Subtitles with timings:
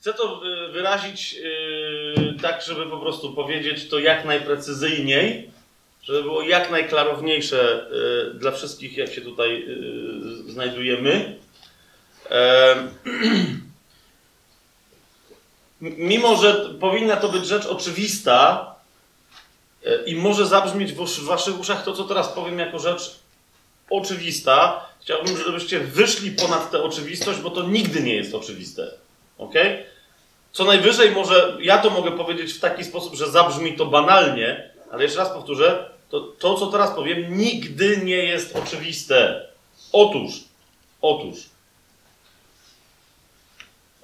[0.00, 0.40] chcę to
[0.72, 5.50] wyrazić y, tak, żeby po prostu powiedzieć to jak najprecyzyjniej,
[6.02, 7.86] żeby było jak najklarowniejsze
[8.30, 9.66] y, dla wszystkich, jak się tutaj
[10.46, 11.36] znajdujemy.
[15.80, 18.74] Mimo, że powinna to być rzecz oczywista
[20.06, 23.16] i może zabrzmieć w waszych uszach to, co teraz powiem, jako rzecz
[23.90, 28.90] oczywista, chciałbym, żebyście wyszli ponad tę oczywistość, bo to nigdy nie jest oczywiste.
[29.38, 29.54] Ok?
[30.52, 35.02] Co najwyżej może, ja to mogę powiedzieć w taki sposób, że zabrzmi to banalnie, ale
[35.02, 39.46] jeszcze raz powtórzę, to, to co teraz powiem, nigdy nie jest oczywiste.
[39.92, 40.32] Otóż,
[41.02, 41.36] otóż,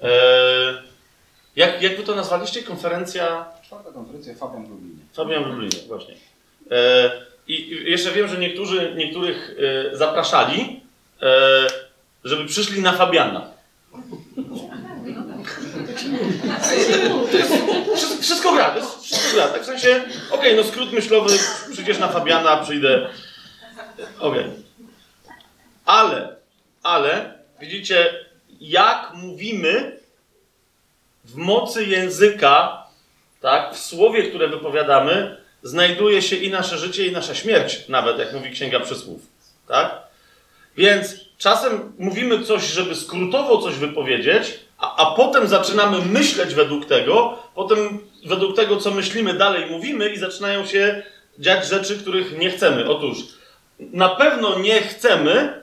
[0.01, 0.87] e,
[1.55, 2.63] jak, jak wy to nazwaliście?
[2.63, 3.45] Konferencja?
[3.65, 5.01] Czwarta konferencja Fabian w Lublinie.
[5.13, 6.13] Fabian w Lublinie, właśnie.
[6.71, 7.11] E,
[7.47, 9.55] I jeszcze wiem, że niektórzy, niektórych
[9.91, 10.81] e, zapraszali,
[11.21, 11.67] e,
[12.23, 13.56] żeby przyszli na Fabiana.
[18.21, 19.47] Wszystko gra, to jest wszystko gra.
[19.47, 21.37] Tak w sensie, okej, okay, no skrót myślowy,
[21.71, 23.09] przyjdziesz na Fabiana, przyjdę.
[24.19, 24.41] Okej.
[24.41, 24.51] Okay.
[25.85, 26.35] Ale,
[26.83, 28.25] ale, widzicie,
[28.61, 29.99] jak mówimy
[31.25, 32.83] w mocy języka,
[33.41, 38.33] tak, w słowie, które wypowiadamy, znajduje się i nasze życie, i nasza śmierć, nawet jak
[38.33, 39.21] mówi Księga Przysłów.
[39.67, 40.01] Tak?
[40.77, 47.39] Więc czasem mówimy coś, żeby skrótowo coś wypowiedzieć, a, a potem zaczynamy myśleć według tego,
[47.55, 51.03] potem według tego, co myślimy, dalej mówimy i zaczynają się
[51.39, 52.89] dziać rzeczy, których nie chcemy.
[52.89, 53.17] Otóż
[53.79, 55.61] na pewno nie chcemy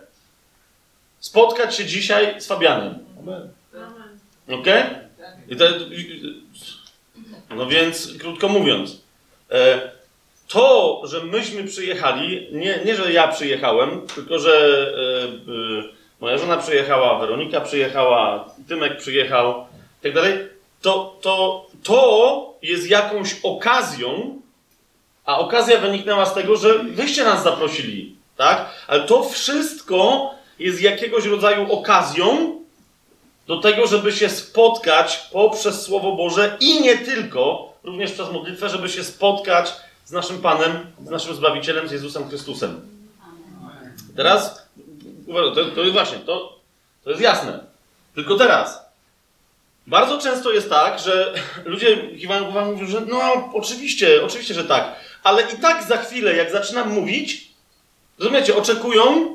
[1.20, 2.98] spotkać się dzisiaj z Fabianem.
[4.48, 4.66] Ok?
[5.48, 5.64] I to,
[7.56, 9.00] no więc, krótko mówiąc,
[9.50, 9.90] e,
[10.48, 14.52] to, że myśmy przyjechali, nie, nie że ja przyjechałem, tylko że
[14.96, 19.66] e, e, moja żona przyjechała, Weronika przyjechała, Tymek przyjechał
[20.02, 20.48] tak dalej,
[20.82, 24.40] to, to, to jest jakąś okazją,
[25.24, 28.70] a okazja wyniknęła z tego, że wyście nas zaprosili, tak?
[28.86, 32.58] Ale to wszystko jest jakiegoś rodzaju okazją
[33.46, 38.88] do tego, żeby się spotkać poprzez Słowo Boże i nie tylko, również przez modlitwę, żeby
[38.88, 39.72] się spotkać
[40.04, 42.80] z naszym Panem, z naszym Zbawicielem, z Jezusem Chrystusem.
[44.16, 44.63] Teraz
[45.26, 46.58] to, to jest właśnie, to,
[47.04, 47.64] to jest jasne.
[48.14, 48.84] Tylko teraz.
[49.86, 54.96] Bardzo często jest tak, że ludzie kiwają głową mówią, że no oczywiście, oczywiście, że tak.
[55.22, 57.48] Ale i tak za chwilę, jak zaczynam mówić,
[58.18, 59.34] rozumiecie, oczekują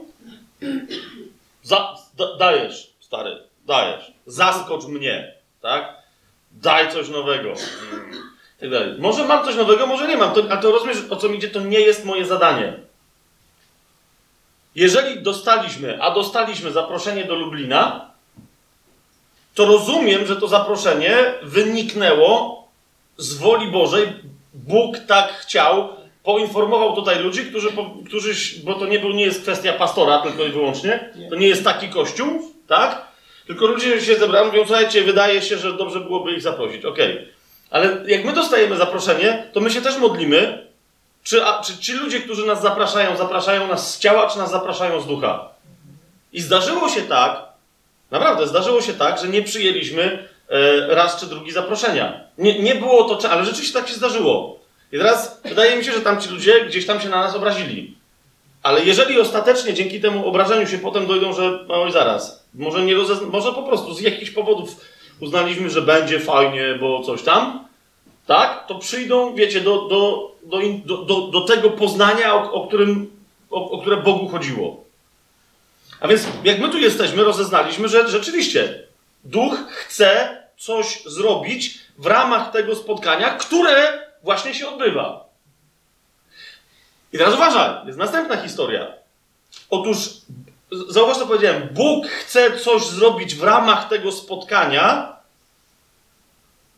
[1.63, 4.11] za, da, dajesz, stary, dajesz.
[4.25, 5.94] Zaskocz mnie, tak?
[6.51, 7.50] Daj coś nowego.
[7.50, 8.11] Mm,
[8.59, 8.95] tak dalej.
[9.00, 10.33] Może mam coś nowego, może nie mam.
[10.33, 12.88] To, a to rozumiesz, o co mi idzie, to nie jest moje zadanie.
[14.75, 18.12] Jeżeli dostaliśmy, a dostaliśmy zaproszenie do Lublina,
[19.56, 22.63] to rozumiem, że to zaproszenie wyniknęło
[23.18, 24.07] z woli Bożej.
[24.53, 25.90] Bóg tak chciał,
[26.24, 27.69] poinformował tutaj ludzi, którzy,
[28.06, 31.63] którzy bo to nie, był, nie jest kwestia pastora tylko i wyłącznie, to nie jest
[31.63, 33.07] taki kościół, tak?
[33.47, 36.86] Tylko ludzie się zebrali, mówią, słuchajcie, wydaje się, że dobrze byłoby ich zaprosić.
[36.86, 37.13] Okej.
[37.13, 37.28] Okay.
[37.69, 40.69] Ale jak my dostajemy zaproszenie, to my się też modlimy,
[41.24, 45.02] czy, a, czy ci ludzie, którzy nas zapraszają, zapraszają nas z ciała, czy nas zapraszają
[45.02, 45.50] z ducha?
[46.34, 47.44] I zdarzyło się tak,
[48.12, 52.22] naprawdę zdarzyło się tak, że nie przyjęliśmy e, raz czy drugi zaproszenia.
[52.38, 54.59] Nie, nie było to, ale rzeczywiście tak się zdarzyło.
[54.91, 57.97] I teraz wydaje mi się, że tam ci ludzie gdzieś tam się na nas obrazili.
[58.63, 62.96] Ale jeżeli ostatecznie dzięki temu obrażeniu się potem dojdą, że oj zaraz, może, nie
[63.31, 64.75] może po prostu z jakichś powodów
[65.19, 67.69] uznaliśmy, że będzie fajnie, bo coś tam,
[68.29, 70.31] tak, to przyjdą, wiecie, do, do,
[70.85, 73.12] do, do, do tego poznania, o, o którym,
[73.50, 74.84] o, o które Bogu chodziło.
[76.00, 78.84] A więc jak my tu jesteśmy, rozeznaliśmy, że rzeczywiście
[79.23, 85.25] Duch chce coś zrobić w ramach tego spotkania, które właśnie się odbywa.
[87.13, 88.88] I teraz uważaj, jest następna historia.
[89.69, 89.98] Otóż,
[90.89, 95.19] zauważ co powiedziałem, Bóg chce coś zrobić w ramach tego spotkania,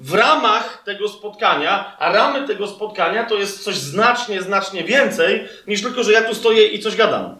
[0.01, 5.81] w ramach tego spotkania, a ramy tego spotkania to jest coś znacznie, znacznie więcej, niż
[5.81, 7.35] tylko, że ja tu stoję i coś gadam.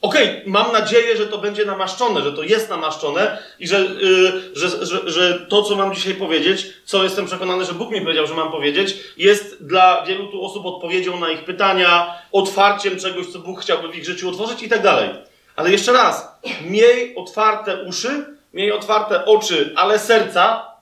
[0.00, 4.32] Okej, okay, mam nadzieję, że to będzie namaszczone, że to jest namaszczone i że, yy,
[4.54, 8.26] że, że, że to, co mam dzisiaj powiedzieć, co jestem przekonany, że Bóg mi powiedział,
[8.26, 13.38] że mam powiedzieć, jest dla wielu tu osób odpowiedzią na ich pytania, otwarciem czegoś, co
[13.38, 15.10] Bóg chciałby w ich życiu otworzyć i tak dalej.
[15.56, 18.24] Ale jeszcze raz, miej otwarte uszy,
[18.54, 20.73] miej otwarte oczy, ale serca,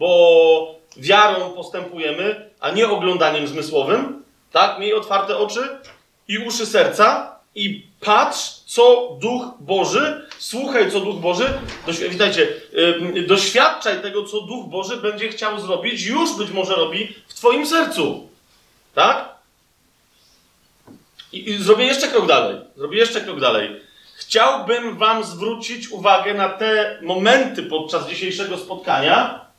[0.00, 4.78] bo wiarą postępujemy, a nie oglądaniem zmysłowym, tak?
[4.78, 5.68] Miej otwarte oczy
[6.28, 12.48] i uszy serca i Patrz, co Duch Boży, słuchaj, co Duch Boży, doświ- witajcie,
[12.78, 17.66] ym, doświadczaj tego, co Duch Boży będzie chciał zrobić, już być może robi w Twoim
[17.66, 18.28] sercu.
[18.94, 19.28] Tak?
[21.32, 22.56] I, I zrobię jeszcze krok dalej.
[22.76, 23.80] Zrobię jeszcze krok dalej.
[24.16, 29.49] Chciałbym Wam zwrócić uwagę na te momenty podczas dzisiejszego spotkania.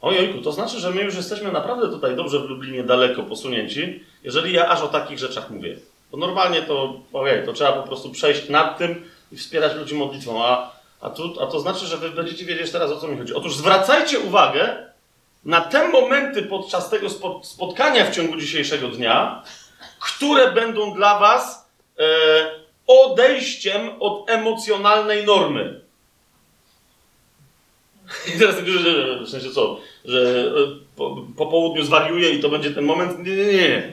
[0.00, 4.52] Ojejku, to znaczy, że my już jesteśmy naprawdę tutaj dobrze w Lublinie daleko posunięci, jeżeli
[4.52, 5.76] ja aż o takich rzeczach mówię.
[6.10, 10.44] Bo normalnie to, ojej, to trzeba po prostu przejść nad tym i wspierać ludzi modlitwą,
[10.44, 13.34] a, a, tu, a to znaczy, że wy będziecie wiedzieć teraz, o co mi chodzi.
[13.34, 14.90] Otóż zwracajcie uwagę
[15.44, 19.42] na te momenty podczas tego spo- spotkania w ciągu dzisiejszego dnia,
[20.00, 22.04] które będą dla was e,
[22.86, 25.80] odejściem od emocjonalnej normy.
[28.34, 32.48] I teraz tak, że, w sensie co, że e, po, po południu zwariuję i to
[32.48, 33.26] będzie ten moment.
[33.26, 33.92] Nie, nie, nie.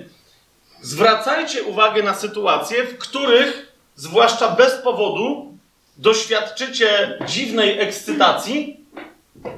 [0.82, 5.58] Zwracajcie uwagę na sytuacje, w których, zwłaszcza bez powodu,
[5.98, 8.80] doświadczycie dziwnej ekscytacji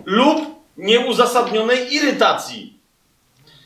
[0.05, 0.39] lub
[0.77, 2.73] nieuzasadnionej irytacji.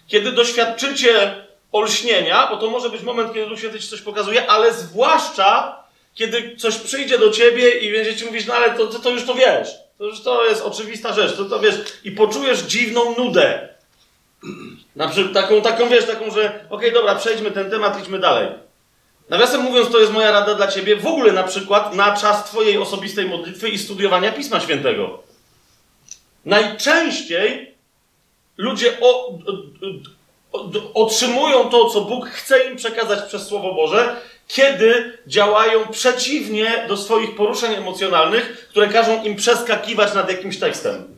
[0.08, 1.36] Kiedy doświadczycie
[1.72, 5.84] olśnienia, bo to może być moment, kiedy Duch Święty ci coś pokazuje, ale zwłaszcza
[6.16, 9.36] kiedy coś przyjdzie do ciebie i będziecie mówić, no ale to, to, to już to
[9.36, 9.70] wiesz.
[9.98, 11.76] To już to jest oczywista rzecz, to, to wiesz.
[12.04, 13.70] I poczujesz dziwną nudę.
[14.96, 18.48] Na przykład taką, taką wiesz, taką, że okej, dobra, przejdźmy ten temat, idźmy dalej.
[19.30, 22.78] Nawiasem mówiąc, to jest moja rada dla ciebie w ogóle na przykład na czas twojej
[22.78, 25.24] osobistej modlitwy i studiowania Pisma Świętego.
[26.46, 27.76] Najczęściej
[28.58, 29.36] ludzie o, o,
[30.54, 34.16] o, otrzymują to, co Bóg chce im przekazać przez Słowo Boże,
[34.48, 41.18] kiedy działają przeciwnie do swoich poruszeń emocjonalnych, które każą im przeskakiwać nad jakimś tekstem.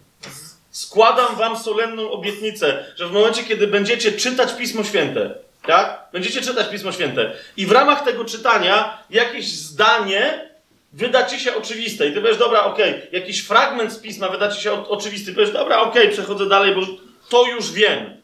[0.71, 5.35] Składam wam solenną obietnicę, że w momencie, kiedy będziecie czytać Pismo Święte,
[5.67, 6.07] tak?
[6.13, 10.49] Będziecie czytać Pismo Święte i w ramach tego czytania jakieś zdanie
[10.93, 14.61] wyda ci się oczywiste i ty powiesz, dobra, okej, jakiś fragment z Pisma wyda ci
[14.61, 16.81] się o- oczywisty, powiesz, dobra, okej, przechodzę dalej, bo
[17.29, 18.21] to już wiem.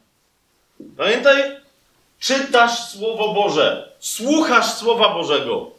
[0.96, 1.42] Pamiętaj,
[2.22, 5.70] czytasz Słowo Boże, słuchasz Słowa Bożego.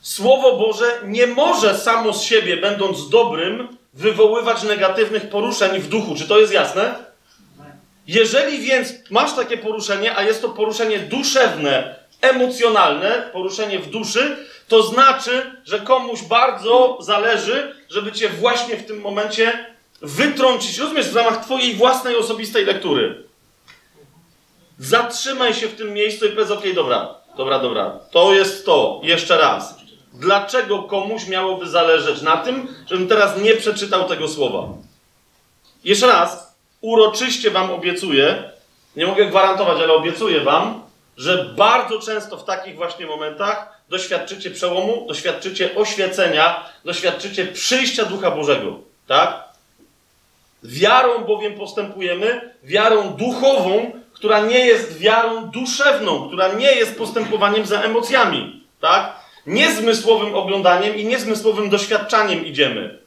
[0.00, 6.14] Słowo Boże nie może samo z siebie, będąc dobrym, wywoływać negatywnych poruszeń w duchu.
[6.14, 6.94] Czy to jest jasne?
[8.06, 14.36] Jeżeli więc masz takie poruszenie, a jest to poruszenie duszewne, emocjonalne, poruszenie w duszy,
[14.68, 19.66] to znaczy, że komuś bardzo zależy, żeby cię właśnie w tym momencie
[20.02, 23.29] wytrącić, rozumiesz, w ramach twojej własnej osobistej lektury.
[24.80, 29.38] Zatrzymaj się w tym miejscu i powiedz, okej, dobra, dobra, dobra, to jest to, jeszcze
[29.38, 29.74] raz.
[30.12, 34.68] Dlaczego komuś miałoby zależeć na tym, żebym teraz nie przeczytał tego słowa?
[35.84, 38.50] Jeszcze raz, uroczyście wam obiecuję,
[38.96, 40.82] nie mogę gwarantować, ale obiecuję wam,
[41.16, 48.78] że bardzo często w takich właśnie momentach doświadczycie przełomu, doświadczycie oświecenia, doświadczycie przyjścia Ducha Bożego.
[49.06, 49.44] Tak?
[50.62, 57.82] Wiarą bowiem postępujemy, wiarą duchową, która nie jest wiarą duszewną, która nie jest postępowaniem za
[57.82, 58.64] emocjami.
[58.80, 59.14] Tak?
[59.46, 62.98] Niezmysłowym oglądaniem i niezmysłowym doświadczaniem idziemy.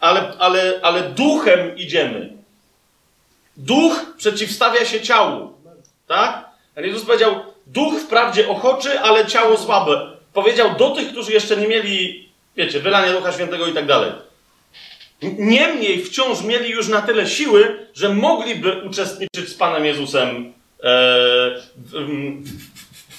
[0.00, 2.32] Ale, ale, ale duchem idziemy.
[3.56, 5.52] Duch przeciwstawia się ciału.
[6.06, 6.50] Tak?
[6.76, 7.34] Jezus powiedział,
[7.66, 10.16] duch wprawdzie ochoczy, ale ciało słabe.
[10.32, 14.12] Powiedział do tych, którzy jeszcze nie mieli, wiecie, wylania Ducha Świętego i tak dalej.
[15.22, 20.52] Niemniej wciąż mieli już na tyle siły, że mogliby uczestniczyć z Panem Jezusem e,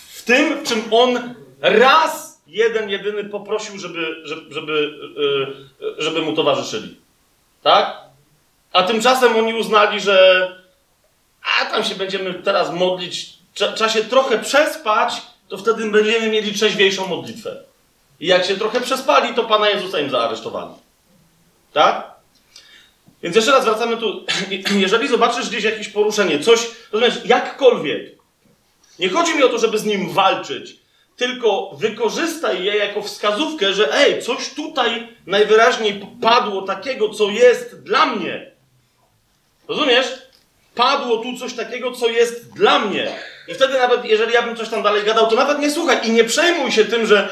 [0.09, 4.99] w, tym, w czym On raz, jeden, jedyny poprosił, żeby, żeby,
[5.97, 6.95] e, żeby mu towarzyszyli.
[7.63, 7.97] Tak?
[8.73, 10.47] A tymczasem oni uznali, że
[11.61, 17.07] a tam się będziemy teraz modlić, trzeba się trochę przespać, to wtedy będziemy mieli trzeźwiejszą
[17.07, 17.63] modlitwę.
[18.19, 20.71] I jak się trochę przespali, to Pana Jezusa im zaaresztowali.
[21.77, 22.11] Tak?
[23.23, 24.25] Więc jeszcze raz wracamy tu.
[24.85, 28.15] Jeżeli zobaczysz gdzieś jakieś poruszenie, coś, rozumiesz, jakkolwiek,
[28.99, 30.75] nie chodzi mi o to, żeby z nim walczyć,
[31.17, 38.05] tylko wykorzystaj je jako wskazówkę, że ej, coś tutaj najwyraźniej padło takiego, co jest dla
[38.05, 38.51] mnie.
[39.67, 40.07] Rozumiesz?
[40.75, 43.15] Padło tu coś takiego, co jest dla mnie.
[43.47, 46.11] I wtedy nawet, jeżeli ja bym coś tam dalej gadał, to nawet nie słuchaj i
[46.11, 47.29] nie przejmuj się tym, że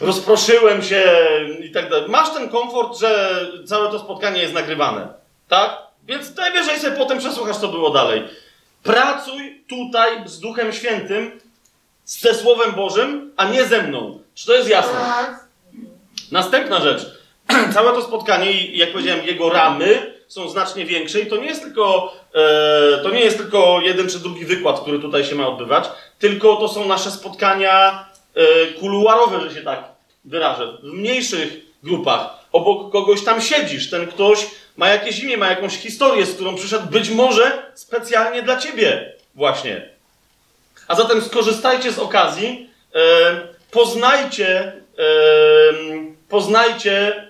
[0.00, 1.12] rozproszyłem się
[1.60, 2.08] i tak dalej.
[2.08, 5.08] Masz ten komfort, że całe to spotkanie jest nagrywane.
[5.48, 5.78] Tak?
[6.06, 8.22] Więc najwyżej sobie potem przesłuchasz, co było dalej.
[8.82, 11.40] Pracuj tutaj z Duchem Świętym,
[12.04, 14.20] ze Słowem Bożym, a nie ze mną.
[14.34, 14.98] Czy to jest jasne?
[16.32, 17.02] Następna rzecz.
[17.74, 21.62] Całe to spotkanie i jak powiedziałem, jego ramy są znacznie większe i to nie jest
[21.62, 25.84] tylko, e, to nie jest tylko jeden czy drugi wykład, który tutaj się ma odbywać,
[26.18, 29.84] tylko to są nasze spotkania e, kuluarowe, że się tak
[30.24, 32.20] wyrażę, w mniejszych grupach.
[32.52, 34.46] Obok kogoś tam siedzisz, ten ktoś
[34.76, 39.88] ma jakieś imię, ma jakąś historię, z którą przyszedł być może specjalnie dla ciebie właśnie.
[40.88, 43.00] A zatem skorzystajcie z okazji, e,
[43.70, 44.72] poznajcie,
[46.28, 47.28] poznajcie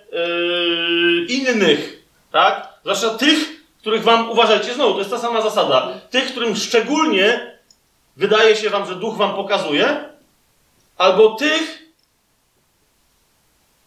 [1.29, 2.72] innych, tak?
[2.83, 7.57] Zwłaszcza tych, których wam, uważajcie, znowu, to jest ta sama zasada, tych, którym szczególnie
[8.17, 10.05] wydaje się wam, że duch wam pokazuje,
[10.97, 11.83] albo tych,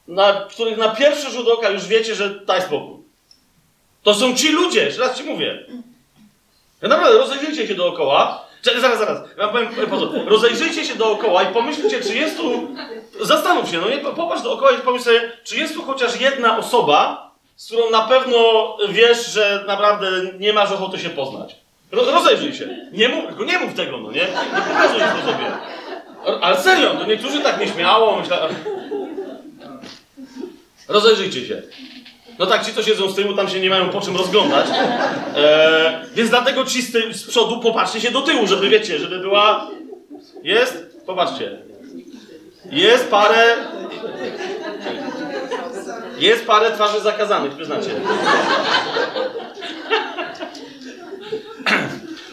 [0.07, 2.97] na których na pierwszy rzut oka już wiecie, że daj spokój.
[4.03, 5.65] To są ci ludzie, jeszcze raz ci mówię.
[6.81, 8.45] Ja naprawdę, rozejrzyjcie się dookoła.
[8.63, 9.19] Zaraz, zaraz.
[9.37, 10.11] Ja powiem, po co.
[10.25, 12.67] Rozejrzyjcie się dookoła i pomyślcie, czy jest tu...
[13.21, 17.24] Zastanów się, no nie, popatrz dookoła i pomyśl sobie, czy jest tu chociaż jedna osoba,
[17.55, 18.37] z którą na pewno
[18.89, 20.07] wiesz, że naprawdę
[20.39, 21.55] nie masz ochoty się poznać.
[21.91, 22.89] Ro, rozejrzyj się.
[22.91, 24.21] Nie mów, tylko nie mów tego, no nie?
[24.21, 25.51] Nie pokazuj to sobie.
[26.41, 28.35] Ale serio, to niektórzy tak nieśmiało myślą...
[30.87, 31.61] Rozejrzyjcie się.
[32.39, 34.65] No tak, ci, co siedzą z tyłu, tam się nie mają po czym rozglądać.
[35.35, 39.19] E, więc dlatego ci z, ty, z przodu popatrzcie się do tyłu, żeby wiecie, żeby
[39.19, 39.67] była.
[40.43, 40.97] Jest?
[41.05, 41.57] Popatrzcie.
[42.71, 43.55] Jest parę.
[46.25, 47.89] Jest parę twarzy zakazanych, przyznacie.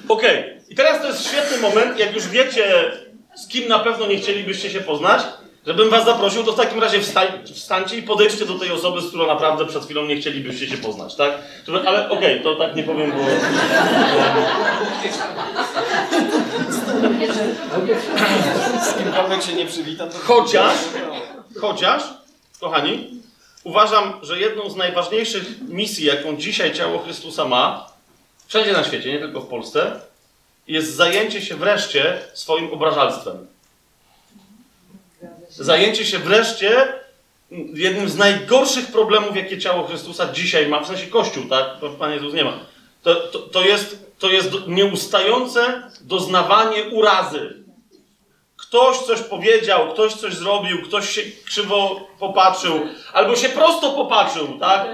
[0.09, 0.41] Okej.
[0.41, 0.61] Okay.
[0.71, 2.93] I teraz to jest świetny moment, jak już wiecie,
[3.35, 5.23] z kim na pewno nie chcielibyście się poznać,
[5.67, 9.09] żebym was zaprosił, to w takim razie wstań, wstańcie i podejdźcie do tej osoby, z
[9.09, 11.33] którą naprawdę przed chwilą nie chcielibyście się poznać, tak?
[11.87, 13.19] Ale okej, okay, to tak nie powiem, bo...
[18.83, 20.19] Z kimkolwiek się nie przywita, to...
[20.19, 20.75] Chociaż,
[21.61, 22.03] chociaż,
[22.61, 23.22] kochani,
[23.65, 27.91] uważam, że jedną z najważniejszych misji, jaką dzisiaj ciało Chrystusa ma,
[28.47, 30.01] wszędzie na świecie, nie tylko w Polsce,
[30.67, 33.47] jest zajęcie się wreszcie swoim obrażalstwem.
[35.49, 36.93] Zajęcie się wreszcie
[37.75, 41.67] jednym z najgorszych problemów, jakie ciało Chrystusa dzisiaj ma, w sensie Kościół, tak?
[41.99, 42.59] Pan Jezus nie ma.
[43.03, 47.62] To, to, to, jest, to jest nieustające doznawanie urazy.
[48.73, 52.81] Ktoś coś powiedział, ktoś coś zrobił, ktoś się krzywo popatrzył,
[53.13, 54.87] albo się prosto popatrzył, tak?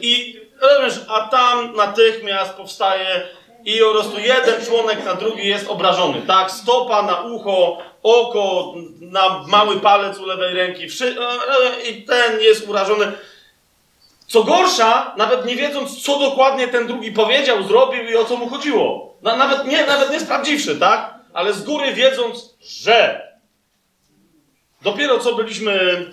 [0.00, 3.28] I rozumiesz, a tam natychmiast powstaje
[3.64, 6.50] i po prostu jeden członek na drugi jest obrażony, tak?
[6.50, 10.86] Stopa na ucho, oko, na mały palec u lewej ręki
[11.90, 13.12] i ten jest urażony.
[14.26, 18.48] Co gorsza, nawet nie wiedząc, co dokładnie ten drugi powiedział, zrobił i o co mu
[18.48, 19.14] chodziło.
[19.22, 21.14] Nawet nie, nawet nie sprawdziwszy, tak?
[21.34, 23.25] Ale z góry wiedząc, że
[24.86, 26.04] dopiero co byliśmy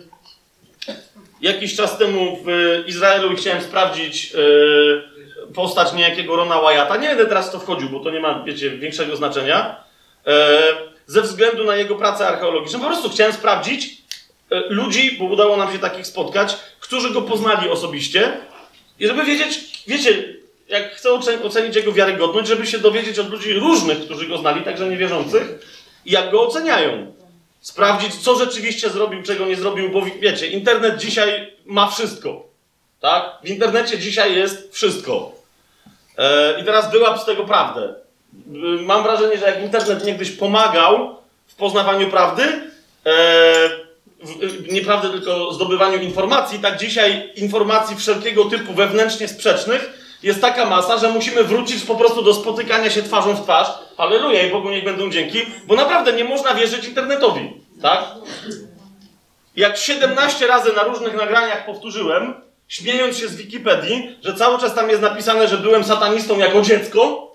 [1.41, 2.47] jakiś czas temu w
[2.87, 6.97] Izraelu i chciałem sprawdzić yy, postać niejakiego Rona Wyatta.
[6.97, 9.75] Nie będę teraz w to wchodził, bo to nie ma, wiecie, większego znaczenia.
[10.27, 10.59] E,
[11.05, 12.79] ze względu na jego pracę archeologiczną.
[12.79, 13.97] Po prostu chciałem sprawdzić
[14.51, 18.31] e, ludzi, bo udało nam się takich spotkać, którzy go poznali osobiście
[18.99, 20.33] i żeby wiedzieć, wiecie,
[20.69, 21.09] jak chcę
[21.43, 25.43] ocenić jego wiarygodność, żeby się dowiedzieć od ludzi różnych, którzy go znali, także niewierzących,
[26.05, 27.13] jak go oceniają.
[27.63, 32.43] Sprawdzić, co rzeczywiście zrobił, czego nie zrobił, bo wiecie, internet dzisiaj ma wszystko.
[32.99, 33.23] Tak?
[33.43, 35.31] W internecie dzisiaj jest wszystko.
[36.17, 37.93] E, I teraz wyłap z tego prawdę.
[38.81, 41.15] Mam wrażenie, że jak internet niegdyś pomagał
[41.47, 42.43] w poznawaniu prawdy,
[43.05, 43.69] e,
[44.71, 51.09] nieprawdy tylko zdobywaniu informacji, tak dzisiaj informacji wszelkiego typu wewnętrznie sprzecznych jest taka masa, że
[51.09, 53.67] musimy wrócić po prostu do spotykania się twarzą w twarz.
[53.97, 58.05] Halleluja i Bogu niech będą dzięki, bo naprawdę nie można wierzyć internetowi, tak?
[59.55, 62.33] Jak 17 razy na różnych nagraniach powtórzyłem,
[62.67, 67.31] śmiejąc się z Wikipedii, że cały czas tam jest napisane, że byłem satanistą jako dziecko,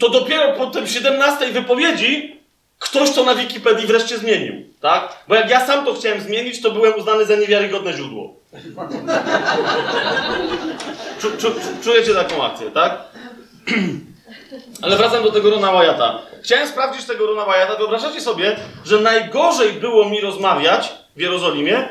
[0.00, 2.35] to dopiero po tym 17 wypowiedzi
[2.78, 5.24] ktoś to na Wikipedii wreszcie zmienił, tak?
[5.28, 8.34] Bo jak ja sam to chciałem zmienić, to byłem uznany za niewiarygodne źródło.
[11.20, 12.98] Czu, czu, czujecie taką akcję, tak?
[14.82, 16.18] Ale wracam do tego Rona Wyatta.
[16.42, 17.76] Chciałem sprawdzić tego Rona Wyatta.
[17.76, 21.88] Wyobrażacie sobie, że najgorzej było mi rozmawiać w Jerozolimie,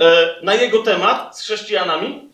[0.00, 2.30] E, na jego temat z chrześcijanami.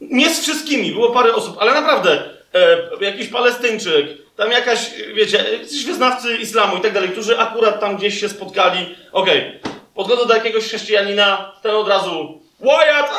[0.00, 4.06] Nie z wszystkimi, było parę osób, ale naprawdę e, jakiś Palestyńczyk,
[4.40, 8.96] tam jakaś, wiecie, jakiś wyznawcy islamu i tak dalej, którzy akurat tam gdzieś się spotkali.
[9.12, 9.72] Okej, okay.
[9.94, 13.10] podchodzę do jakiegoś chrześcijanina, ten od razu Wyatt!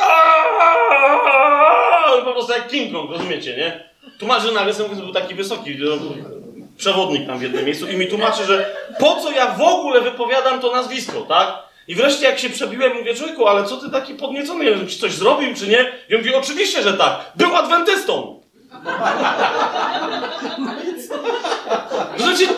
[2.24, 3.88] Po prostu jak King Kong, rozumiecie, nie?
[4.18, 5.96] Tłumaczy nagle, że był taki wysoki, no,
[6.76, 10.60] przewodnik tam w jednym miejscu i mi tłumaczy, że po co ja w ogóle wypowiadam
[10.60, 11.58] to nazwisko, tak?
[11.88, 15.54] I wreszcie jak się przebiłem, mówię, człowieku, ale co ty taki podniecony, czy coś zrobił,
[15.54, 15.92] czy nie?
[16.08, 18.41] I on mówi, oczywiście, że tak, był adwentystą.
[22.16, 22.48] Znaczy...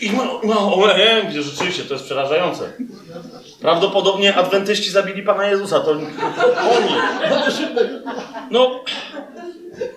[0.00, 2.72] I no, no, o, nie, mówię, rzeczywiście, to jest przerażające.
[3.60, 6.06] Prawdopodobnie adwentyści zabili Pana Jezusa, to oni.
[8.50, 8.84] No,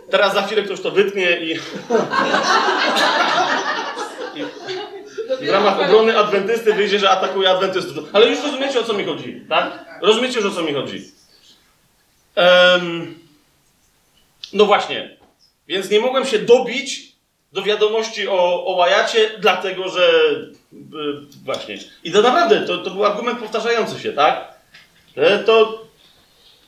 [0.10, 1.52] teraz za chwilę ktoś to wytnie i...
[4.36, 4.46] i
[5.42, 8.10] i w ramach obrony adwentysty wyjdzie, że atakuje adwentystów.
[8.14, 9.86] Ale już rozumiecie, o co mi chodzi, tak?
[10.02, 11.12] Rozumiecie już, o co mi chodzi.
[12.36, 13.20] Um,
[14.54, 15.18] no właśnie.
[15.68, 17.10] Więc nie mogłem się dobić
[17.54, 20.12] do wiadomości o, o Łajacie, dlatego że...
[20.74, 21.78] Yy, właśnie.
[22.04, 24.54] I to naprawdę, to, to był argument powtarzający się, tak?
[25.18, 25.84] Że to...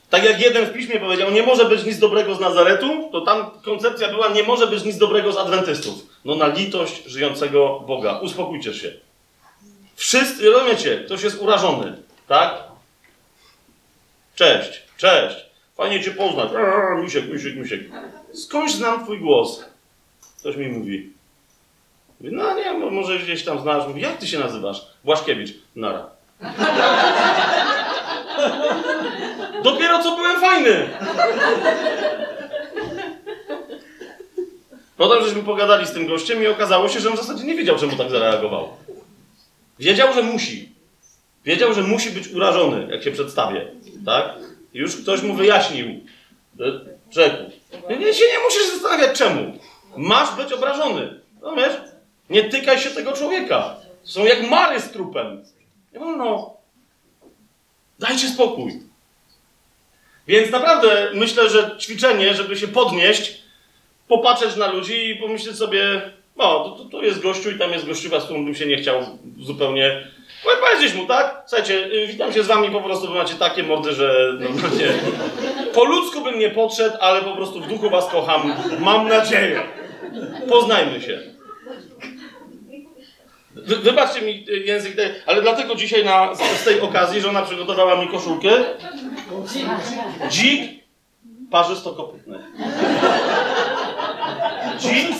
[0.09, 3.51] Tak jak jeden w piśmie powiedział, nie może być nic dobrego z Nazaretu, to tam
[3.65, 5.93] koncepcja była, nie może być nic dobrego z adwentystów.
[6.25, 8.19] No na litość żyjącego Boga.
[8.19, 8.93] Uspokójcie się.
[9.95, 11.95] Wszyscy, rozumiecie, ktoś jest urażony,
[12.27, 12.63] tak?
[14.35, 15.50] Cześć, cześć.
[15.81, 16.49] Fajnie cię poznać.
[16.53, 17.81] Eee, misiek, misiek, misiek.
[18.33, 19.65] Skądś znam twój głos.
[20.39, 21.09] Ktoś mi mówi.
[22.21, 23.87] No nie, może gdzieś tam znasz.
[23.87, 24.87] Mówi, jak ty się nazywasz?
[25.03, 25.53] Błaszkiewicz.
[25.75, 26.09] Nara.
[29.63, 30.89] Dopiero co byłem fajny.
[34.97, 37.77] Potem żeśmy pogadali z tym gościem i okazało się, że on w zasadzie nie wiedział,
[37.77, 38.69] czemu tak zareagował.
[39.79, 40.69] Wiedział, że musi.
[41.45, 43.67] Wiedział, że musi być urażony, jak się przedstawię.
[44.05, 44.50] Tak?
[44.73, 45.87] Już ktoś mu wyjaśnił.
[47.11, 47.51] Rzekł.
[47.89, 49.59] Nie, się nie musisz zastanawiać czemu.
[49.97, 51.19] Masz być obrażony.
[51.41, 51.73] Rozumiesz?
[52.29, 53.75] Nie tykaj się tego człowieka.
[54.03, 55.43] Są jak mary z trupem.
[55.93, 56.53] Nie wolno.
[57.99, 58.81] Dajcie spokój.
[60.27, 63.41] Więc naprawdę myślę, że ćwiczenie, żeby się podnieść,
[64.07, 68.19] popatrzeć na ludzi i pomyśleć sobie, o, to, to, jest gościu i tam jest gościuwa,
[68.19, 70.07] z którą bym się nie chciał zupełnie...
[70.43, 71.43] Powiedzieć mu, tak?
[71.45, 74.87] Słuchajcie, y, witam się z wami, po prostu wy macie takie mordy, że normalnie...
[75.73, 78.53] Po ludzku bym nie podszedł, ale po prostu w duchu was kocham.
[78.79, 79.61] Mam nadzieję.
[80.49, 81.19] Poznajmy się.
[83.55, 88.07] Wy, wybaczcie mi y, język, ale dlatego dzisiaj na, z tej okazji żona przygotowała mi
[88.07, 88.49] koszulkę.
[90.29, 90.71] Dzik
[91.51, 92.39] parzystokopytny.
[94.79, 95.15] Dzik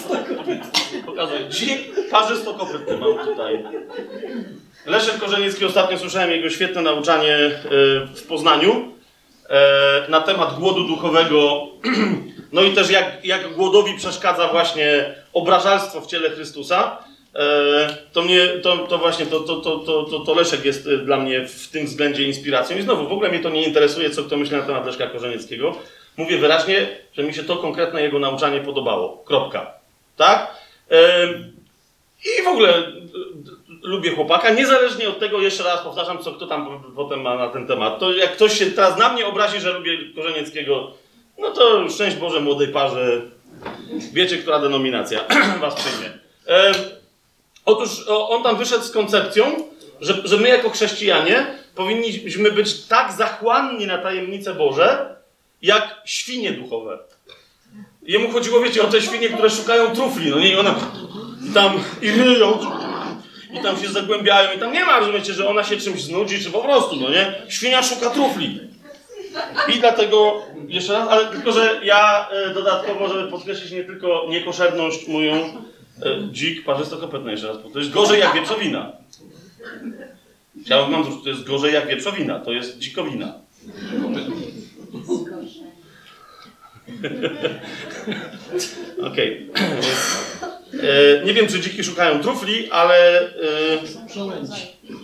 [1.05, 1.49] pokazuję.
[1.49, 3.63] Dzik parzystokopytny mam tutaj.
[4.85, 7.59] Leszek Korzeniecki, ostatnio słyszałem jego świetne nauczanie y,
[8.15, 8.93] w Poznaniu
[9.49, 11.67] e, na temat głodu duchowego.
[12.53, 16.97] No i też jak, jak głodowi przeszkadza właśnie obrażalstwo w ciele Chrystusa.
[17.35, 21.17] E, to, mnie, to, to właśnie to, to, to, to, to Leszek jest e, dla
[21.17, 22.77] mnie w tym względzie inspiracją.
[22.77, 25.75] I znowu, w ogóle mnie to nie interesuje, co kto myśli na temat Leszka Korzenieckiego.
[26.17, 29.23] Mówię wyraźnie, że mi się to konkretne jego nauczanie podobało.
[29.25, 29.71] Kropka.
[30.17, 30.55] Tak?
[30.91, 31.27] E,
[32.39, 32.73] I w ogóle
[33.81, 37.67] lubię chłopaka, niezależnie od tego, jeszcze raz powtarzam, co kto tam potem ma na ten
[37.67, 37.99] temat.
[37.99, 40.91] To jak ktoś się teraz na mnie obrazi, że lubię Korzenieckiego,
[41.39, 43.21] no to szczęść Boże młodej parze.
[44.13, 45.19] Wiecie, która denominacja
[45.61, 46.09] was przyjmie.
[47.65, 49.45] Otóż on tam wyszedł z koncepcją,
[50.01, 55.15] że, że my jako chrześcijanie powinniśmy być tak zachłanni na tajemnice Boże,
[55.61, 56.99] jak świnie duchowe.
[58.03, 60.75] Jemu chodziło, wiecie, o te świnie, które szukają trufli, no nie, i one
[61.53, 62.59] tam i ryją,
[63.53, 66.51] i tam się zagłębiają, i tam nie ma, rozumiecie, że ona się czymś znudzi, czy
[66.51, 67.33] po prostu, no nie?
[67.47, 68.59] Świnia szuka trufli.
[69.75, 75.07] I dlatego, jeszcze raz, ale tylko, że ja e, dodatkowo, żeby podkreślić nie tylko niekoszerność
[75.07, 75.61] moją,
[76.01, 77.57] E, dzik parzystokopytny jeszcze raz.
[77.73, 78.91] To jest gorzej jak wieprzowina.
[80.65, 82.39] Chciałbym wam to jest gorzej jak wieprzowina.
[82.39, 83.33] To jest dzikowina.
[89.07, 89.49] Okej.
[89.49, 90.51] Okay.
[90.73, 93.27] E, nie wiem, czy dziki szukają trufli, ale e,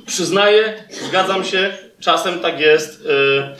[0.06, 3.56] przyznaję, zgadzam się, czasem tak jest, e,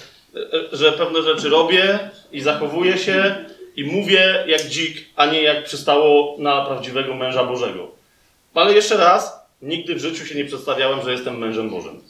[0.72, 2.00] że pewne rzeczy robię
[2.32, 7.92] i zachowuję się, i mówię jak dzik, a nie jak przystało na prawdziwego męża Bożego.
[8.54, 12.02] Ale jeszcze raz, nigdy w życiu się nie przedstawiałem, że jestem mężem Bożym.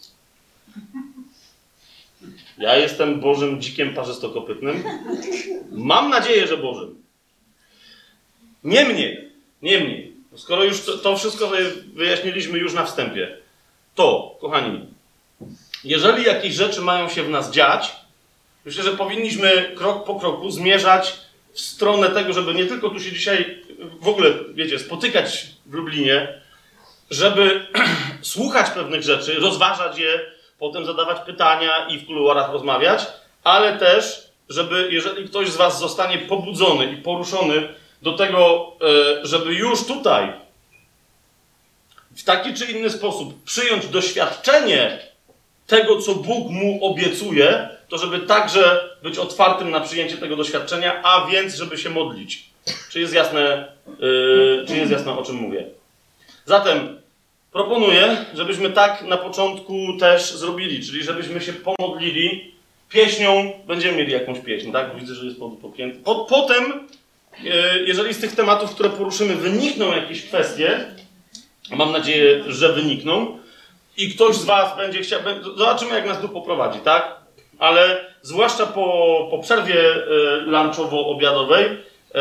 [2.57, 4.83] Ja jestem Bożym dzikiem parzystokopytnym.
[5.71, 6.95] Mam nadzieję, że Bożym.
[8.63, 11.51] Niemniej, niemniej, skoro już to, to wszystko
[11.93, 13.37] wyjaśniliśmy już na wstępie,
[13.95, 14.85] to, kochani,
[15.83, 17.95] jeżeli jakieś rzeczy mają się w nas dziać,
[18.65, 21.13] myślę, że powinniśmy krok po kroku zmierzać
[21.53, 23.63] w stronę tego, żeby nie tylko tu się dzisiaj
[23.99, 26.41] w ogóle, wiecie, spotykać w Lublinie,
[27.11, 27.67] żeby
[28.21, 30.19] słuchać pewnych rzeczy, rozważać je,
[30.59, 33.07] potem zadawać pytania i w kuluarach rozmawiać,
[33.43, 37.67] ale też, żeby jeżeli ktoś z Was zostanie pobudzony i poruszony
[38.01, 38.71] do tego,
[39.21, 40.33] e, żeby już tutaj
[42.15, 44.99] w taki czy inny sposób przyjąć doświadczenie
[45.67, 51.25] tego, co Bóg mu obiecuje, to żeby także być otwartym na przyjęcie tego doświadczenia, a
[51.25, 52.49] więc żeby się modlić.
[52.89, 55.65] Czy jest jasne, yy, czy jest jasne o czym mówię?
[56.45, 57.01] Zatem
[57.51, 62.53] proponuję, żebyśmy tak na początku też zrobili, czyli żebyśmy się pomodlili
[62.89, 64.95] pieśnią, będziemy mieli jakąś pieśń, tak?
[64.99, 65.99] Widzę, że jest podpięty.
[66.03, 66.87] Po, potem,
[67.43, 67.51] yy,
[67.85, 70.85] jeżeli z tych tematów, które poruszymy, wynikną jakieś kwestie,
[71.71, 73.37] mam nadzieję, że wynikną,
[73.97, 75.19] i ktoś z Was będzie chciał.
[75.57, 77.15] Zobaczymy, jak nas tu poprowadzi, tak?
[77.59, 82.17] Ale zwłaszcza po, po przerwie y, lunchowo-obiadowej, y,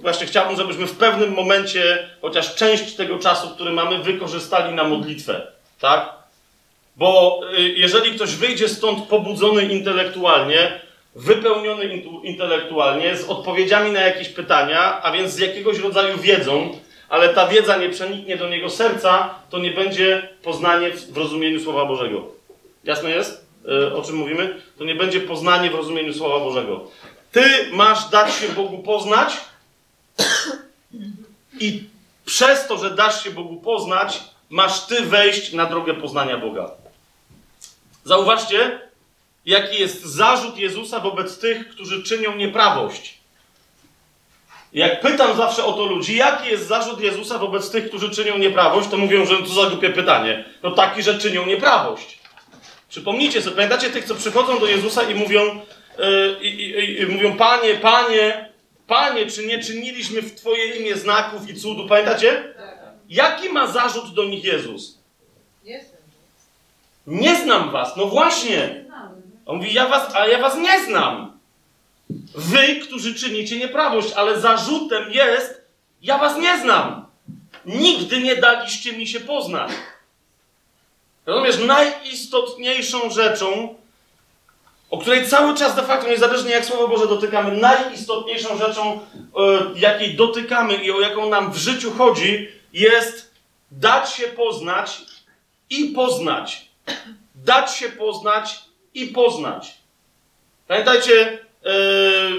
[0.00, 5.46] właśnie chciałbym, żebyśmy w pewnym momencie chociaż część tego czasu, który mamy, wykorzystali na modlitwę,
[5.80, 6.12] tak?
[6.96, 10.80] Bo y, jeżeli ktoś wyjdzie stąd pobudzony intelektualnie,
[11.14, 17.46] wypełniony intelektualnie, z odpowiedziami na jakieś pytania, a więc z jakiegoś rodzaju wiedzą, ale ta
[17.46, 22.24] wiedza nie przeniknie do niego serca, to nie będzie poznanie w rozumieniu Słowa Bożego.
[22.84, 24.56] Jasne jest, e, o czym mówimy?
[24.78, 26.86] To nie będzie poznanie w rozumieniu Słowa Bożego.
[27.32, 29.36] Ty masz dać się Bogu poznać
[31.60, 31.84] i
[32.24, 36.70] przez to, że dasz się Bogu poznać, masz ty wejść na drogę poznania Boga.
[38.04, 38.80] Zauważcie,
[39.46, 43.20] jaki jest zarzut Jezusa wobec tych, którzy czynią nieprawość.
[44.72, 48.88] Jak pytam zawsze o to ludzi, jaki jest zarzut Jezusa wobec tych, którzy czynią nieprawość,
[48.88, 50.44] to mówią, że to za głupie pytanie.
[50.62, 52.18] No taki, że czynią nieprawość.
[52.88, 55.60] Przypomnijcie sobie, pamiętacie tych, co przychodzą do Jezusa i mówią,
[56.00, 58.48] yy, i, i, mówią, Panie, Panie,
[58.86, 61.88] Panie, czy nie czyniliśmy w Twoje imię znaków i cudu?
[61.88, 62.54] Pamiętacie?
[63.08, 64.98] Jaki ma zarzut do nich Jezus?
[67.06, 67.96] Nie znam was.
[67.96, 68.84] No właśnie.
[69.46, 71.38] On mówi, ja was, a ja was nie znam.
[72.34, 75.60] Wy, którzy czynicie nieprawość, ale zarzutem jest,
[76.02, 77.06] ja was nie znam.
[77.64, 79.70] Nigdy nie daliście mi się poznać.
[81.26, 83.74] Rozumiesz, najistotniejszą rzeczą,
[84.90, 89.00] o której cały czas de facto, niezależnie jak Słowo Boże dotykamy, najistotniejszą rzeczą, e,
[89.76, 93.34] jakiej dotykamy i o jaką nam w życiu chodzi, jest
[93.70, 95.02] dać się poznać
[95.70, 96.70] i poznać.
[97.34, 98.58] Dać się poznać
[98.94, 99.74] i poznać.
[100.68, 101.38] Pamiętajcie,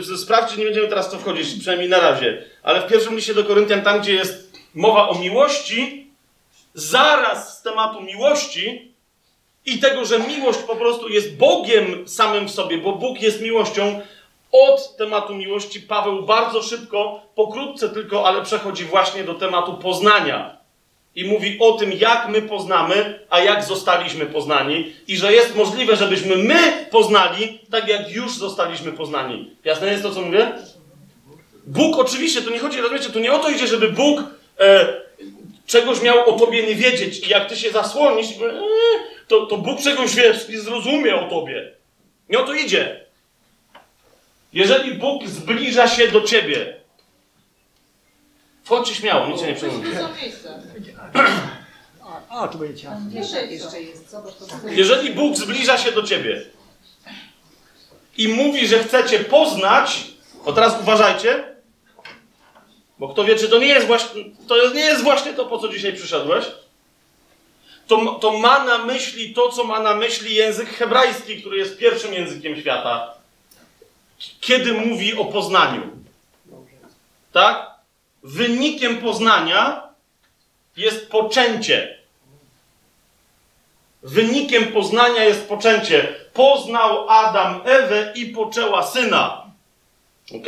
[0.09, 2.43] Yy, sprawdźcie, nie będziemy teraz w to wchodzić, przynajmniej na razie.
[2.63, 6.07] Ale w pierwszym liście do Koryntian, tam gdzie jest mowa o miłości,
[6.73, 8.90] zaraz z tematu miłości
[9.65, 14.01] i tego, że miłość po prostu jest Bogiem samym w sobie, bo Bóg jest miłością,
[14.51, 20.57] od tematu miłości Paweł bardzo szybko, pokrótce tylko, ale przechodzi właśnie do tematu poznania
[21.15, 25.95] i mówi o tym, jak my poznamy, a jak zostaliśmy poznani, i że jest możliwe,
[25.95, 29.55] żebyśmy my poznali, tak jak już zostaliśmy poznani.
[29.63, 30.51] Jasne jest to, co mówię?
[31.67, 34.23] Bóg oczywiście, to nie chodzi, rozumiecie, tu nie o to idzie, żeby Bóg
[34.59, 34.93] e,
[35.67, 38.61] czegoś miał o tobie nie wiedzieć i jak ty się zasłonisz, e,
[39.31, 41.71] to, to Bóg czegoś wiesz, nie zrozumie o tobie.
[42.29, 43.05] Nie o to idzie.
[44.53, 46.81] Jeżeli Bóg zbliża się do ciebie,
[48.63, 49.99] Wchodźcie śmiało, nic się nie przejmujcie.
[52.29, 52.89] A, tu będzie.
[53.11, 54.15] Jeszcze jest,
[54.69, 56.45] Jeżeli Bóg zbliża się do ciebie
[58.17, 60.07] i mówi, że chcecie poznać,
[60.45, 61.55] to teraz uważajcie,
[62.99, 65.69] bo kto wie, czy to nie jest właśnie to, nie jest właśnie to po co
[65.69, 66.45] dzisiaj przyszedłeś,
[67.91, 72.13] to, to ma na myśli to, co ma na myśli język hebrajski, który jest pierwszym
[72.13, 73.13] językiem świata,
[74.39, 75.81] kiedy mówi o poznaniu.
[77.31, 77.71] Tak?
[78.23, 79.83] wynikiem poznania
[80.77, 81.97] jest poczęcie.
[84.03, 86.15] Wynikiem poznania jest poczęcie.
[86.33, 89.45] Poznał Adam Ewę i poczęła syna.
[90.35, 90.47] Ok?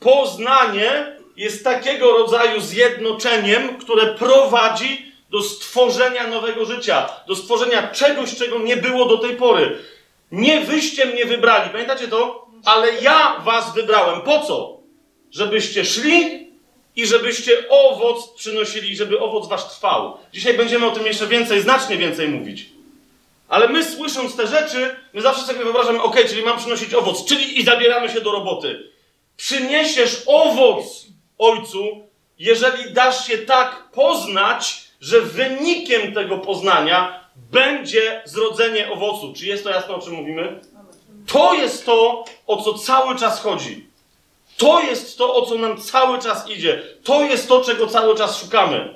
[0.00, 8.58] Poznanie jest takiego rodzaju zjednoczeniem, które prowadzi do stworzenia nowego życia, do stworzenia czegoś, czego
[8.58, 9.78] nie było do tej pory.
[10.32, 12.46] Nie wyście mnie wybrali, pamiętacie to?
[12.64, 14.20] Ale ja was wybrałem.
[14.20, 14.82] Po co?
[15.32, 16.46] żebyście szli
[16.96, 20.16] i żebyście owoc przynosili, żeby owoc wasz trwał.
[20.32, 22.66] Dzisiaj będziemy o tym jeszcze więcej, znacznie więcej mówić.
[23.48, 27.60] Ale my słysząc te rzeczy, my zawsze sobie wyobrażamy, ok, czyli mam przynosić owoc, czyli
[27.60, 28.90] i zabieramy się do roboty.
[29.36, 31.06] Przyniesiesz owoc
[31.38, 39.32] Ojcu, jeżeli dasz się tak poznać, że wynikiem tego poznania będzie zrodzenie owocu.
[39.36, 40.60] Czy jest to jasne, o czym mówimy?
[41.26, 43.86] To jest to, o co cały czas chodzi.
[44.56, 46.82] To jest to, o co nam cały czas idzie.
[47.04, 48.94] To jest to, czego cały czas szukamy.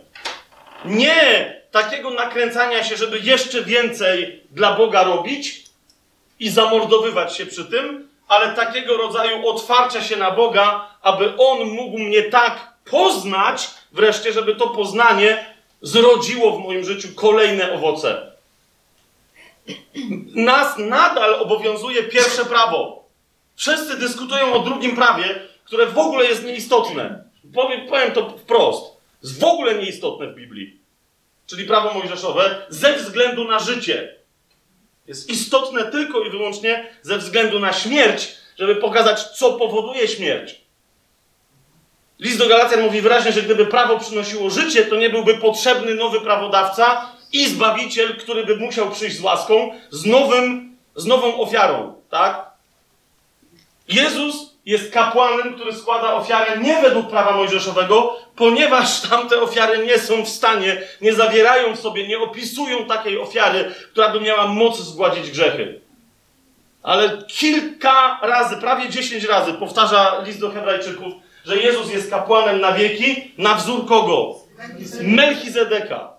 [0.85, 5.65] Nie takiego nakręcania się, żeby jeszcze więcej dla Boga robić
[6.41, 11.99] i zamordowywać się przy tym, ale takiego rodzaju otwarcia się na Boga, aby On mógł
[11.99, 15.56] mnie tak poznać wreszcie, żeby to poznanie
[15.87, 18.33] zrodziło w moim życiu kolejne owoce.
[20.35, 23.05] Nas nadal obowiązuje pierwsze prawo.
[23.57, 27.25] Wszyscy dyskutują o drugim prawie, które w ogóle jest nieistotne.
[27.55, 28.97] Powiem, powiem to wprost.
[29.23, 30.81] Jest w ogóle nieistotne w Biblii.
[31.47, 34.17] Czyli prawo mojżeszowe ze względu na życie.
[35.07, 40.61] Jest istotne tylko i wyłącznie ze względu na śmierć, żeby pokazać, co powoduje śmierć.
[42.19, 46.21] List do Galacjan mówi wyraźnie, że gdyby prawo przynosiło życie, to nie byłby potrzebny nowy
[46.21, 52.47] prawodawca i zbawiciel, który by musiał przyjść z łaską, z nowym, z nową ofiarą, tak?
[53.89, 60.25] Jezus jest kapłanem, który składa ofiarę nie według prawa mojżeszowego, ponieważ tamte ofiary nie są
[60.25, 65.31] w stanie, nie zawierają w sobie, nie opisują takiej ofiary, która by miała moc zgładzić
[65.31, 65.81] grzechy.
[66.83, 71.13] Ale kilka razy, prawie dziesięć razy powtarza list do Hebrajczyków,
[71.47, 74.35] że Jezus jest kapłanem na wieki, na wzór kogo?
[75.03, 76.13] Melchizedeka.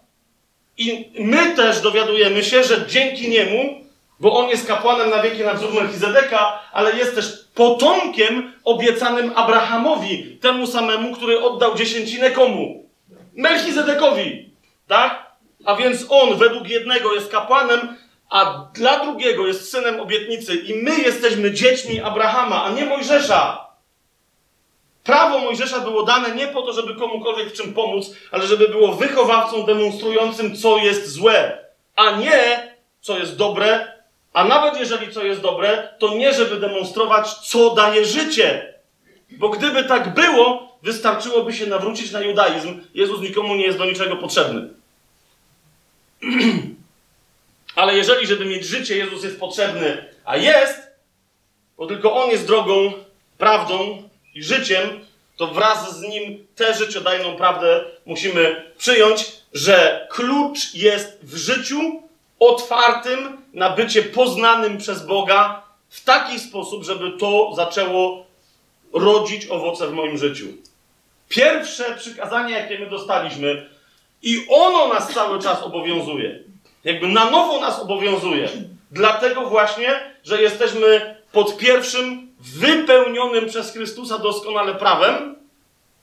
[0.77, 3.81] I my też dowiadujemy się, że dzięki niemu,
[4.19, 10.37] bo on jest kapłanem na wieki na wzór Melchizedeka, ale jest też potomkiem obiecanym Abrahamowi,
[10.41, 12.89] temu samemu, który oddał dziesięcinę komu?
[13.35, 14.49] Melchizedekowi.
[14.87, 15.31] Tak?
[15.65, 17.97] A więc on według jednego jest kapłanem,
[18.29, 20.55] a dla drugiego jest synem obietnicy.
[20.55, 23.66] I my jesteśmy dziećmi Abrahama, a nie Mojżesza.
[25.07, 28.93] Prawo Mojżesza było dane nie po to, żeby komukolwiek w czym pomóc, ale żeby było
[28.93, 31.65] wychowawcą demonstrującym, co jest złe,
[31.95, 33.93] a nie co jest dobre,
[34.33, 38.73] a nawet jeżeli co jest dobre, to nie żeby demonstrować, co daje życie.
[39.31, 42.81] Bo gdyby tak było, wystarczyłoby się nawrócić na judaizm.
[42.93, 44.69] Jezus nikomu nie jest do niczego potrzebny.
[47.75, 50.79] Ale jeżeli, żeby mieć życie, Jezus jest potrzebny, a jest,
[51.77, 52.93] bo tylko On jest drogą,
[53.37, 54.06] prawdą
[54.37, 55.05] i życiem,
[55.37, 62.01] to wraz z Nim tę życiodajną prawdę musimy przyjąć, że klucz jest w życiu
[62.39, 68.25] otwartym na bycie poznanym przez Boga w taki sposób, żeby to zaczęło
[68.93, 70.45] rodzić owoce w moim życiu.
[71.29, 73.69] Pierwsze przykazanie, jakie my dostaliśmy,
[74.21, 76.39] i ono nas cały czas obowiązuje.
[76.83, 78.49] Jakby na nowo nas obowiązuje.
[78.91, 85.35] Dlatego właśnie, że jesteśmy pod pierwszym, wypełnionym przez Chrystusa doskonale prawem.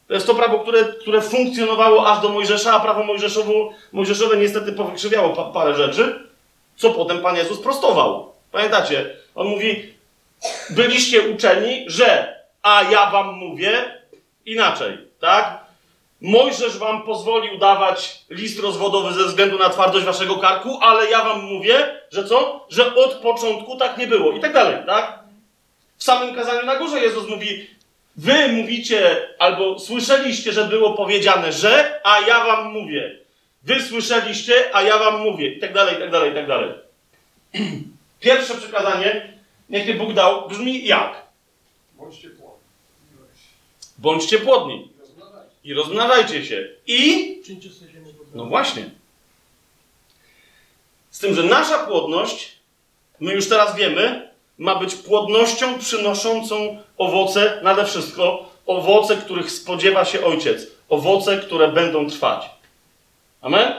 [0.09, 3.05] To jest to prawo, które, które funkcjonowało aż do Mojżesza, a prawo
[3.93, 6.29] mojżeszowe niestety powykrzywiało pa, parę rzeczy,
[6.77, 8.33] co potem Pan Jezus prostował.
[8.53, 9.17] Pamiętacie?
[9.35, 9.95] On mówi,
[10.71, 14.03] byliście uczeni, że, a ja wam mówię
[14.47, 15.65] inaczej, tak?
[16.21, 21.45] Mojżesz wam pozwolił dawać list rozwodowy ze względu na twardość waszego karku, ale ja wam
[21.45, 22.67] mówię, że co?
[22.69, 24.33] Że od początku tak nie było.
[24.33, 25.24] I tak dalej, tak?
[25.99, 27.67] W samym kazaniu na górze Jezus mówi,
[28.17, 33.19] wy mówicie albo słyszeliście, że było powiedziane, że, a ja wam mówię.
[33.63, 35.49] Wy słyszeliście, a ja wam mówię.
[35.49, 36.71] I tak dalej, i tak dalej, i tak dalej.
[38.21, 39.33] Pierwsze przykazanie,
[39.71, 41.23] jakie Bóg dał, brzmi jak?
[41.97, 42.61] Bądźcie płodni.
[43.99, 44.89] Bądźcie płodni
[45.65, 46.69] i rozmnażajcie się.
[46.87, 47.43] I.
[48.35, 48.91] No właśnie.
[51.11, 52.53] Z tym, że nasza płodność,
[53.21, 54.24] my już teraz wiemy,
[54.59, 60.67] ma być płodnością przynoszącą owoce, nade wszystko owoce, których spodziewa się ojciec.
[60.89, 62.51] Owoce, które będą trwać.
[63.41, 63.73] Amen?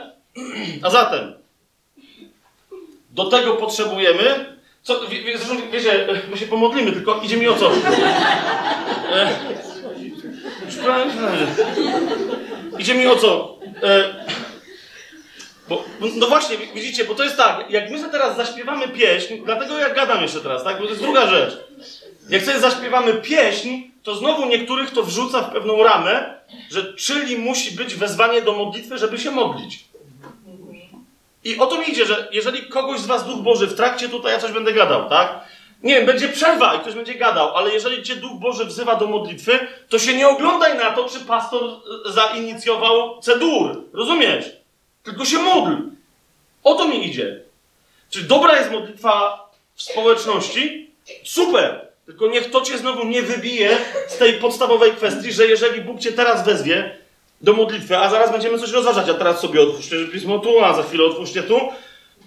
[0.82, 1.34] A zatem,
[3.10, 4.56] do tego potrzebujemy.
[4.82, 7.70] Co, wie, zresztą, wiecie, my się pomodlimy, tylko idzie mi o co?
[9.12, 9.28] E,
[12.78, 13.58] Idzie mi o co?
[13.82, 14.25] E,
[15.68, 15.84] bo,
[16.16, 19.90] no właśnie, widzicie, bo to jest tak, jak my sobie teraz zaśpiewamy pieśń, dlatego ja
[19.90, 20.78] gadam jeszcze teraz, tak?
[20.78, 21.58] Bo to jest druga rzecz.
[22.28, 26.34] Jak sobie zaśpiewamy pieśń, to znowu niektórych to wrzuca w pewną ramę,
[26.70, 29.84] że czyli musi być wezwanie do modlitwy, żeby się modlić.
[31.44, 34.32] I o to mi idzie, że jeżeli kogoś z was Duch Boży w trakcie tutaj
[34.32, 35.40] ja coś będę gadał, tak?
[35.82, 39.06] Nie wiem, będzie przerwa i ktoś będzie gadał, ale jeżeli cię Duch Boży wzywa do
[39.06, 41.62] modlitwy, to się nie oglądaj na to, czy pastor
[42.06, 43.82] zainicjował cedur.
[43.92, 44.52] Rozumiesz?
[45.06, 45.72] Tylko się módl.
[46.64, 47.40] O to mi idzie.
[48.10, 50.90] Czy dobra jest modlitwa w społeczności?
[51.24, 51.86] Super.
[52.06, 56.12] Tylko niech to cię znowu nie wybije z tej podstawowej kwestii, że jeżeli Bóg cię
[56.12, 56.96] teraz wezwie
[57.40, 60.82] do modlitwy, a zaraz będziemy coś rozważać, a teraz sobie otwórzcie pismo tu, a za
[60.82, 61.60] chwilę otwórzcie tu,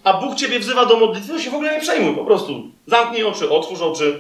[0.03, 2.63] a Bóg ciebie wzywa do modlitwy, to się w ogóle nie przejmuj, po prostu.
[2.87, 4.19] Zamknij oczy, otwórz oczy,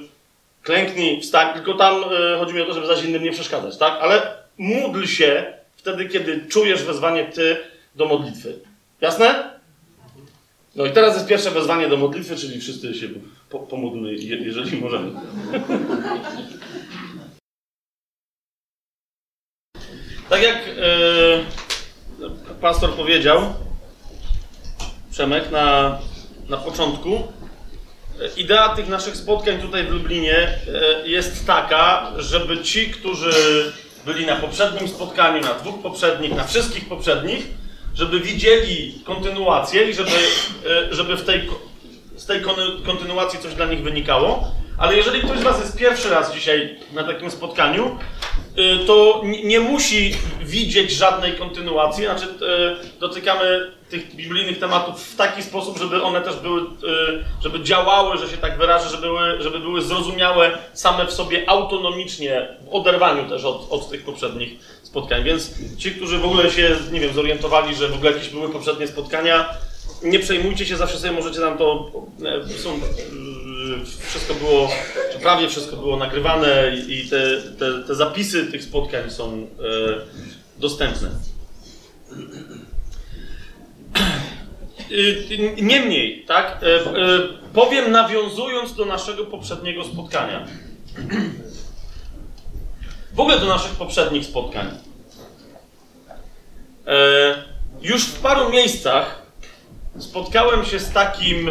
[0.63, 3.97] klęknij, wstań, tylko tam y, chodzi mi o to, żeby zaś innym nie przeszkadzać, tak?
[4.01, 7.57] Ale módl się wtedy, kiedy czujesz wezwanie ty
[7.99, 8.59] do modlitwy.
[9.01, 9.59] Jasne?
[10.75, 13.07] No i teraz jest pierwsze wezwanie do modlitwy, czyli wszyscy się
[13.49, 15.11] po, pomódlmy, je, jeżeli możemy.
[20.29, 21.45] Tak jak e,
[22.61, 23.53] pastor powiedział,
[25.11, 25.99] Przemek, na,
[26.49, 27.19] na początku, e,
[28.37, 33.33] idea tych naszych spotkań tutaj w Lublinie e, jest taka, żeby ci, którzy
[34.05, 37.47] byli na poprzednim spotkaniu, na dwóch poprzednich, na wszystkich poprzednich,
[37.95, 40.11] żeby widzieli kontynuację i żeby,
[40.65, 41.49] e, żeby w tej,
[42.15, 42.41] z tej
[42.85, 44.51] kontynuacji coś dla nich wynikało.
[44.79, 47.97] Ale jeżeli ktoś z Was jest pierwszy raz dzisiaj na takim spotkaniu,
[48.57, 52.05] y, to nie musi widzieć żadnej kontynuacji.
[52.05, 56.65] Znaczy, y, dotykamy tych biblijnych tematów w taki sposób, żeby one też były, y,
[57.43, 62.47] żeby działały, że się tak wyrażę, żeby były, żeby były zrozumiałe same w sobie autonomicznie,
[62.65, 65.23] w oderwaniu też od, od tych poprzednich spotkań.
[65.23, 68.87] Więc ci, którzy w ogóle się, nie wiem, zorientowali, że w ogóle jakieś były poprzednie
[68.87, 69.49] spotkania,
[70.03, 71.91] nie przejmujcie się, zawsze sobie możecie tam to.
[72.25, 72.79] e, Są, e,
[74.09, 74.69] wszystko było,
[75.13, 81.09] czy prawie wszystko było nagrywane i te, te, te zapisy tych spotkań są e, dostępne.
[84.91, 86.79] Y, Niemniej, tak, e,
[87.53, 90.45] powiem nawiązując do naszego poprzedniego spotkania.
[93.13, 94.77] W ogóle do naszych poprzednich spotkań.
[97.81, 99.21] Już w paru miejscach
[99.99, 101.49] spotkałem się z takim,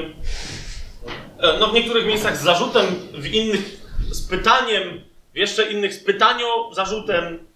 [1.39, 5.01] e, no w niektórych miejscach z zarzutem, w innych z pytaniem,
[5.35, 7.48] w jeszcze innych z pytanio, zarzutem.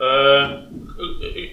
[0.00, 0.62] E,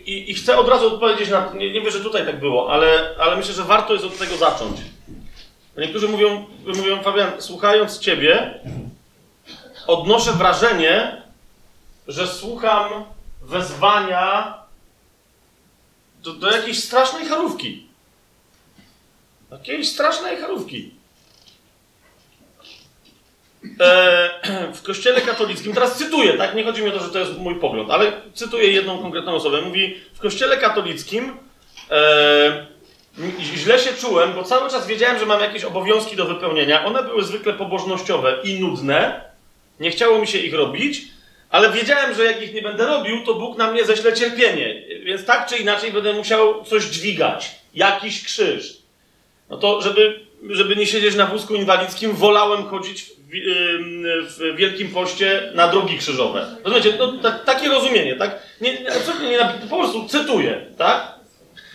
[0.05, 3.15] i, I chcę od razu odpowiedzieć na nie, nie wiem, że tutaj tak było, ale,
[3.19, 4.77] ale myślę, że warto jest od tego zacząć.
[5.77, 8.59] Niektórzy mówią, mówią, Fabian, słuchając Ciebie,
[9.87, 11.21] odnoszę wrażenie,
[12.07, 13.03] że słucham
[13.41, 14.57] wezwania
[16.23, 17.87] do, do jakiejś strasznej charówki.
[19.51, 20.92] Jakiejś strasznej charówki.
[23.79, 24.29] E,
[24.77, 26.55] w kościele katolickim, teraz cytuję, tak?
[26.55, 29.61] Nie chodzi mi o to, że to jest mój pogląd, ale cytuję jedną konkretną osobę.
[29.61, 31.37] Mówi, w kościele katolickim
[31.91, 32.65] e,
[33.39, 36.85] źle się czułem, bo cały czas wiedziałem, że mam jakieś obowiązki do wypełnienia.
[36.85, 39.21] One były zwykle pobożnościowe i nudne.
[39.79, 41.01] Nie chciało mi się ich robić,
[41.49, 44.83] ale wiedziałem, że jak ich nie będę robił, to Bóg na mnie ześle cierpienie.
[45.03, 47.51] Więc tak czy inaczej będę musiał coś dźwigać.
[47.75, 48.77] Jakiś krzyż.
[49.49, 55.67] No to, żeby, żeby nie siedzieć na wózku inwalidzkim, wolałem chodzić w, Wielkim Poście na
[55.67, 56.55] drogi krzyżowe.
[56.63, 56.93] Rozumiecie?
[56.99, 58.39] No, ta, takie rozumienie, tak?
[58.61, 61.11] Nie, nie, absolutnie nie, po prostu cytuję, tak?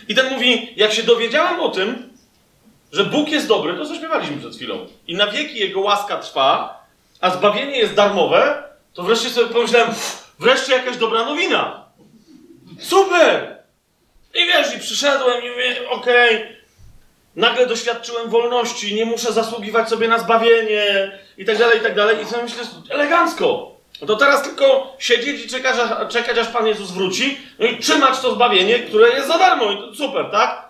[0.07, 2.09] I ten mówi, jak się dowiedziałem o tym,
[2.91, 4.87] że Bóg jest dobry, to zaśpiewaliśmy przed chwilą.
[5.07, 6.79] I na wieki Jego łaska trwa,
[7.21, 11.85] a zbawienie jest darmowe, to wreszcie sobie pomyślałem, "Pff, wreszcie jakaś dobra nowina.
[12.79, 13.57] Super!
[14.33, 16.45] I wiesz, i przyszedłem i mówię, okej,
[17.39, 22.17] nagle doświadczyłem wolności, nie muszę zasługiwać sobie na zbawienie i tak dalej, i tak dalej.
[22.23, 23.71] I sobie myślę, elegancko.
[24.07, 25.75] To teraz tylko siedzieć i czekać,
[26.09, 29.71] czekać, aż Pan Jezus wróci, no i trzymać to zbawienie, które jest za darmo.
[29.71, 30.69] I to super, tak?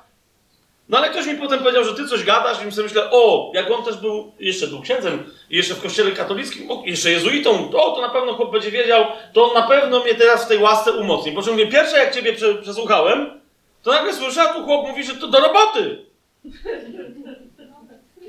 [0.89, 3.71] No ale ktoś mi potem powiedział, że ty coś gadasz i sobie myślę, o, jak
[3.71, 8.01] on też był, jeszcze był księdzem jeszcze w kościele katolickim, o, jeszcze jezuitą, o, to
[8.01, 11.31] na pewno chłop będzie wiedział, to on na pewno mnie teraz w tej łasce umocni.
[11.31, 13.41] Po czym mówię, pierwsze jak ciebie prze, przesłuchałem,
[13.83, 16.08] to nagle słyszę, a tu chłop mówi, że to do roboty.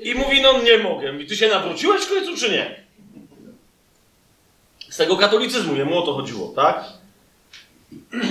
[0.01, 1.21] I mówi, no nie mogę.
[1.21, 2.83] I ty się nawróciłeś w końcu, czy nie?
[4.89, 6.83] Z tego katolicyzmu, jemu o to chodziło, tak?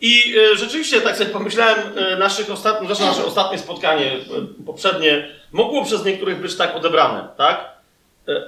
[0.00, 5.28] I e, rzeczywiście, tak sobie pomyślałem, e, naszych ostatni, zresztą nasze ostatnie spotkanie, e, poprzednie,
[5.52, 7.80] mogło przez niektórych być tak odebrane, tak?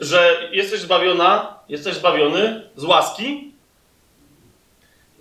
[0.00, 3.51] Że jesteś zbawiona, jesteś zbawiony z łaski.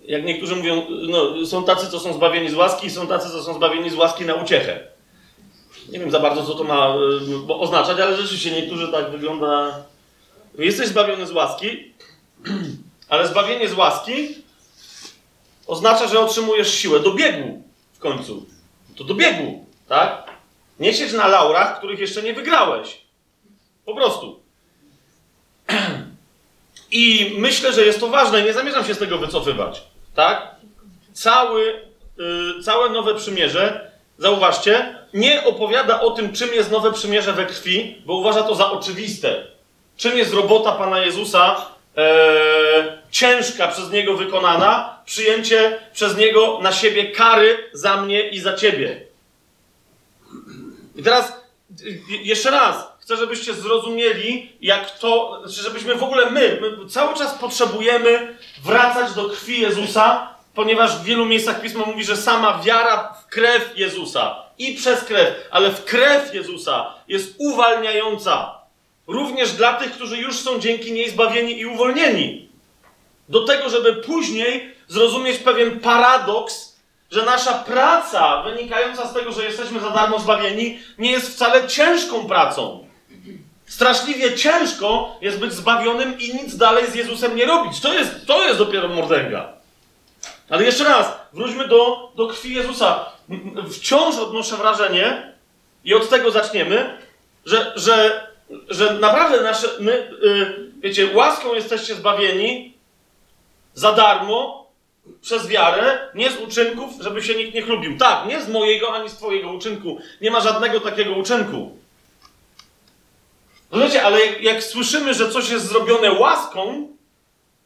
[0.04, 3.42] Jak niektórzy mówią, no, są tacy, co są zbawieni z łaski, i są tacy, co
[3.42, 4.80] są zbawieni z łaski na uciechę.
[5.88, 6.86] Nie wiem za bardzo, co to ma
[7.48, 9.82] e, oznaczać, ale rzeczywiście niektórzy tak wygląda.
[10.58, 11.92] Jesteś zbawiony z łaski,
[13.08, 14.42] ale zbawienie z łaski
[15.66, 17.62] oznacza, że otrzymujesz siłę do biegu
[17.92, 18.46] w końcu.
[18.96, 20.30] To do biegu, tak?
[20.80, 23.00] Nie siedź na laurach, których jeszcze nie wygrałeś.
[23.84, 24.40] Po prostu.
[26.90, 29.82] I myślę, że jest to ważne, nie zamierzam się z tego wycofywać,
[30.14, 30.56] tak?
[31.12, 31.80] Cały,
[32.58, 38.02] y, całe Nowe Przymierze, zauważcie, nie opowiada o tym, czym jest Nowe Przymierze we krwi,
[38.06, 39.46] bo uważa to za oczywiste.
[39.96, 41.66] Czym jest robota Pana Jezusa
[41.96, 48.54] e, ciężka przez Niego wykonana, przyjęcie przez Niego na siebie kary za mnie i za
[48.54, 49.00] Ciebie.
[50.96, 51.32] I teraz
[51.80, 57.34] y, jeszcze raz, chcę, żebyście zrozumieli, jak to, żebyśmy w ogóle my, my cały czas
[57.34, 63.26] potrzebujemy wracać do krwi Jezusa, ponieważ w wielu miejscach Pismo mówi, że sama wiara w
[63.26, 68.54] krew Jezusa i przez krew, ale w krew Jezusa jest uwalniająca.
[69.06, 72.48] Również dla tych, którzy już są dzięki niej zbawieni i uwolnieni.
[73.28, 76.76] Do tego, żeby później zrozumieć pewien paradoks,
[77.10, 82.26] że nasza praca wynikająca z tego, że jesteśmy za darmo zbawieni, nie jest wcale ciężką
[82.26, 82.91] pracą.
[83.72, 87.80] Straszliwie ciężko jest być zbawionym i nic dalej z Jezusem nie robić.
[87.80, 89.52] To jest, to jest dopiero mordęga.
[90.50, 93.12] Ale jeszcze raz, wróćmy do, do krwi Jezusa.
[93.72, 95.32] Wciąż odnoszę wrażenie,
[95.84, 96.98] i od tego zaczniemy,
[97.46, 98.26] że, że,
[98.68, 102.74] że naprawdę nasze, my, y, wiecie, łaską jesteście zbawieni
[103.74, 104.66] za darmo,
[105.20, 107.98] przez wiarę, nie z uczynków, żeby się nikt nie chlubił.
[107.98, 109.98] Tak, nie z mojego ani z twojego uczynku.
[110.20, 111.81] Nie ma żadnego takiego uczynku.
[113.72, 116.88] Rozumiecie, ale jak, słyszymy, że coś jest zrobione łaską,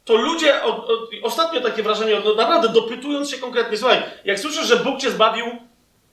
[0.05, 4.67] to ludzie, od, od, ostatnio takie wrażenie, no naprawdę dopytując się konkretnie, słuchaj, jak słyszysz,
[4.67, 5.45] że Bóg cię zbawił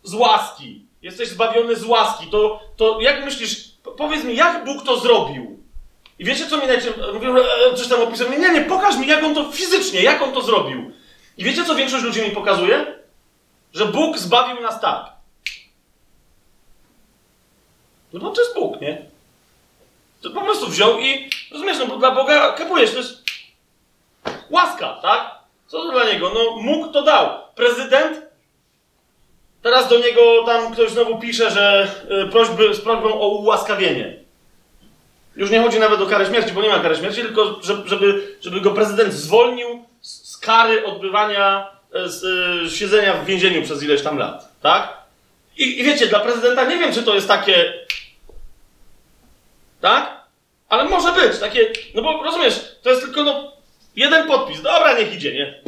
[0.02, 4.84] z łaski, jesteś zbawiony z łaski, to, to jak myślisz, po- powiedz mi, jak Bóg
[4.84, 5.58] to zrobił?
[6.18, 9.24] I wiecie, co mi najczęściej, mówią, e, coś tam opisują, nie, nie, pokaż mi, jak
[9.24, 10.92] On to fizycznie, jak On to zrobił.
[11.38, 12.98] I wiecie, co większość ludzi mi pokazuje?
[13.72, 15.12] Że Bóg zbawił nas tak.
[18.12, 19.13] No to jest Bóg, nie?
[20.24, 23.24] To po prostu wziął i, rozumiesz, no bo dla Boga kapujesz, to jest
[24.50, 25.34] łaska, tak?
[25.66, 26.32] Co to dla Niego?
[26.34, 27.28] No mógł, to dał.
[27.54, 28.22] Prezydent?
[29.62, 31.88] Teraz do niego tam ktoś znowu pisze, że
[32.26, 34.16] y, prośby, z prośbą o ułaskawienie.
[35.36, 38.60] Już nie chodzi nawet o karę śmierci, bo nie ma kary śmierci, tylko żeby, żeby,
[38.60, 44.18] go prezydent zwolnił z, kary odbywania, e, z, y, siedzenia w więzieniu przez ileś tam
[44.18, 44.96] lat, tak?
[45.56, 47.84] I, I wiecie, dla prezydenta nie wiem, czy to jest takie
[49.84, 50.13] tak?
[50.74, 53.52] Ale może być takie, no bo rozumiesz, to jest tylko no,
[53.96, 54.62] jeden podpis.
[54.62, 55.60] Dobra, niech idzie, nie?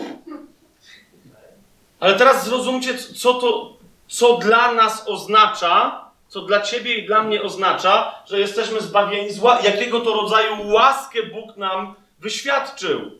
[2.01, 3.77] Ale teraz zrozumcie, co to,
[4.09, 9.43] co dla nas oznacza, co dla ciebie i dla mnie oznacza, że jesteśmy zbawieni z
[9.65, 13.11] jakiego to rodzaju łaskę Bóg nam wyświadczył.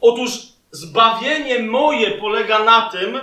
[0.00, 0.30] Otóż
[0.70, 3.20] zbawienie moje polega na tym,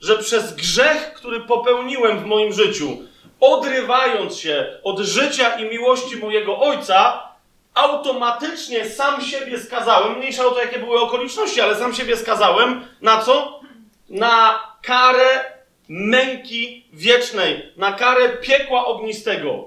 [0.00, 3.07] że przez grzech, który popełniłem w moim życiu,
[3.40, 7.28] odrywając się od życia i miłości mojego ojca,
[7.74, 13.22] automatycznie sam siebie skazałem, mniejsza o to, jakie były okoliczności, ale sam siebie skazałem na
[13.22, 13.60] co?
[14.08, 15.44] Na karę
[15.88, 19.64] męki wiecznej, na karę piekła ognistego,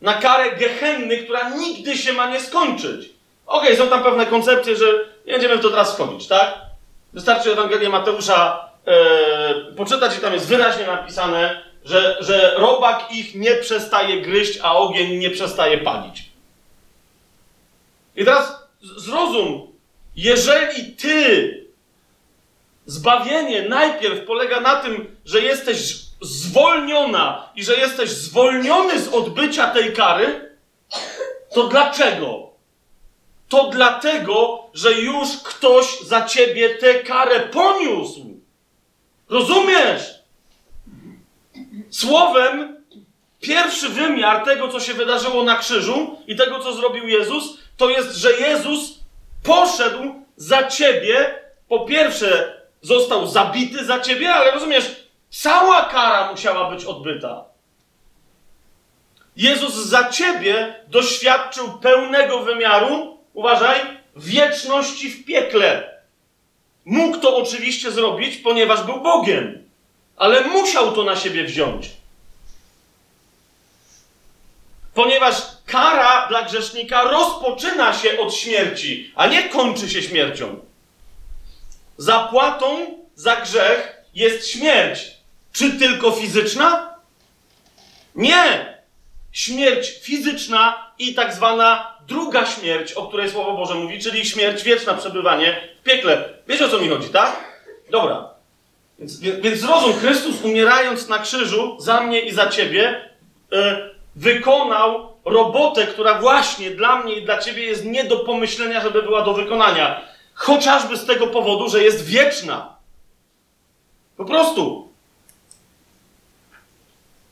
[0.00, 3.10] na karę gehenny, która nigdy się ma nie skończyć.
[3.46, 4.86] Okej, są tam pewne koncepcje, że
[5.26, 6.54] nie będziemy w to teraz wchodzić, tak?
[7.12, 13.54] Wystarczy Ewangelię Mateusza e, poczytać i tam jest wyraźnie napisane, że, że robak ich nie
[13.54, 16.30] przestaje gryźć, a ogień nie przestaje palić.
[18.16, 19.72] I teraz zrozum,
[20.16, 21.54] jeżeli ty
[22.86, 29.92] zbawienie najpierw polega na tym, że jesteś zwolniona i że jesteś zwolniony z odbycia tej
[29.92, 30.56] kary,
[31.54, 32.50] to dlaczego?
[33.48, 38.40] To dlatego, że już ktoś za ciebie tę karę poniósł.
[39.28, 40.19] Rozumiesz?
[41.90, 42.84] Słowem,
[43.40, 48.16] pierwszy wymiar tego, co się wydarzyło na krzyżu i tego, co zrobił Jezus, to jest,
[48.16, 48.98] że Jezus
[49.42, 51.40] poszedł za ciebie.
[51.68, 57.44] Po pierwsze, został zabity za ciebie, ale rozumiesz, cała kara musiała być odbyta.
[59.36, 63.80] Jezus za ciebie doświadczył pełnego wymiaru, uważaj,
[64.16, 66.00] wieczności w piekle.
[66.84, 69.69] Mógł to oczywiście zrobić, ponieważ był Bogiem,
[70.20, 71.90] ale musiał to na siebie wziąć.
[74.94, 75.34] Ponieważ
[75.66, 80.60] kara dla grzesznika rozpoczyna się od śmierci, a nie kończy się śmiercią.
[81.96, 85.00] Zapłatą za grzech jest śmierć.
[85.52, 86.94] Czy tylko fizyczna?
[88.14, 88.78] Nie!
[89.32, 94.94] Śmierć fizyczna i tak zwana druga śmierć, o której Słowo Boże mówi, czyli śmierć wieczna,
[94.94, 96.28] przebywanie w piekle.
[96.48, 97.44] Wiecie o co mi chodzi, tak?
[97.90, 98.29] Dobra.
[99.00, 103.10] Więc, więc, zrozum, Chrystus umierając na krzyżu za mnie i za ciebie,
[103.52, 103.56] y,
[104.16, 109.22] wykonał robotę, która właśnie dla mnie i dla ciebie jest nie do pomyślenia, żeby była
[109.22, 110.00] do wykonania.
[110.34, 112.76] Chociażby z tego powodu, że jest wieczna.
[114.16, 114.88] Po prostu.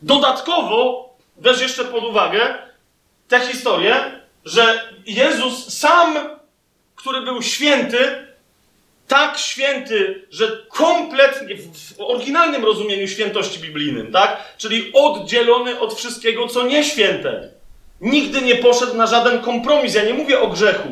[0.03, 2.55] Dodatkowo, weź jeszcze pod uwagę
[3.29, 6.39] tę historię, że Jezus sam,
[6.97, 8.28] który był święty,
[9.09, 14.55] tak święty, że kompletnie, w, oryginalnym rozumieniu świętości biblijnym, tak?
[14.59, 17.49] Czyli oddzielony od wszystkiego, co nieświęte.
[18.01, 19.95] Nigdy nie poszedł na żaden kompromis.
[19.95, 20.89] Ja nie mówię o grzechu.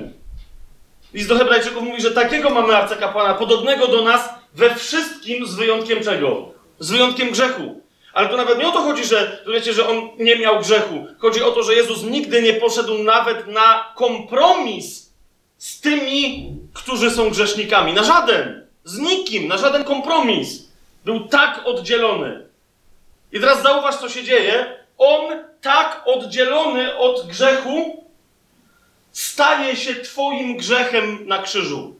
[1.14, 6.04] List do Hebrajczyków mówi, że takiego mamy arcykapłana, podobnego do nas we wszystkim, z wyjątkiem
[6.04, 6.48] czego?
[6.78, 7.80] Z wyjątkiem grzechu.
[8.12, 11.06] Ale to nawet nie o to chodzi, że wiecie, że on nie miał grzechu.
[11.18, 15.05] Chodzi o to, że Jezus nigdy nie poszedł nawet na kompromis
[15.58, 17.92] z tymi, którzy są grzesznikami.
[17.92, 18.66] Na żaden.
[18.84, 20.68] Z nikim, na żaden kompromis.
[21.04, 22.46] Był tak oddzielony.
[23.32, 24.76] I teraz zauważ, co się dzieje.
[24.98, 28.04] On tak oddzielony od grzechu
[29.12, 31.94] staje się Twoim grzechem na krzyżu.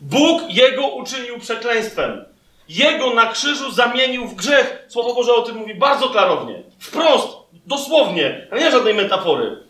[0.00, 2.24] Bóg jego uczynił przekleństwem.
[2.68, 4.84] Jego na krzyżu zamienił w grzech.
[4.88, 6.62] Słowo Boże o tym mówi bardzo klarownie.
[6.78, 7.28] Wprost,
[7.66, 9.62] dosłownie, a nie żadnej metafory.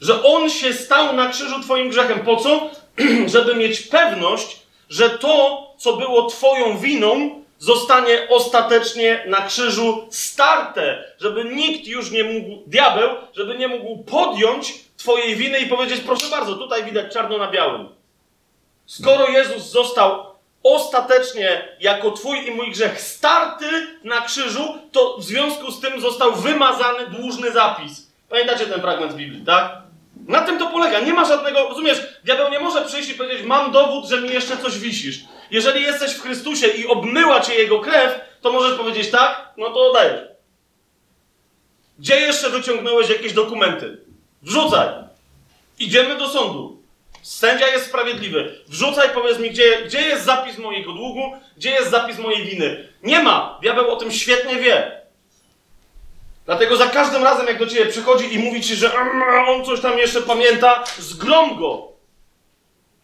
[0.00, 2.20] Że on się stał na krzyżu Twoim grzechem.
[2.20, 2.70] Po co?
[3.34, 11.44] Żeby mieć pewność, że to, co było Twoją winą, zostanie ostatecznie na krzyżu starte, żeby
[11.44, 16.54] nikt już nie mógł, diabeł, żeby nie mógł podjąć Twojej winy i powiedzieć, proszę bardzo,
[16.54, 17.88] tutaj widać czarno na białym.
[18.86, 20.26] Skoro Jezus został
[20.62, 23.66] ostatecznie jako Twój i mój grzech starty
[24.04, 28.10] na krzyżu, to w związku z tym został wymazany dłużny zapis.
[28.28, 29.85] Pamiętacie ten fragment z Biblii, tak?
[30.26, 31.00] Na tym to polega.
[31.00, 34.56] Nie ma żadnego, rozumiesz, diabeł nie może przyjść i powiedzieć, mam dowód, że mi jeszcze
[34.56, 35.20] coś wisisz.
[35.50, 39.90] Jeżeli jesteś w Chrystusie i obmyła cię Jego krew, to możesz powiedzieć tak, no to
[39.90, 40.20] oddajesz.
[41.98, 43.98] Gdzie jeszcze wyciągnąłeś jakieś dokumenty?
[44.42, 44.88] Wrzucaj.
[45.78, 46.82] Idziemy do sądu.
[47.22, 48.60] Sędzia jest sprawiedliwy.
[48.68, 52.88] Wrzucaj, powiedz mi, gdzie, gdzie jest zapis mojego długu, gdzie jest zapis mojej winy.
[53.02, 53.58] Nie ma.
[53.62, 55.00] Diabeł o tym świetnie wie.
[56.46, 58.92] Dlatego za każdym razem, jak do ciebie przychodzi i mówi ci, że
[59.48, 61.88] on coś tam jeszcze pamięta, zgrom go.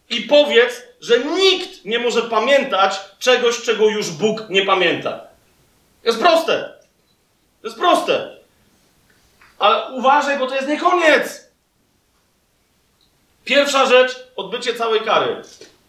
[0.09, 5.21] I powiedz, że nikt nie może pamiętać czegoś, czego już Bóg nie pamięta.
[6.03, 6.73] Jest proste.
[7.63, 8.37] Jest proste.
[9.59, 11.47] Ale uważaj, bo to jest nie koniec.
[13.45, 15.41] Pierwsza rzecz, odbycie całej kary.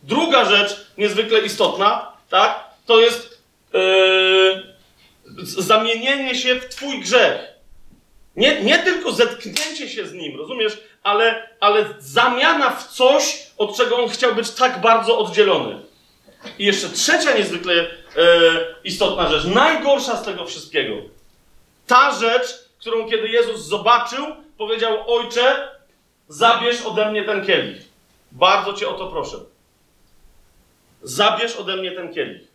[0.02, 3.38] Druga rzecz, niezwykle istotna, tak, to jest
[3.72, 3.80] yy,
[5.43, 7.55] zamienienie się w twój grzech.
[8.37, 13.97] Nie, nie tylko zetknięcie się z nim, rozumiesz, ale, ale zamiana w coś, od czego
[13.97, 15.80] on chciał być tak bardzo oddzielony.
[16.59, 17.87] I jeszcze trzecia niezwykle e,
[18.85, 20.95] istotna rzecz, najgorsza z tego wszystkiego.
[21.87, 24.26] Ta rzecz, którą kiedy Jezus zobaczył,
[24.59, 25.68] powiedział: Ojcze,
[26.28, 27.82] zabierz ode mnie ten kielich.
[28.32, 29.37] Bardzo cię o to proszę.
[31.03, 32.53] Zabierz ode mnie ten kielich.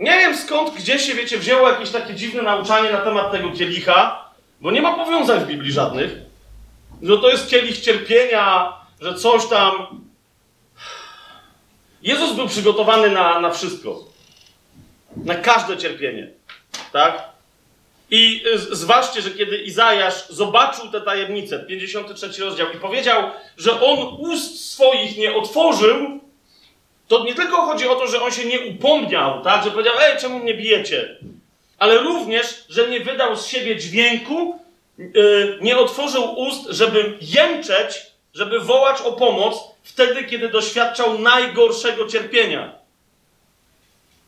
[0.00, 4.24] Nie wiem skąd, gdzie się, wiecie, wzięło jakieś takie dziwne nauczanie na temat tego kielicha,
[4.60, 6.10] bo nie ma powiązań w Biblii żadnych.
[7.02, 9.72] Że to jest kielich cierpienia, że coś tam.
[12.02, 14.04] Jezus był przygotowany na, na wszystko.
[15.16, 16.30] Na każde cierpienie.
[16.92, 17.22] Tak?
[18.10, 24.70] I zważcie, że kiedy Izajasz zobaczył te tajemnice, 53 rozdział, i powiedział, że on ust
[24.70, 26.20] swoich nie otworzył,
[27.10, 29.64] to nie tylko chodzi o to, że on się nie upomniał, tak?
[29.64, 31.16] Że powiedział, ej, czemu mnie bijecie?
[31.78, 34.58] Ale również, że nie wydał z siebie dźwięku,
[34.98, 42.72] yy, nie otworzył ust, żeby jęczeć, żeby wołać o pomoc wtedy, kiedy doświadczał najgorszego cierpienia.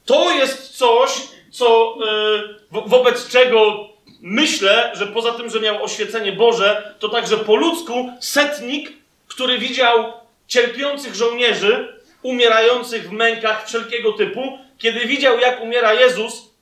[0.07, 1.11] To jest coś,
[1.51, 3.89] co yy, wo- wobec czego
[4.21, 8.93] myślę, że poza tym, że miał oświecenie Boże, to także po ludzku setnik,
[9.29, 10.13] który widział
[10.49, 16.53] cierpiących żołnierzy, umierających w mękach wszelkiego typu, kiedy widział, jak umiera Jezus,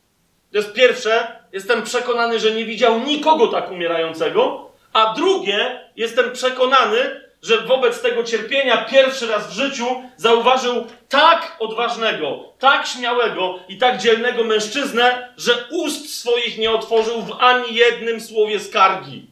[0.52, 7.20] to jest pierwsze, jestem przekonany, że nie widział nikogo tak umierającego, a drugie, jestem przekonany,
[7.42, 9.86] że wobec tego cierpienia pierwszy raz w życiu
[10.16, 17.32] zauważył tak odważnego, tak śmiałego i tak dzielnego mężczyznę, że ust swoich nie otworzył w
[17.38, 19.26] ani jednym słowie skargi,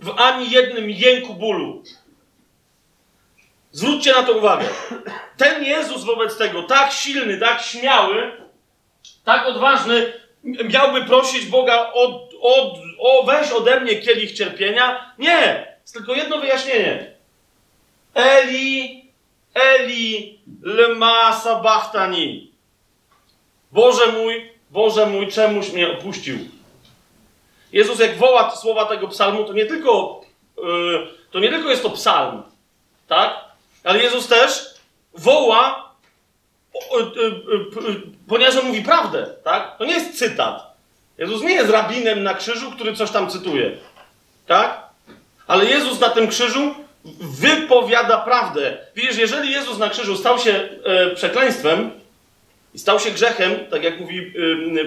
[0.00, 1.82] w ani jednym jęku bólu.
[3.72, 4.66] Zwróćcie na to uwagę.
[5.36, 8.32] Ten Jezus wobec tego, tak silny, tak śmiały,
[9.24, 10.12] tak odważny,
[10.44, 15.14] miałby prosić Boga o, o, o weź ode mnie kielich cierpienia?
[15.18, 15.66] Nie!
[15.82, 17.12] Jest tylko jedno wyjaśnienie.
[18.14, 19.04] Eli,
[19.54, 22.52] Eli, lema sabachtani.
[23.72, 26.38] Boże mój, Boże mój, czemuś mnie opuścił?
[27.72, 30.20] Jezus jak woła słowa tego psalmu, to nie tylko,
[30.56, 32.42] yy, to nie tylko jest to psalm,
[33.06, 33.47] tak?
[33.88, 34.74] Ale Jezus też
[35.14, 35.92] woła,
[36.74, 37.04] o, o, o,
[38.28, 39.78] ponieważ on mówi prawdę, tak?
[39.78, 40.76] To nie jest cytat.
[41.18, 43.76] Jezus nie jest rabinem na krzyżu, który coś tam cytuje,
[44.46, 44.82] tak?
[45.46, 46.74] Ale Jezus na tym krzyżu
[47.20, 48.78] wypowiada prawdę.
[48.94, 51.90] Widzisz, jeżeli Jezus na krzyżu stał się e, przekleństwem
[52.74, 54.32] i stał się grzechem, tak jak mówi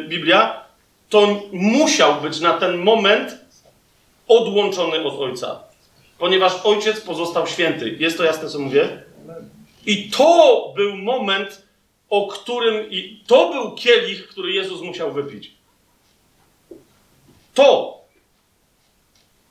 [0.08, 0.64] Biblia,
[1.10, 3.38] to musiał być na ten moment
[4.28, 5.71] odłączony od Ojca.
[6.22, 7.96] Ponieważ Ojciec pozostał święty.
[8.00, 9.04] Jest to jasne, co mówię?
[9.86, 11.62] I to był moment,
[12.10, 12.92] o którym.
[12.92, 15.52] I to był kielich, który Jezus musiał wypić.
[17.54, 17.98] To.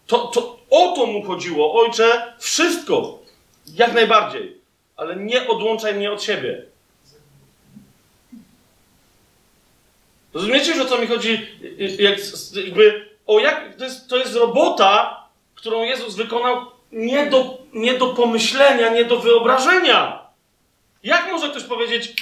[0.06, 3.18] To, to o to mu chodziło, ojcze, wszystko,
[3.74, 4.56] jak najbardziej,
[4.96, 6.62] ale nie odłączaj mnie od siebie.
[10.34, 11.46] Rozumiecie, o co mi chodzi?
[11.98, 12.18] Jak,
[12.54, 15.19] jakby, o jak, to, jest, to jest robota,
[15.60, 20.26] którą Jezus wykonał nie do, nie do pomyślenia, nie do wyobrażenia.
[21.02, 22.14] Jak może ktoś powiedzieć,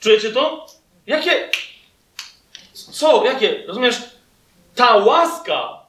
[0.00, 0.66] czujecie to?
[1.06, 1.50] Jakie,
[2.72, 3.96] co, jakie, rozumiesz,
[4.74, 5.80] ta łaska,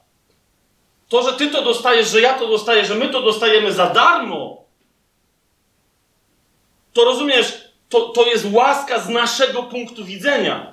[1.08, 4.64] to, że ty to dostajesz, że ja to dostaję, że my to dostajemy za darmo,
[6.92, 10.71] to rozumiesz, to, to jest łaska z naszego punktu widzenia.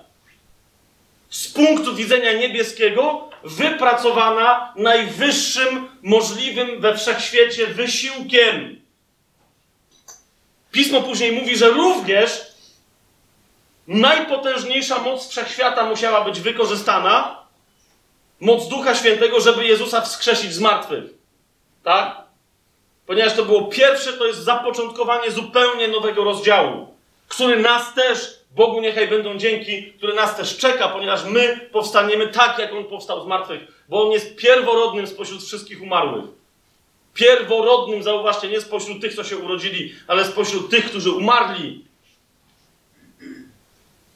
[1.29, 8.81] Z punktu widzenia niebieskiego, wypracowana najwyższym możliwym we wszechświecie wysiłkiem.
[10.71, 12.41] Pismo później mówi, że również
[13.87, 17.39] najpotężniejsza moc wszechświata musiała być wykorzystana,
[18.39, 21.03] moc Ducha Świętego, żeby Jezusa wskrzesić z martwych.
[21.83, 22.21] Tak?
[23.05, 26.95] Ponieważ to było pierwsze, to jest zapoczątkowanie zupełnie nowego rozdziału,
[27.27, 32.59] który nas też, Bogu niechaj będą dzięki, który nas też czeka, ponieważ my powstaniemy tak,
[32.59, 36.25] jak On powstał z martwych, bo On jest pierworodnym spośród wszystkich umarłych.
[37.13, 41.85] Pierworodnym, zauważcie, nie spośród tych, co się urodzili, ale spośród tych, którzy umarli.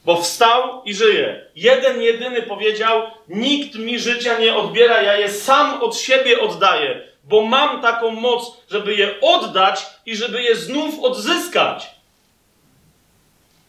[0.06, 1.46] Bo wstał i żyje.
[1.56, 7.42] Jeden, jedyny powiedział: Nikt mi życia nie odbiera, ja je sam od siebie oddaję, bo
[7.42, 11.93] mam taką moc, żeby je oddać i żeby je znów odzyskać.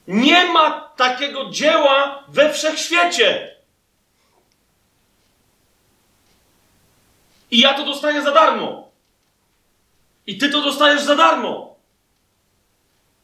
[0.08, 3.54] Nie ma takiego dzieła we wszechświecie.
[7.50, 8.90] I ja to dostaję za darmo.
[10.26, 11.74] I ty to dostajesz za darmo.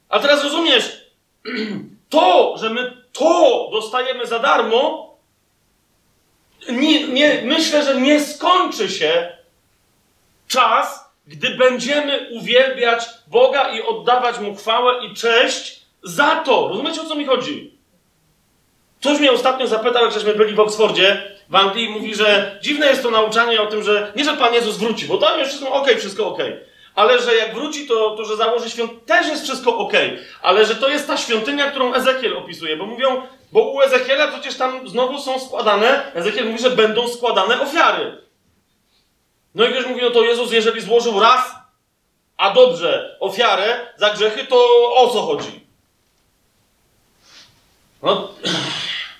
[0.08, 1.10] A teraz rozumiesz,
[2.08, 5.10] to, że my to dostajemy za darmo,
[6.68, 9.36] nie, nie, myślę, że nie skończy się
[10.48, 16.68] czas, gdy będziemy uwielbiać Boga i oddawać Mu chwałę i cześć za to.
[16.68, 17.78] Rozumiecie, o co mi chodzi?
[19.00, 23.02] Ktoś mnie ostatnio zapytał, jak żeśmy byli w Oksfordzie, w Anglii, mówi, że dziwne jest
[23.02, 25.88] to nauczanie o tym, że nie, że Pan Jezus wróci, bo tam jest wszystko ok,
[25.98, 26.38] wszystko ok
[26.94, 29.92] ale że jak wróci, to, to że założy świąt, też jest wszystko ok,
[30.42, 33.22] ale że to jest ta świątynia, którą Ezekiel opisuje, bo mówią,
[33.52, 38.18] bo u Ezekiela przecież tam znowu są składane, Ezekiel mówi, że będą składane ofiary.
[39.54, 41.54] No i ktoś mówi, no to Jezus, jeżeli złożył raz,
[42.36, 44.56] a dobrze, ofiarę za grzechy, to
[44.94, 45.66] o co chodzi?
[48.02, 48.28] No,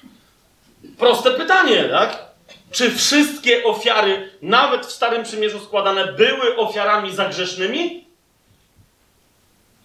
[0.98, 2.30] proste pytanie, tak?
[2.70, 8.06] Czy wszystkie ofiary, nawet w Starym Przymierzu składane, były ofiarami zagrzesznymi?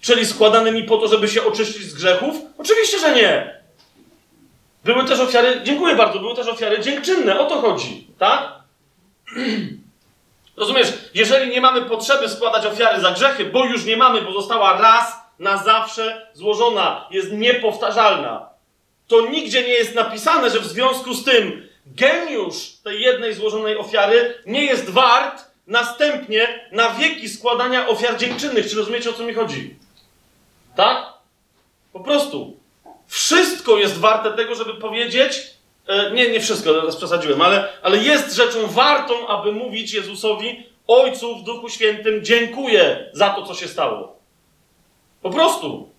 [0.01, 2.35] Czyli składanymi po to, żeby się oczyścić z grzechów?
[2.57, 3.61] Oczywiście, że nie.
[4.83, 8.51] Były też ofiary, dziękuję bardzo, były też ofiary dziękczynne, o to chodzi, tak?
[10.57, 14.81] Rozumiesz, jeżeli nie mamy potrzeby składać ofiary za grzechy, bo już nie mamy, bo została
[14.81, 18.49] raz na zawsze złożona, jest niepowtarzalna,
[19.07, 24.41] to nigdzie nie jest napisane, że w związku z tym geniusz tej jednej złożonej ofiary
[24.45, 28.69] nie jest wart następnie na wieki składania ofiar dziękczynnych.
[28.69, 29.75] Czy rozumiecie, o co mi chodzi?
[30.75, 31.13] Tak?
[31.93, 32.57] Po prostu.
[33.07, 35.41] Wszystko jest warte tego, żeby powiedzieć,
[35.87, 41.35] e, nie, nie wszystko, teraz przesadziłem, ale, ale jest rzeczą wartą, aby mówić Jezusowi, Ojcu
[41.35, 44.19] w Duchu Świętym, dziękuję za to, co się stało.
[45.21, 45.89] Po prostu.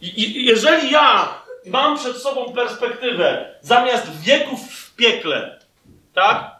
[0.00, 5.58] I, i jeżeli ja mam przed sobą perspektywę zamiast wieków w piekle,
[6.14, 6.50] tak?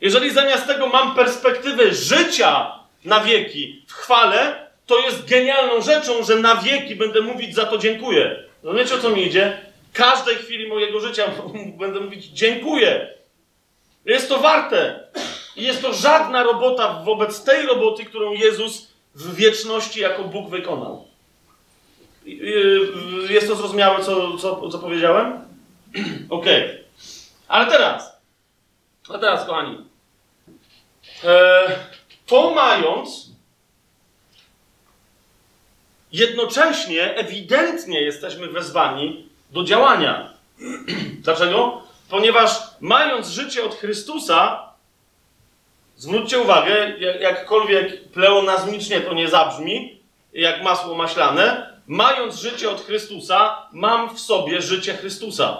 [0.00, 6.36] Jeżeli zamiast tego mam perspektywę życia na wieki w chwale, to jest genialną rzeczą, że
[6.36, 8.44] na wieki będę mówić za to dziękuję.
[8.62, 9.60] Rozumiecie o co mi idzie?
[9.92, 11.24] Każdej chwili mojego życia
[11.80, 13.14] będę mówić dziękuję.
[14.04, 15.08] Jest to warte.
[15.56, 21.07] I jest to żadna robota wobec tej roboty, którą Jezus w wieczności jako Bóg wykonał.
[23.28, 25.32] Jest to zrozumiałe, co, co, co powiedziałem?
[26.30, 26.84] Okay.
[27.48, 28.20] Ale teraz.
[29.08, 29.78] A teraz, kochani.
[31.24, 31.60] E,
[32.26, 33.30] to mając,
[36.12, 40.32] jednocześnie, ewidentnie jesteśmy wezwani do działania.
[41.24, 41.82] Dlaczego?
[42.08, 42.50] Ponieważ
[42.80, 44.72] mając życie od Chrystusa,
[45.96, 50.00] zwróćcie uwagę, jakkolwiek pleonazmicznie to nie zabrzmi,
[50.32, 55.58] jak masło maślane, mając życie od Chrystusa, mam w sobie życie Chrystusa.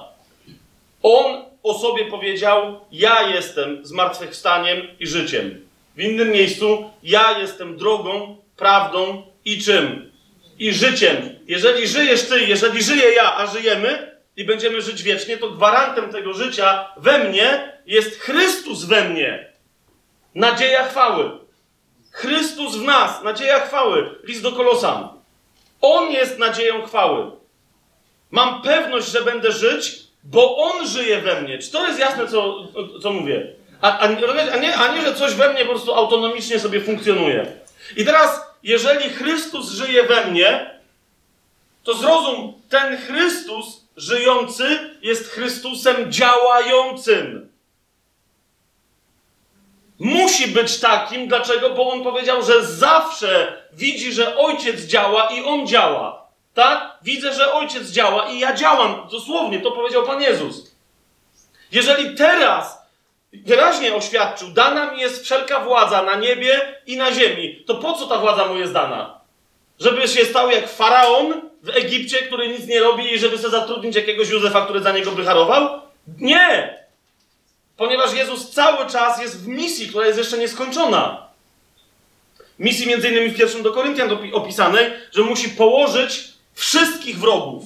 [1.03, 5.69] On o sobie powiedział: Ja jestem zmartwychwstaniem i życiem.
[5.97, 10.13] W innym miejscu: Ja jestem drogą, prawdą i czym?
[10.59, 11.17] I życiem.
[11.47, 16.35] Jeżeli żyjesz ty, jeżeli żyję ja, a żyjemy, i będziemy żyć wiecznie, to gwarantem tego
[16.35, 19.53] życia we mnie jest Chrystus we mnie.
[20.35, 21.31] Nadzieja chwały.
[22.11, 24.19] Chrystus w nas, nadzieja chwały.
[24.25, 25.18] List do Kolosan.
[25.81, 27.31] On jest nadzieją chwały.
[28.31, 31.59] Mam pewność, że będę żyć, bo On żyje we mnie.
[31.59, 32.69] Czy to jest jasne, co,
[33.03, 33.53] co mówię?
[33.81, 34.05] A, a,
[34.53, 37.47] a, nie, a nie, że coś we mnie po prostu autonomicznie sobie funkcjonuje.
[37.97, 40.79] I teraz, jeżeli Chrystus żyje we mnie,
[41.83, 47.49] to zrozum, ten Chrystus żyjący jest Chrystusem działającym.
[49.99, 51.71] Musi być takim, dlaczego?
[51.71, 56.29] Bo on powiedział, że zawsze widzi, że ojciec działa i on działa.
[56.55, 56.99] Tak?
[57.03, 59.09] Widzę, że ojciec działa i ja działam.
[59.11, 60.75] Dosłownie, to powiedział Pan Jezus.
[61.73, 62.79] Jeżeli teraz
[63.33, 68.07] wyraźnie oświadczył, dana mi jest wszelka władza na niebie i na ziemi, to po co
[68.07, 69.21] ta władza mu jest dana?
[69.81, 73.97] Żeby się stał jak faraon w Egipcie, który nic nie robi i żeby sobie zatrudnić
[73.97, 75.25] jakiegoś Józefa, który za niego by?
[76.19, 76.79] Nie!
[77.79, 81.29] Ponieważ Jezus cały czas jest w misji, która jest jeszcze nieskończona.
[82.59, 86.25] Misji między innymi w pierwszym do Koryntian opisanej, że musi położyć
[86.55, 87.65] wszystkich wrogów.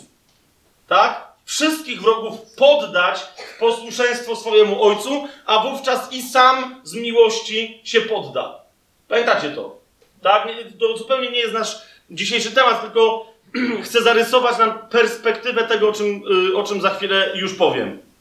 [0.89, 1.33] Tak?
[1.45, 3.21] Wszystkich wrogów poddać
[3.61, 8.61] posłuszeństwo swojemu ojcu, a wówczas i sam z miłości się podda.
[9.09, 9.77] Pamiętacie to?
[10.23, 10.49] Tak?
[10.81, 13.27] To zupełnie nie jest nasz dzisiejszy temat, tylko
[13.85, 18.12] chcę zarysować nam perspektywę tego, o czym, y, o czym za chwilę już powiem.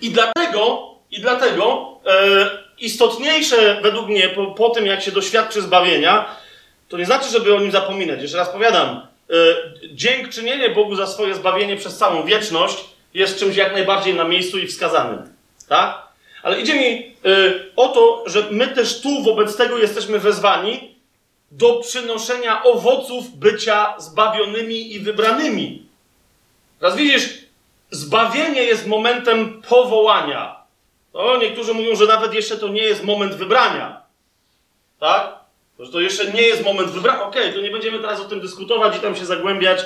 [0.00, 6.36] I dlatego, i dlatego e, istotniejsze według mnie po, po, tym, jak się doświadczy zbawienia,
[6.88, 8.22] to nie znaczy, żeby o nim zapominać.
[8.22, 9.34] Jeszcze raz powiadam, e,
[9.92, 12.84] dziękczynienie Bogu za swoje zbawienie przez całą wieczność
[13.14, 15.34] jest czymś jak najbardziej na miejscu i wskazanym.
[15.68, 16.08] Tak?
[16.42, 20.94] Ale idzie mi e, o to, że my też tu wobec tego jesteśmy wezwani
[21.50, 25.86] do przynoszenia owoców bycia zbawionymi i wybranymi.
[26.80, 27.38] Teraz widzisz,
[27.90, 30.58] Zbawienie jest momentem powołania.
[31.12, 34.02] To niektórzy mówią, że nawet jeszcze to nie jest moment wybrania.
[35.00, 35.38] Tak?
[35.78, 37.22] Że to jeszcze nie jest moment wybrania.
[37.22, 39.80] Okej, okay, to nie będziemy teraz o tym dyskutować i tam się zagłębiać.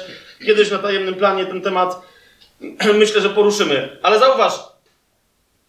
[0.47, 2.03] Kiedyś na tajemnym planie ten temat
[3.01, 3.99] myślę, że poruszymy.
[4.03, 4.53] Ale zauważ,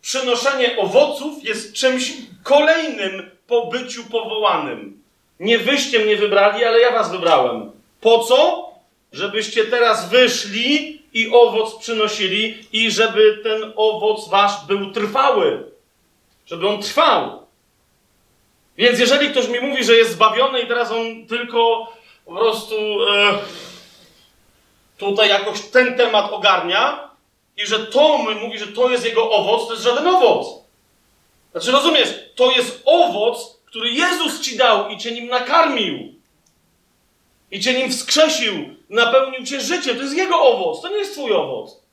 [0.02, 2.14] przynoszenie owoców jest czymś
[2.44, 5.04] kolejnym po byciu powołanym.
[5.40, 7.72] Nie wyście mnie wybrali, ale ja was wybrałem.
[8.02, 8.70] Po co?
[9.12, 15.72] Żebyście teraz wyszli i owoc przynosili, i żeby ten owoc wasz był trwały.
[16.46, 17.44] Żeby on trwał.
[18.78, 21.92] Więc jeżeli ktoś mi mówi, że jest zbawiony i teraz on tylko
[22.26, 22.76] po prostu
[23.14, 23.38] e,
[24.98, 27.10] tutaj jakoś ten temat ogarnia
[27.58, 30.48] i że to my mówi, że to jest jego owoc, to jest żaden owoc.
[31.52, 36.13] Znaczy rozumiesz, to jest owoc, który Jezus ci dał i cię nim nakarmił.
[37.54, 38.54] I cię nim wskrzesił
[38.90, 39.96] napełnił cię życiem.
[39.96, 41.84] To jest Jego owoc, to nie jest Twój owoc.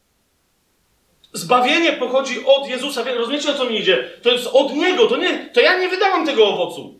[1.32, 3.04] Zbawienie pochodzi od Jezusa.
[3.04, 4.10] Rozumiecie, o co mi idzie?
[4.22, 6.94] To jest od Niego, to, nie, to ja nie wydałam tego owocu.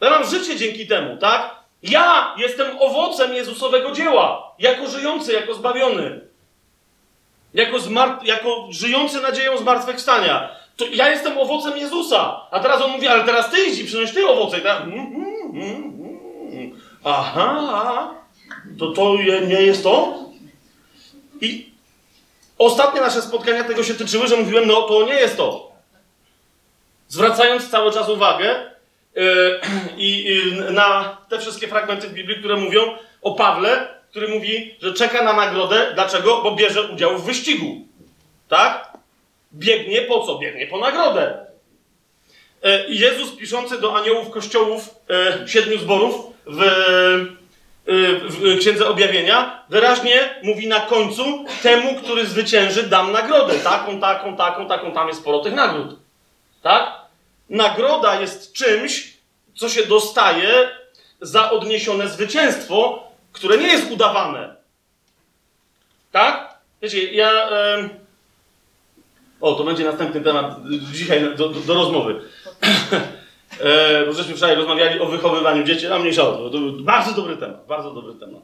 [0.00, 1.54] Ja mam życie dzięki temu, tak?
[1.82, 4.54] Ja jestem owocem Jezusowego dzieła.
[4.58, 6.20] Jako żyjący, jako zbawiony.
[7.54, 10.56] Jako, zmar- jako żyjący nadzieją zmartwychwstania.
[10.76, 12.46] To ja jestem owocem Jezusa.
[12.50, 14.60] A teraz on mówi, ale teraz ty idź i przynoś ty owoce.
[14.60, 14.82] Tak?
[14.82, 15.97] Mm, mm, mm,
[17.04, 18.14] Aha,
[18.78, 20.18] to to nie jest to?
[21.40, 21.70] I
[22.58, 25.72] ostatnie nasze spotkania tego się tyczyły, że mówiłem, no to nie jest to.
[27.08, 28.70] Zwracając cały czas uwagę
[29.14, 29.60] yy,
[29.96, 32.80] yy, na te wszystkie fragmenty w Biblii, które mówią
[33.22, 35.90] o Pawle, który mówi, że czeka na nagrodę.
[35.94, 36.42] Dlaczego?
[36.42, 37.86] Bo bierze udział w wyścigu.
[38.48, 38.92] Tak?
[39.54, 40.38] Biegnie po co?
[40.38, 41.46] Biegnie po nagrodę.
[42.62, 44.94] Yy, Jezus piszący do aniołów kościołów
[45.40, 46.14] yy, siedmiu zborów
[46.48, 46.60] w
[48.28, 53.54] w Księdze Objawienia, wyraźnie mówi na końcu temu, który zwycięży, dam nagrodę.
[53.54, 55.96] Taką, taką, taką, taką, tam jest sporo tych nagród.
[56.62, 56.92] Tak?
[57.50, 59.16] Nagroda jest czymś,
[59.54, 60.68] co się dostaje
[61.20, 64.56] za odniesione zwycięstwo, które nie jest udawane.
[66.12, 66.58] Tak?
[66.82, 67.48] Wiecie, ja...
[69.40, 70.56] O, to będzie następny temat
[70.92, 72.20] dzisiaj do, do, do rozmowy.
[73.60, 76.50] E, bo żeśmy wczoraj rozmawiali o wychowywaniu dzieci, a mniejsza o to.
[76.50, 78.42] to bardzo dobry temat, bardzo dobry temat.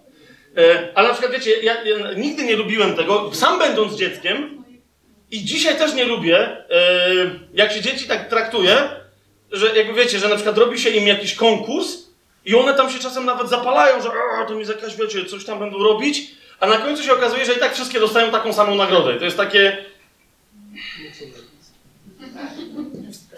[0.57, 4.65] E, ale na przykład, wiecie, ja, ja, nigdy nie lubiłem tego, sam będąc dzieckiem
[5.31, 6.67] i dzisiaj też nie lubię, e,
[7.55, 8.77] jak się dzieci tak traktuje,
[9.53, 12.05] że jakby wiecie, że na przykład robi się im jakiś konkurs
[12.45, 14.09] i one tam się czasem nawet zapalają, że
[14.49, 17.59] to mi jakaś, wiecie, coś tam będą robić, a na końcu się okazuje, że i
[17.59, 19.17] tak wszystkie dostają taką samą nagrodę.
[19.17, 19.85] I to jest takie...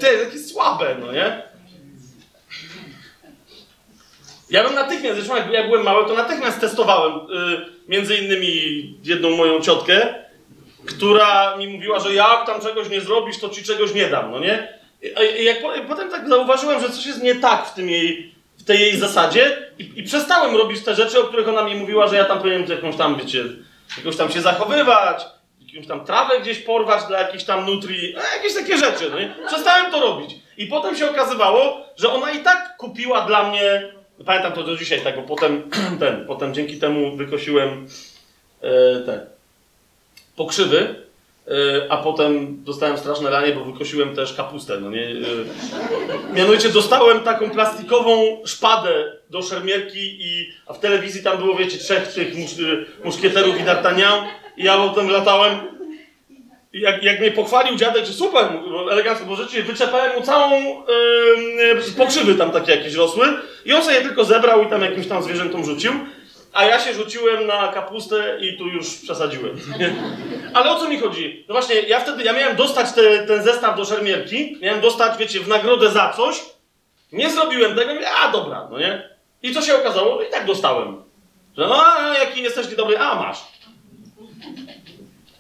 [0.01, 1.43] Jest takie słabe, no nie?
[4.51, 7.21] Ja bym natychmiast, zresztą jak ja byłem mały, to natychmiast testowałem y,
[7.89, 8.51] między innymi
[9.05, 10.15] jedną moją ciotkę,
[10.87, 14.41] która mi mówiła, że jak tam czegoś nie zrobisz, to ci czegoś nie dam, no
[14.41, 14.69] nie?
[15.03, 18.35] I, i jak po, potem tak zauważyłem, że coś jest nie tak w tym jej,
[18.59, 22.07] w tej jej zasadzie i, i przestałem robić te rzeczy, o których ona mi mówiła,
[22.07, 23.45] że ja tam powinienem jakąś tam, wiecie,
[23.99, 25.23] jakoś tam się zachowywać,
[25.73, 29.35] jakąś tam trawę gdzieś porwać dla jakichś tam nutri, no, jakieś takie rzeczy, no nie?
[29.47, 30.31] Przestałem to robić.
[30.57, 33.93] I potem się okazywało, że ona i tak kupiła dla mnie,
[34.25, 35.63] pamiętam to do dzisiaj, tak, bo potem,
[36.01, 37.87] ten, potem dzięki temu wykosiłem
[38.61, 39.27] e, te
[40.37, 40.95] pokrzywy,
[41.49, 45.07] e, a potem dostałem straszne ranie, bo wykosiłem też kapustę, no nie?
[45.07, 51.79] E, mianowicie dostałem taką plastikową szpadę do szermierki i, a w telewizji tam było, wiecie,
[51.79, 55.76] trzech tych musz, e, muszkieterów i d'Artagnan i ja potem latałem
[56.73, 58.49] jak, jak mnie pochwalił dziadek, że super,
[58.91, 63.27] elegancko, bo rzeczywiście wyczepałem mu całą yy, pokrzywy tam takie jakieś rosły
[63.65, 65.93] i on sobie je tylko zebrał i tam jakimś tam zwierzętom rzucił,
[66.53, 69.59] a ja się rzuciłem na kapustę i tu już przesadziłem.
[70.55, 71.45] Ale o co mi chodzi?
[71.49, 75.41] No właśnie, ja wtedy, ja miałem dostać te, ten zestaw do szermierki, miałem dostać, wiecie,
[75.41, 76.43] w nagrodę za coś,
[77.13, 79.17] nie zrobiłem tego, mówię, a dobra, no nie?
[79.43, 80.23] I co się okazało?
[80.23, 81.03] I tak dostałem.
[81.57, 81.85] Że no,
[82.21, 83.39] jaki jesteś niedobry, a masz.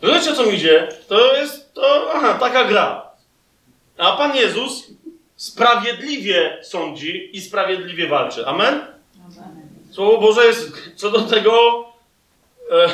[0.06, 0.88] Rozumiecie, o co mi idzie?
[1.08, 3.10] To jest to, aha, taka gra.
[3.98, 4.86] A Pan Jezus
[5.36, 8.46] sprawiedliwie sądzi i sprawiedliwie walczy.
[8.46, 8.86] Amen?
[9.92, 11.84] Słowo Boże jest co do tego,
[12.72, 12.88] e,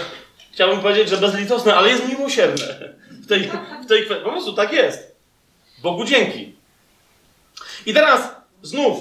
[0.53, 3.51] chciałbym powiedzieć, że bezlitosne, ale jest miłosierne w tej,
[3.85, 4.25] w tej kwestii.
[4.25, 5.17] Po prostu tak jest.
[5.83, 6.55] Bogu dzięki.
[7.87, 8.29] I teraz
[8.63, 8.99] znów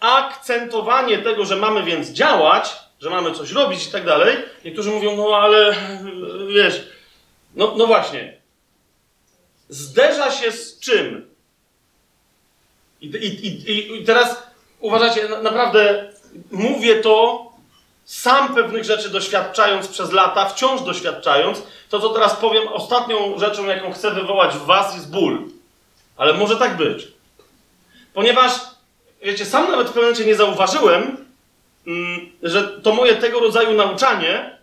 [0.00, 4.36] akcentowanie tego, że mamy więc działać, że mamy coś robić i tak dalej.
[4.64, 5.74] Niektórzy mówią, no ale
[6.54, 6.88] wiesz,
[7.60, 8.36] no, no właśnie.
[9.68, 11.30] Zderza się z czym?
[13.00, 14.42] I, i, i, i teraz
[14.80, 16.12] uważajcie, na, naprawdę
[16.50, 17.46] mówię to
[18.04, 21.62] sam pewnych rzeczy doświadczając przez lata, wciąż doświadczając.
[21.88, 25.48] To, co teraz powiem, ostatnią rzeczą, jaką chcę wywołać w Was, jest ból.
[26.16, 27.08] Ale może tak być.
[28.14, 28.52] Ponieważ,
[29.22, 31.26] wiecie, sam nawet w pewnym momencie nie zauważyłem,
[31.86, 34.60] mm, że to moje tego rodzaju nauczanie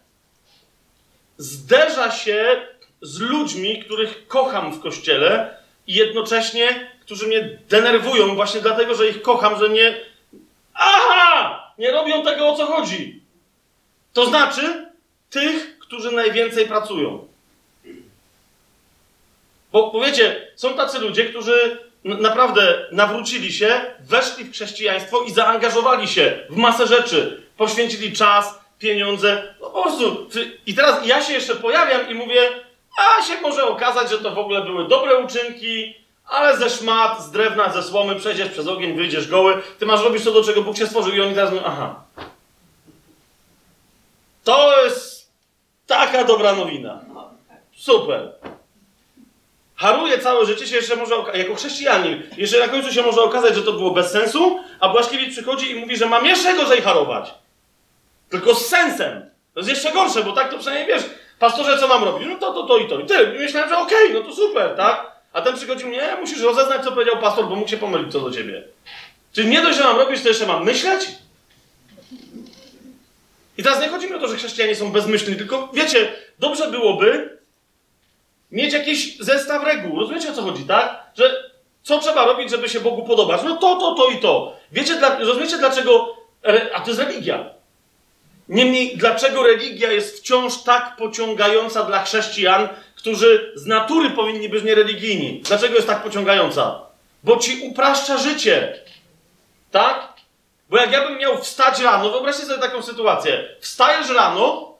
[1.37, 2.67] zderza się
[3.01, 9.21] z ludźmi, których kocham w kościele i jednocześnie, którzy mnie denerwują właśnie dlatego, że ich
[9.21, 10.01] kocham, że nie.
[10.73, 11.73] Aha!
[11.77, 13.21] Nie robią tego o co chodzi.
[14.13, 14.91] To znaczy
[15.29, 17.27] tych, którzy najwięcej pracują.
[19.71, 26.39] Bo powiecie, są tacy ludzie, którzy naprawdę nawrócili się, weszli w chrześcijaństwo i zaangażowali się
[26.49, 27.43] w masę rzeczy.
[27.57, 29.55] Poświęcili czas, pieniądze.
[29.61, 30.29] No po prostu.
[30.65, 32.49] I teraz ja się jeszcze pojawiam i mówię,
[32.97, 35.95] a się może okazać, że to w ogóle były dobre uczynki,
[36.25, 39.61] ale ze szmat, z drewna, ze słomy przejdziesz przez ogień, wyjdziesz goły.
[39.79, 42.03] Ty masz robić to, do czego Bóg się stworzył i oni teraz mówią, aha.
[44.43, 45.31] To jest
[45.87, 47.01] taka dobra nowina.
[47.75, 48.31] Super.
[49.75, 53.63] Haruje całe życie się jeszcze może, jako chrześcijanin, jeszcze na końcu się może okazać, że
[53.63, 57.33] to było bez sensu, a Błaszkiewicz przychodzi i mówi, że mam jeszcze gorzej harować.
[58.29, 59.29] Tylko z sensem.
[59.53, 61.03] To jest jeszcze gorsze, bo tak to przynajmniej wiesz,
[61.39, 62.27] pastorze, co mam robić?
[62.29, 62.99] No to, to, to i to.
[62.99, 63.27] I ty.
[63.27, 65.11] Myślałem, że okej, okay, no to super, tak?
[65.33, 68.31] A ten przychodził, nie, musisz rozeznać, co powiedział pastor, bo mógł się pomylić co do
[68.31, 68.63] ciebie.
[69.33, 71.07] Czyli nie dość, że mam robić, to jeszcze mam myśleć?
[73.57, 77.37] I teraz nie chodzi mi o to, że chrześcijanie są bezmyślni, tylko wiecie, dobrze byłoby
[78.51, 79.99] mieć jakiś zestaw reguł.
[79.99, 81.03] Rozumiecie o co chodzi, tak?
[81.15, 81.43] Że
[81.83, 83.41] co trzeba robić, żeby się Bogu podobać?
[83.43, 84.55] No to, to, to i to.
[84.71, 86.17] Wiecie, dla, rozumiecie dlaczego.
[86.73, 87.56] A to jest religia.
[88.49, 95.41] Niemniej, dlaczego religia jest wciąż tak pociągająca dla chrześcijan, którzy z natury powinni być niereligijni?
[95.41, 96.81] Dlaczego jest tak pociągająca?
[97.23, 98.79] Bo ci upraszcza życie.
[99.71, 100.13] Tak?
[100.69, 103.55] Bo jak ja bym miał wstać rano, wyobraźcie sobie taką sytuację.
[103.59, 104.73] Wstajesz rano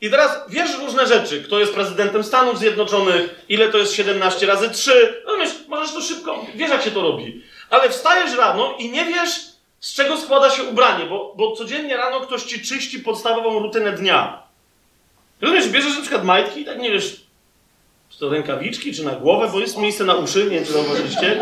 [0.00, 1.42] i teraz wiesz różne rzeczy.
[1.42, 5.22] Kto jest prezydentem Stanów Zjednoczonych, ile to jest 17 razy 3.
[5.26, 7.42] No wiesz, możesz to szybko, wiesz jak się to robi.
[7.70, 9.40] Ale wstajesz rano i nie wiesz,
[9.86, 14.42] z czego składa się ubranie, bo, bo codziennie rano ktoś ci czyści podstawową rutynę dnia.
[15.40, 17.20] Rozumiesz, bierzesz na przykład majtki i tak nie wiesz,
[18.08, 21.40] czy to rękawiczki, czy na głowę, bo jest miejsce na uszy, nie wiem, czy zauważyliście,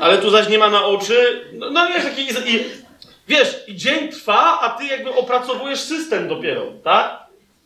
[0.00, 1.44] ale tu zaś nie ma na oczy.
[1.52, 2.64] No, no wiesz, i, i,
[3.28, 7.18] wiesz, i dzień trwa, a ty jakby opracowujesz system dopiero, tak?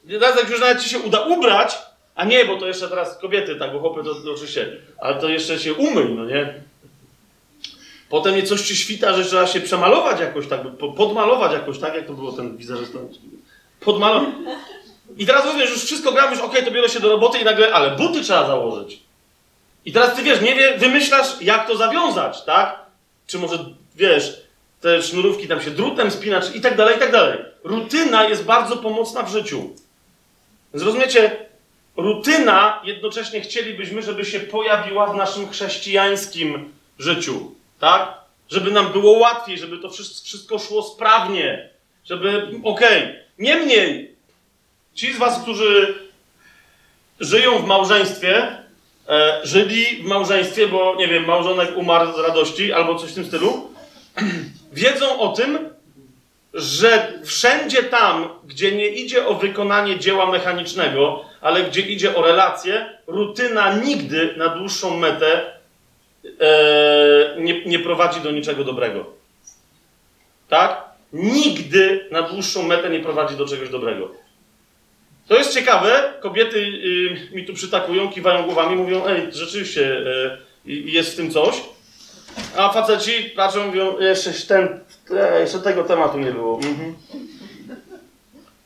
[0.08, 1.78] Teraz jak już nawet ci się uda ubrać,
[2.14, 5.28] a nie, bo to jeszcze teraz kobiety, tak, bo chłopy to, to oczywiście, ale to
[5.28, 6.67] jeszcze się umyj, no nie?
[8.08, 10.60] Potem je coś ci świta, że trzeba się przemalować jakoś tak,
[10.96, 12.98] podmalować jakoś tak, jak to było ten wizerzysta.
[13.80, 14.28] Podmalować.
[15.16, 17.44] I teraz mówisz, już wszystko gram, już okej, okay, to biorę się do roboty i
[17.44, 19.00] nagle, ale buty trzeba założyć.
[19.84, 22.78] I teraz ty wiesz, nie wie, wymyślasz, jak to zawiązać, tak?
[23.26, 23.58] Czy może,
[23.96, 24.42] wiesz,
[24.80, 27.38] te sznurówki tam się drutem spina, i tak dalej, i tak dalej.
[27.64, 29.70] Rutyna jest bardzo pomocna w życiu.
[30.74, 31.36] Zrozumiecie,
[31.96, 38.18] rutyna jednocześnie chcielibyśmy, żeby się pojawiła w naszym chrześcijańskim życiu, tak?
[38.48, 39.90] Żeby nam było łatwiej, żeby to
[40.24, 41.68] wszystko szło sprawnie,
[42.04, 43.02] żeby, okej.
[43.02, 43.24] Okay.
[43.38, 44.16] Niemniej,
[44.94, 45.94] ci z was, którzy
[47.20, 48.56] żyją w małżeństwie,
[49.08, 53.26] e, żyli w małżeństwie, bo nie wiem, małżonek umarł z radości albo coś w tym
[53.26, 53.74] stylu,
[54.72, 55.58] wiedzą o tym,
[56.54, 62.98] że wszędzie tam, gdzie nie idzie o wykonanie dzieła mechanicznego, ale gdzie idzie o relacje,
[63.06, 65.57] rutyna nigdy na dłuższą metę
[67.38, 69.06] nie, nie prowadzi do niczego dobrego.
[70.48, 70.84] Tak?
[71.12, 74.10] Nigdy na dłuższą metę nie prowadzi do czegoś dobrego.
[75.28, 76.12] To jest ciekawe.
[76.20, 79.98] Kobiety y, mi tu przytakują, kiwają głowami, mówią: Ej, rzeczywiście
[80.66, 81.54] y, jest w tym coś.
[82.56, 86.56] A faceci patrzą, mówią: Jeszcze, ten, e, jeszcze tego tematu nie było.
[86.56, 86.94] Mhm.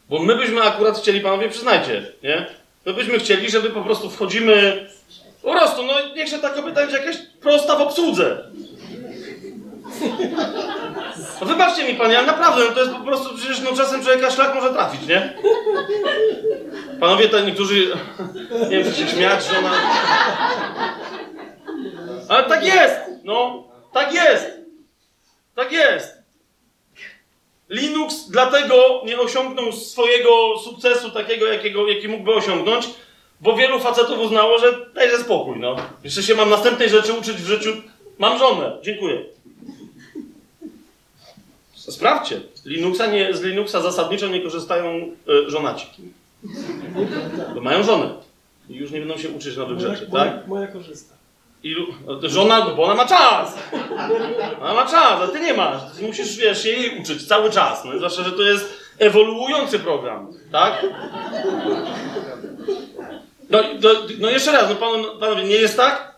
[0.08, 2.46] Bo my byśmy akurat chcieli, panowie, przyznajcie, nie?
[2.86, 4.86] My byśmy chcieli, żeby po prostu wchodzimy.
[5.42, 8.50] Po prostu, no niech się ta kobieta będzie jakaś prosta w obsłudze.
[11.40, 14.30] No wybaczcie mi, panie, ale naprawdę, no to jest po prostu, przecież no czasem człowieka
[14.30, 15.36] szlak może trafić, nie?
[17.00, 17.96] Panowie, to niektórzy,
[18.70, 19.72] nie wiem, czy się śmiać, że ona...
[22.28, 24.46] Ale tak jest, no, tak jest,
[25.54, 26.22] tak jest.
[27.68, 32.88] Linux dlatego nie osiągnął swojego sukcesu takiego, jakiego, jaki mógłby osiągnąć,
[33.42, 35.76] bo wielu facetów uznało, że dajże spokój, no.
[36.04, 37.70] Jeszcze się mam następnej rzeczy uczyć w życiu.
[38.18, 39.22] Mam żonę, dziękuję.
[41.74, 42.40] Sprawdźcie.
[42.64, 45.12] Linuxa nie, z Linuxa zasadniczo nie korzystają
[45.46, 45.86] y, żonaci.
[47.54, 48.14] Bo mają żonę.
[48.68, 50.48] I już nie będą się uczyć nowych moja, rzeczy, moja, tak?
[50.48, 51.14] Moja korzysta.
[52.22, 53.58] Żona, bo ona ma czas.
[54.60, 55.82] Ona ma czas, a ty nie masz.
[55.96, 57.84] Ty musisz, wiesz, się jej uczyć cały czas.
[57.84, 60.86] No, zwłaszcza, że to jest ewoluujący program, tak?
[63.52, 63.58] No,
[64.18, 66.14] no, jeszcze raz, no pan, panowie, nie jest tak?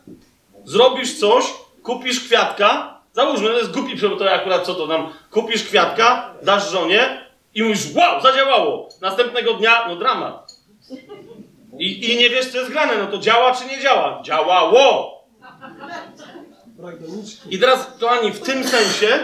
[0.65, 1.45] Zrobisz coś,
[1.83, 6.71] kupisz kwiatka, załóżmy, to jest głupi, bo to akurat co to tam, kupisz kwiatka, dasz
[6.71, 8.89] żonie i mówisz, wow, zadziałało.
[9.01, 10.53] Następnego dnia, no dramat.
[11.79, 14.23] I, I nie wiesz, co jest grane, no to działa czy nie działa?
[14.23, 15.15] Działało!
[17.51, 19.19] I teraz, kochani, w tym sensie,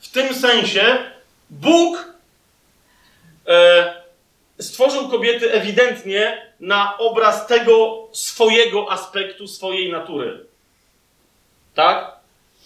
[0.00, 0.98] w tym sensie
[1.50, 2.14] Bóg
[3.48, 3.99] e,
[4.60, 10.46] stworzył kobiety ewidentnie na obraz tego swojego aspektu, swojej natury.
[11.74, 12.16] Tak?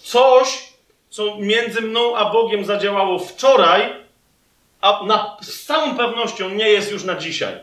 [0.03, 0.73] Coś,
[1.11, 4.05] co między mną a Bogiem zadziałało wczoraj,
[4.81, 7.55] a na, z całą pewnością nie jest już na dzisiaj.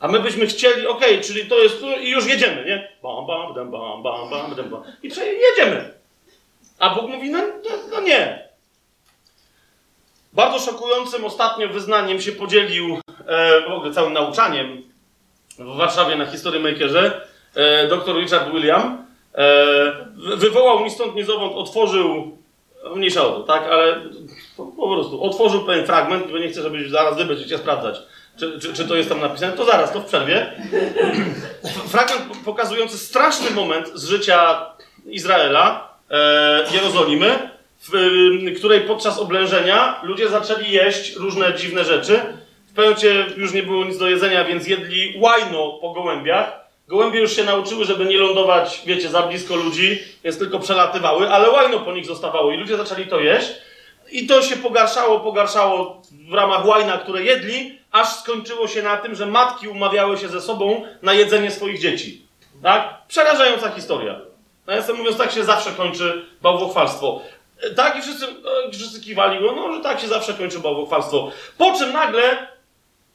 [0.00, 2.92] A my byśmy chcieli, ok, czyli to jest tu i już jedziemy, nie?
[3.02, 4.82] Bam, bam, bam, bam, bam, bam, bam, bam.
[5.02, 5.08] I
[5.48, 5.94] jedziemy.
[6.78, 8.48] A Bóg mówi, no, no, no nie.
[10.32, 13.00] Bardzo szokującym ostatnio wyznaniem się podzielił
[13.68, 14.82] w ogóle całym nauczaniem
[15.58, 17.20] w Warszawie na History Makerze
[17.54, 19.06] e, dr Richard William.
[19.34, 22.38] E, wywołał ni stąd, ni zowąd, otworzył,
[22.94, 24.00] mniejsza o to, tak, ale
[24.56, 27.96] po, prostu otworzył pewien fragment, bo nie chcę, żebyś zaraz wy będziecie sprawdzać,
[28.38, 30.52] czy, czy, czy, to jest tam napisane, to zaraz, to w przerwie.
[31.92, 34.66] fragment pokazujący straszny moment z życia
[35.06, 37.38] Izraela, e, Jerozolimy,
[37.92, 42.20] w której podczas oblężenia ludzie zaczęli jeść różne dziwne rzeczy.
[42.78, 46.60] Pewnym już nie było nic do jedzenia, więc jedli łajno po gołębiach.
[46.88, 51.50] Gołębie już się nauczyły, żeby nie lądować, wiecie, za blisko ludzi, więc tylko przelatywały, ale
[51.50, 53.48] łajno po nich zostawało i ludzie zaczęli to jeść.
[54.10, 59.14] I to się pogarszało, pogarszało w ramach łajna, które jedli, aż skończyło się na tym,
[59.14, 62.26] że matki umawiały się ze sobą na jedzenie swoich dzieci.
[62.62, 62.94] Tak?
[63.08, 64.20] Przerażająca historia.
[64.66, 67.20] Nawiasem mówiąc, tak się zawsze kończy bałwochwalstwo.
[67.76, 71.30] Tak, i wszyscy, e, wszyscy kiwali no, że tak się zawsze kończy bałwochwalstwo.
[71.58, 72.57] Po czym nagle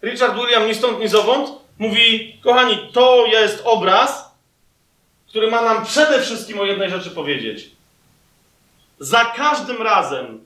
[0.03, 4.35] Richard William ni stąd, ni zowąd mówi, kochani, to jest obraz,
[5.27, 7.71] który ma nam przede wszystkim o jednej rzeczy powiedzieć.
[8.99, 10.39] Za każdym razem,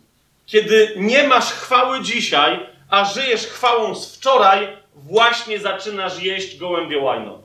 [0.45, 7.39] kiedy nie masz chwały dzisiaj, a żyjesz chwałą z wczoraj, właśnie zaczynasz jeść gołębie łajno.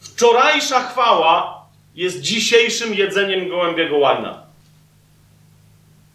[0.00, 1.64] Wczorajsza chwała
[1.94, 4.42] jest dzisiejszym jedzeniem gołębiego łajna.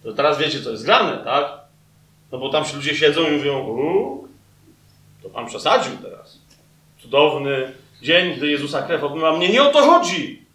[0.03, 1.51] To teraz wiecie, co jest grane, tak?
[2.31, 4.28] No bo tam się ludzie siedzą i mówią, uuu,
[5.29, 6.37] to pan przesadził teraz.
[7.01, 7.71] Cudowny
[8.01, 9.49] dzień, gdy Jezusa krew obmyła mnie.
[9.49, 10.45] Nie o to chodzi.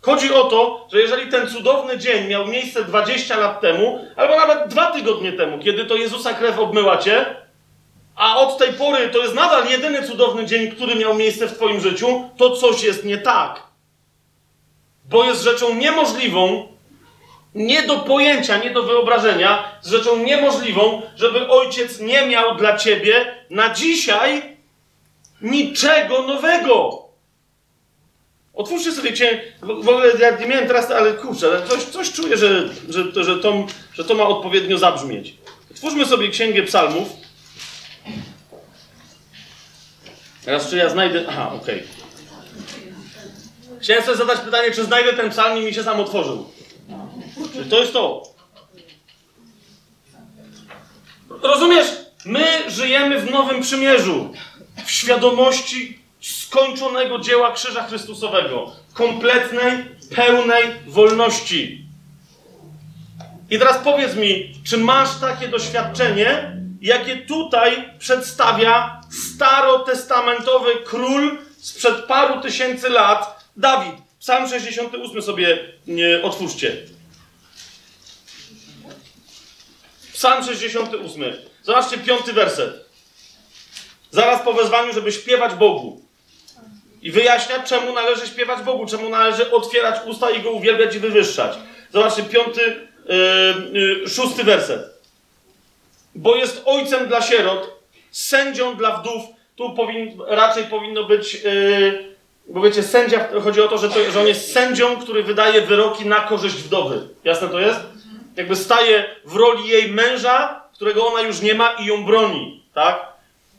[0.00, 4.68] Chodzi o to, że jeżeli ten cudowny dzień miał miejsce 20 lat temu, albo nawet
[4.68, 7.36] dwa tygodnie temu, kiedy to Jezusa krew obmyła cię,
[8.16, 11.80] a od tej pory to jest nadal jedyny cudowny dzień, który miał miejsce w Twoim
[11.80, 13.62] życiu, to coś jest nie tak.
[15.10, 16.68] Bo jest rzeczą niemożliwą,
[17.54, 23.34] nie do pojęcia, nie do wyobrażenia, z rzeczą niemożliwą, żeby ojciec nie miał dla ciebie
[23.50, 24.42] na dzisiaj
[25.42, 27.04] niczego nowego.
[28.54, 29.42] Otwórzcie sobie księgę.
[29.62, 33.66] W ogóle ja nie miałem teraz, ale kurczę, coś, coś czuję, że, że, że, to,
[33.92, 35.34] że to ma odpowiednio zabrzmieć.
[35.70, 37.08] Otwórzmy sobie księgę psalmów.
[40.44, 41.24] Teraz czy ja znajdę.
[41.28, 41.74] Aha, okej.
[41.74, 42.04] Okay.
[43.80, 46.50] Chciałem sobie zadać pytanie, czy znajdę ten psalm i mi się sam otworzył.
[47.52, 48.22] Czy to jest to?
[51.42, 51.86] Rozumiesz?
[52.24, 54.32] My żyjemy w Nowym Przymierzu.
[54.84, 58.72] W świadomości skończonego dzieła Krzyża Chrystusowego.
[58.94, 59.84] Kompletnej,
[60.16, 61.84] pełnej wolności.
[63.50, 72.40] I teraz powiedz mi, czy masz takie doświadczenie, jakie tutaj przedstawia starotestamentowy król sprzed paru
[72.40, 73.94] tysięcy lat, Dawid.
[74.20, 76.76] Psalm 68 sobie nie, otwórzcie.
[80.24, 81.32] Psalm 68.
[81.62, 82.84] Zobaczcie piąty werset.
[84.10, 86.00] Zaraz po wezwaniu, żeby śpiewać Bogu.
[87.02, 91.58] I wyjaśnia, czemu należy śpiewać Bogu, czemu należy otwierać usta i Go uwielbiać i wywyższać.
[91.92, 94.82] Zobaczcie, piąty, yy, yy, szósty werset.
[96.14, 97.70] Bo jest ojcem dla sierot,
[98.10, 99.22] sędzią dla wdów.
[99.56, 102.14] Tu powin, raczej powinno być, yy,
[102.48, 106.06] bo wiecie, sędzia, chodzi o to że, to, że on jest sędzią, który wydaje wyroki
[106.06, 107.08] na korzyść wdowy.
[107.24, 107.93] Jasne to jest?
[108.36, 112.64] Jakby staje w roli jej męża, którego ona już nie ma i ją broni.
[112.74, 113.12] Tak?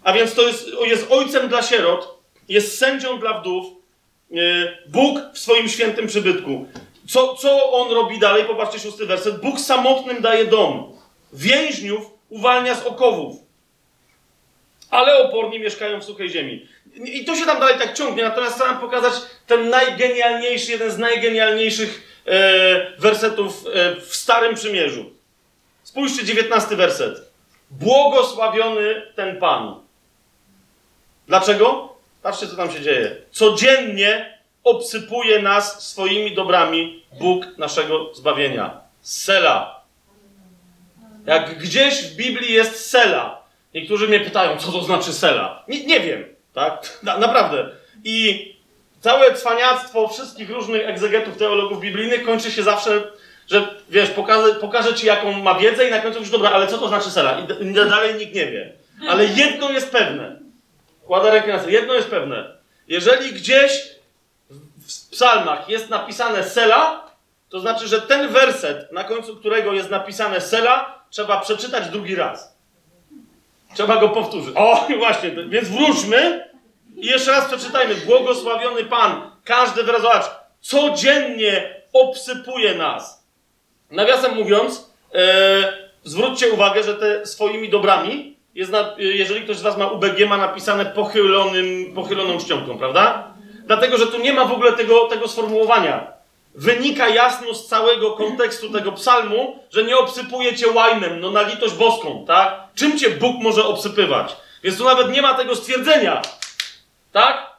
[0.03, 2.19] A więc to jest, jest ojcem dla sierot,
[2.49, 3.65] jest sędzią dla wdów,
[4.31, 6.67] yy, Bóg w swoim świętym przybytku.
[7.07, 8.43] Co, co on robi dalej?
[8.43, 9.41] Popatrzcie, szósty werset.
[9.41, 10.93] Bóg samotnym daje dom.
[11.33, 13.35] Więźniów uwalnia z okowów.
[14.89, 16.67] Ale oporni mieszkają w suchej ziemi.
[16.95, 18.23] I to się tam dalej tak ciągnie.
[18.23, 19.13] Natomiast chcę pokazać
[19.47, 22.04] ten najgenialniejszy, jeden z najgenialniejszych
[22.97, 25.05] wersetów e, w Starym Przymierzu.
[25.83, 27.31] Spójrzcie, dziewiętnasty werset.
[27.71, 29.75] Błogosławiony ten Pan.
[31.27, 31.95] Dlaczego?
[32.21, 33.15] Patrzcie, co tam się dzieje.
[33.31, 38.81] Codziennie obsypuje nas swoimi dobrami Bóg naszego zbawienia.
[39.01, 39.81] Sela.
[41.25, 43.43] Jak gdzieś w Biblii jest sela.
[43.73, 45.63] Niektórzy mnie pytają, co to znaczy sela.
[45.67, 46.23] Nie, nie wiem,
[46.53, 46.99] tak?
[47.03, 47.69] Na, naprawdę.
[48.03, 48.54] I
[49.05, 53.03] całe cwaniactwo wszystkich różnych egzegetów, teologów biblijnych kończy się zawsze,
[53.47, 56.77] że wiesz, pokażę, pokażę ci, jaką ma wiedzę i na końcu już dobra, ale co
[56.77, 57.39] to znaczy sela?
[57.39, 58.73] I dalej nikt nie wie.
[59.09, 60.39] Ale jedno jest pewne.
[61.07, 62.51] Kładę rękę na Jedno jest pewne.
[62.87, 63.89] Jeżeli gdzieś
[64.87, 67.11] w psalmach jest napisane sela,
[67.49, 72.57] to znaczy, że ten werset, na końcu którego jest napisane sela, trzeba przeczytać drugi raz.
[73.75, 74.55] Trzeba go powtórzyć.
[74.55, 76.49] O, właśnie, więc wróćmy
[76.95, 77.95] i jeszcze raz przeczytajmy.
[77.95, 80.25] Błogosławiony Pan, każdy wyraz, zobacz,
[80.61, 83.25] codziennie obsypuje nas.
[83.91, 89.77] Nawiasem mówiąc, e, zwróćcie uwagę, że te swoimi dobrami jest na, jeżeli ktoś z Was
[89.77, 93.33] ma UBG, ma napisane pochylonym, pochyloną ściągą, prawda?
[93.65, 96.15] Dlatego, że tu nie ma w ogóle tego, tego sformułowania.
[96.55, 101.73] Wynika jasno z całego kontekstu tego psalmu, że nie obsypuje cię łajnem, no na litość
[101.73, 102.59] boską, tak?
[102.75, 104.35] Czym cię Bóg może obsypywać?
[104.63, 106.21] Więc tu nawet nie ma tego stwierdzenia,
[107.15, 107.55] tak?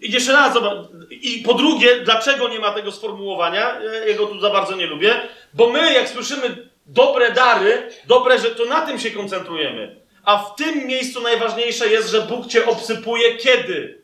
[0.00, 0.86] I jeszcze raz, zobacz.
[1.10, 3.80] I po drugie, dlaczego nie ma tego sformułowania?
[4.08, 5.20] Ja go tu za bardzo nie lubię.
[5.52, 9.96] Bo my, jak słyszymy dobre dary, dobre, że to na tym się koncentrujemy.
[10.24, 14.02] A w tym miejscu najważniejsze jest, że Bóg cię obsypuje kiedy?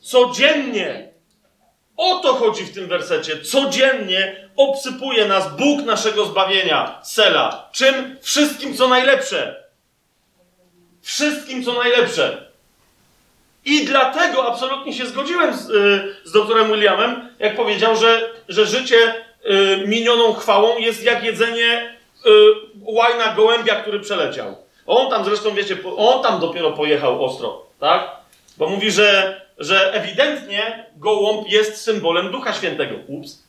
[0.00, 1.12] Codziennie.
[1.96, 3.40] O to chodzi w tym wersecie.
[3.40, 7.68] Codziennie obsypuje nas Bóg naszego zbawienia, Sela.
[7.72, 8.16] Czym?
[8.22, 9.64] Wszystkim, co najlepsze.
[11.02, 12.51] Wszystkim, co najlepsze.
[13.64, 19.14] I dlatego absolutnie się zgodziłem z, yy, z doktorem Williamem, jak powiedział, że, że życie
[19.44, 22.32] yy, minioną chwałą jest jak jedzenie yy,
[22.80, 24.56] łajna gołębia, który przeleciał.
[24.86, 28.10] On tam zresztą, wiecie, on tam dopiero pojechał ostro, tak?
[28.58, 32.94] Bo mówi, że, że ewidentnie gołąb jest symbolem Ducha Świętego.
[33.06, 33.42] Ups.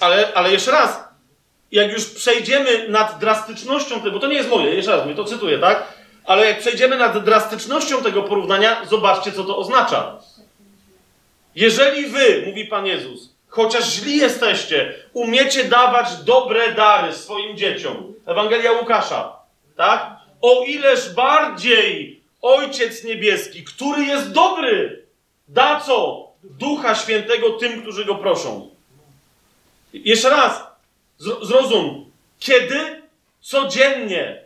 [0.00, 1.04] Ale, ale jeszcze raz,
[1.72, 5.24] jak już przejdziemy nad drastycznością tego, bo to nie jest moje, jeszcze raz, mówię, to
[5.24, 5.95] cytuję, tak?
[6.26, 10.18] Ale jak przejdziemy nad drastycznością tego porównania, zobaczcie, co to oznacza.
[11.54, 18.14] Jeżeli wy, mówi Pan Jezus, chociaż źli jesteście, umiecie dawać dobre dary swoim dzieciom.
[18.26, 19.36] Ewangelia Łukasza,
[19.76, 20.16] tak?
[20.42, 25.06] O ileż bardziej Ojciec Niebieski, który jest dobry,
[25.48, 26.26] da co?
[26.42, 28.70] Ducha Świętego tym, którzy go proszą.
[29.92, 30.62] Jeszcze raz,
[31.18, 32.10] zrozum.
[32.38, 33.02] Kiedy?
[33.40, 34.45] Codziennie.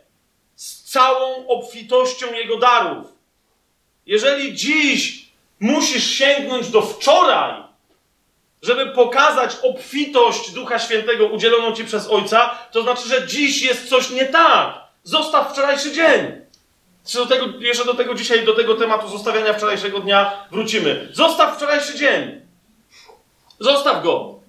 [0.91, 3.07] Całą obfitością Jego darów.
[4.05, 5.25] Jeżeli dziś
[5.59, 7.63] musisz sięgnąć do wczoraj,
[8.61, 14.09] żeby pokazać obfitość Ducha Świętego udzieloną ci przez Ojca, to znaczy, że dziś jest coś
[14.09, 14.73] nie tak.
[15.03, 16.41] Zostaw wczorajszy dzień.
[17.13, 21.09] Do tego, jeszcze do tego dzisiaj, do tego tematu zostawiania wczorajszego dnia wrócimy.
[21.13, 22.41] Zostaw wczorajszy dzień.
[23.59, 24.39] Zostaw go.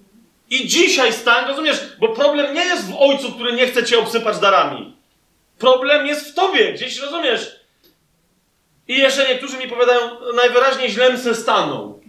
[0.49, 1.79] I dzisiaj stań, rozumiesz?
[1.99, 4.92] Bo problem nie jest w ojcu, który nie chce cię obsypać darami.
[5.63, 7.55] Problem jest w tobie, gdzieś rozumiesz.
[8.87, 9.99] I jeszcze niektórzy mi powiadają,
[10.35, 11.99] najwyraźniej źle se staną.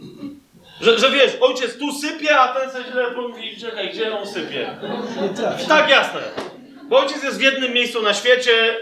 [0.80, 4.76] Że, że wiesz, ojciec tu sypie, a ten se źle mówi, czekaj, gdzie on sypie?
[5.68, 6.20] Tak, jasne.
[6.88, 8.76] Bo ojciec jest w jednym miejscu na świecie,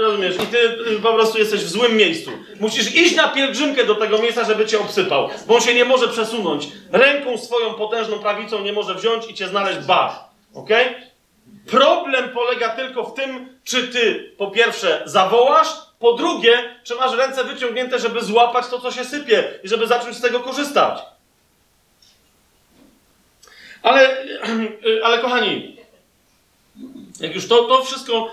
[0.00, 2.30] rozumiesz, i ty y, po prostu jesteś w złym miejscu.
[2.60, 6.08] Musisz iść na pielgrzymkę do tego miejsca, żeby cię obsypał, bo on się nie może
[6.08, 6.68] przesunąć.
[6.92, 10.24] Ręką swoją potężną prawicą nie może wziąć i cię znaleźć bach.
[10.54, 10.70] Ok?
[11.66, 15.68] Problem polega tylko w tym, czy ty po pierwsze zawołasz,
[15.98, 20.16] po drugie, czy masz ręce wyciągnięte, żeby złapać to, co się sypie i żeby zacząć
[20.16, 21.00] z tego korzystać.
[23.82, 24.26] Ale,
[25.04, 25.76] ale kochani,
[27.20, 28.30] jak już to, to wszystko,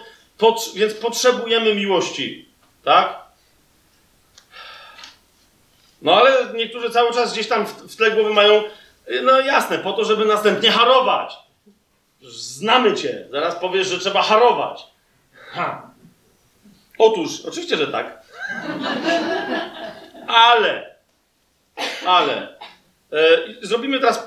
[0.76, 2.50] więc potrzebujemy miłości,
[2.84, 3.22] tak?
[6.02, 8.64] No ale niektórzy cały czas gdzieś tam w, w tle głowy mają,
[9.24, 11.34] no jasne, po to, żeby następnie harować.
[12.30, 14.84] Znamy cię, zaraz powiesz, że trzeba harować.
[15.34, 15.92] Ha.
[16.98, 18.22] Otóż, oczywiście, że tak.
[20.28, 20.96] Ale,
[22.06, 22.58] ale,
[23.12, 24.18] e, zrobimy teraz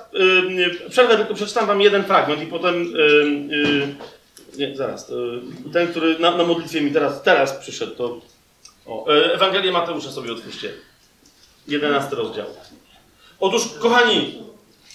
[0.85, 5.13] e, przerwę, tylko przeczytam wam jeden fragment i potem, e, nie, zaraz,
[5.73, 8.21] ten, który na, na modlitwie mi teraz, teraz przyszedł, to
[8.87, 10.73] o, Ewangelię Mateusza sobie otwórzcie.
[11.69, 12.47] 11 rozdział.
[13.41, 14.44] Otóż, kochani,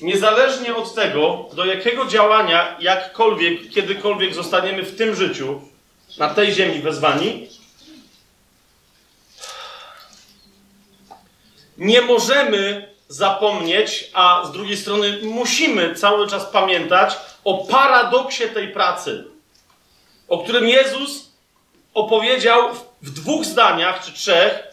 [0.02, 5.62] niezależnie od tego, do jakiego działania, jakkolwiek, kiedykolwiek zostaniemy w tym życiu,
[6.18, 7.48] na tej ziemi wezwani,
[11.78, 19.28] nie możemy zapomnieć, a z drugiej strony musimy cały czas pamiętać o paradoksie tej pracy,
[20.28, 21.32] o którym Jezus
[21.94, 22.70] opowiedział
[23.02, 24.64] w dwóch zdaniach czy trzech,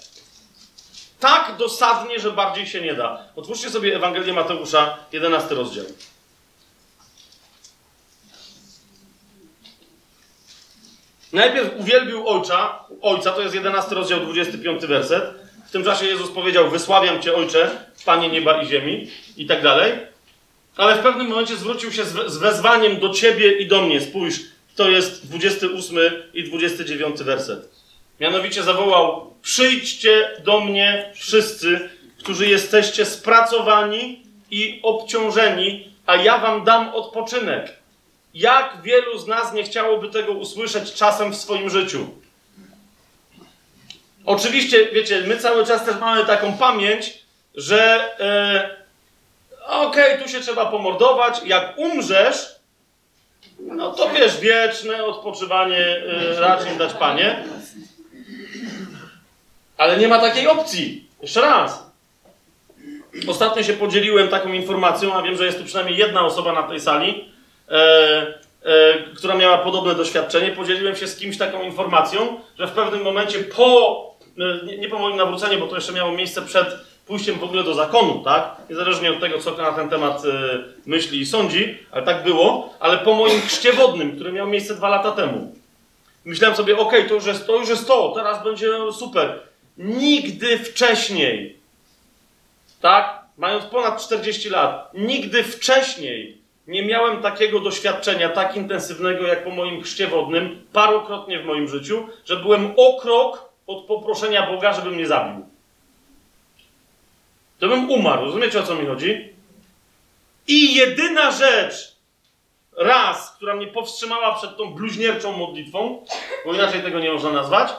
[1.20, 3.24] tak dosadnie, że bardziej się nie da.
[3.36, 5.84] Otwórzcie sobie Ewangelię Mateusza, 11 rozdział.
[11.32, 15.24] Najpierw uwielbił ojca, ojca, to jest 11 rozdział, 25 werset.
[15.68, 17.70] W tym czasie Jezus powiedział: Wysławiam Cię, Ojcze,
[18.04, 19.92] Panie nieba i ziemi, i tak dalej.
[20.76, 24.00] Ale w pewnym momencie zwrócił się z, wezwaniem do Ciebie i do mnie.
[24.00, 24.40] Spójrz,
[24.76, 25.98] to jest 28
[26.34, 27.85] i 29 werset.
[28.20, 36.94] Mianowicie zawołał: Przyjdźcie do mnie wszyscy, którzy jesteście spracowani i obciążeni, a ja wam dam
[36.94, 37.76] odpoczynek.
[38.34, 42.06] Jak wielu z nas nie chciałoby tego usłyszeć czasem w swoim życiu?
[44.26, 47.18] Oczywiście, wiecie, my cały czas też mamy taką pamięć,
[47.54, 48.76] że e,
[49.66, 52.56] okej, okay, tu się trzeba pomordować, jak umrzesz,
[53.58, 57.44] no to wiesz, wieczne odpoczywanie e, raczej dać Panie.
[59.76, 61.08] Ale nie ma takiej opcji.
[61.22, 61.90] Jeszcze raz.
[63.28, 66.80] Ostatnio się podzieliłem taką informacją, a wiem, że jest tu przynajmniej jedna osoba na tej
[66.80, 67.28] sali,
[67.68, 67.74] e,
[68.64, 70.52] e, która miała podobne doświadczenie.
[70.52, 74.00] Podzieliłem się z kimś taką informacją, że w pewnym momencie po,
[74.38, 76.68] e, nie, nie po moim nawróceniu, bo to jeszcze miało miejsce przed
[77.06, 78.56] pójściem w ogóle do zakonu, tak?
[78.70, 82.98] Niezależnie od tego, co na ten temat e, myśli i sądzi, ale tak było, ale
[82.98, 85.52] po moim chrzcie wodnym, który miał miejsce dwa lata temu.
[86.24, 89.40] Myślałem sobie, okej, okay, to, już jest, to już jest to, teraz będzie super.
[89.78, 91.56] Nigdy wcześniej,
[92.80, 93.26] tak?
[93.36, 99.82] Mając ponad 40 lat, nigdy wcześniej nie miałem takiego doświadczenia, tak intensywnego jak po moim
[99.82, 105.06] chrzcie wodnym, parokrotnie w moim życiu, że byłem o krok od poproszenia Boga, żeby mnie
[105.06, 105.46] zabił.
[107.58, 109.28] To bym umarł, rozumiecie o co mi chodzi?
[110.48, 111.96] I jedyna rzecz,
[112.76, 116.04] raz, która mnie powstrzymała przed tą bluźnierczą modlitwą,
[116.46, 117.70] bo inaczej tego nie można nazwać,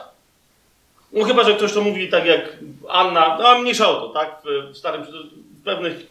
[1.12, 2.56] no chyba, że ktoś to mówi tak jak
[2.88, 6.06] Anna, no mniejsza o to, tak, w, starym, w pewnych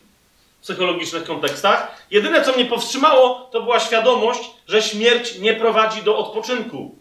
[0.61, 2.05] psychologicznych kontekstach.
[2.11, 6.95] Jedyne, co mnie powstrzymało, to była świadomość, że śmierć nie prowadzi do odpoczynku.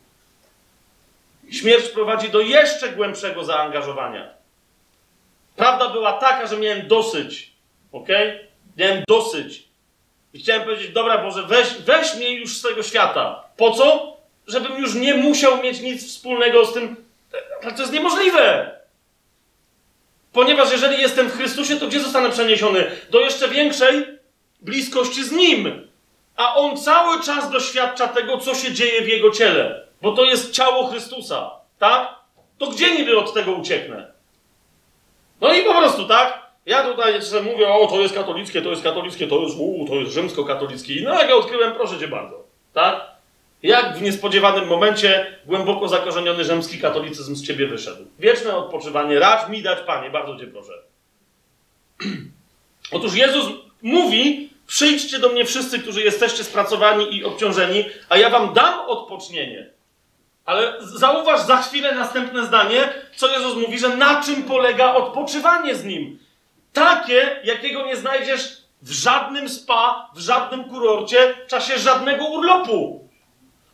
[1.51, 4.29] Śmierć prowadzi do jeszcze głębszego zaangażowania.
[5.57, 7.53] Prawda była taka, że miałem dosyć.
[7.93, 8.09] Ok?
[8.77, 9.65] Miałem dosyć.
[10.35, 13.45] I chciałem powiedzieć, dobra Boże, weź, weź mnie już z tego świata.
[13.57, 14.17] Po co?
[14.47, 17.06] Żebym już nie musiał mieć nic wspólnego z tym.
[17.63, 18.71] Ale to jest niemożliwe.
[20.33, 22.91] Ponieważ jeżeli jestem w Chrystusie, to gdzie zostanę przeniesiony?
[23.11, 24.07] Do jeszcze większej
[24.61, 25.89] bliskości z Nim.
[26.37, 29.87] A On cały czas doświadcza tego, co się dzieje w Jego ciele.
[30.03, 31.51] Bo to jest ciało Chrystusa.
[31.79, 32.15] Tak?
[32.59, 34.13] To gdzie niby od tego ucieknę?
[35.41, 36.47] No i po prostu, tak?
[36.67, 39.95] Ja tutaj sobie mówię, o to jest katolickie, to jest katolickie, to jest uu, to
[39.95, 40.95] jest rzymskokatolickie.
[41.05, 42.45] No jak ja odkryłem, proszę cię bardzo.
[42.73, 43.16] Tak?
[43.63, 48.05] Jak w niespodziewanym momencie głęboko zakorzeniony rzymski katolicyzm z ciebie wyszedł.
[48.19, 50.73] Wieczne odpoczywanie, racz mi dać, Panie, bardzo cię proszę.
[52.93, 53.47] Otóż Jezus
[53.83, 59.71] mówi, przyjdźcie do mnie wszyscy, którzy jesteście spracowani i obciążeni, a ja wam dam odpocznienie.
[60.45, 65.85] Ale zauważ za chwilę następne zdanie, co Jezus mówi, że na czym polega odpoczywanie z
[65.85, 66.19] Nim.
[66.73, 73.06] Takie, jakiego nie znajdziesz w żadnym spa, w żadnym kurorcie, w czasie żadnego urlopu.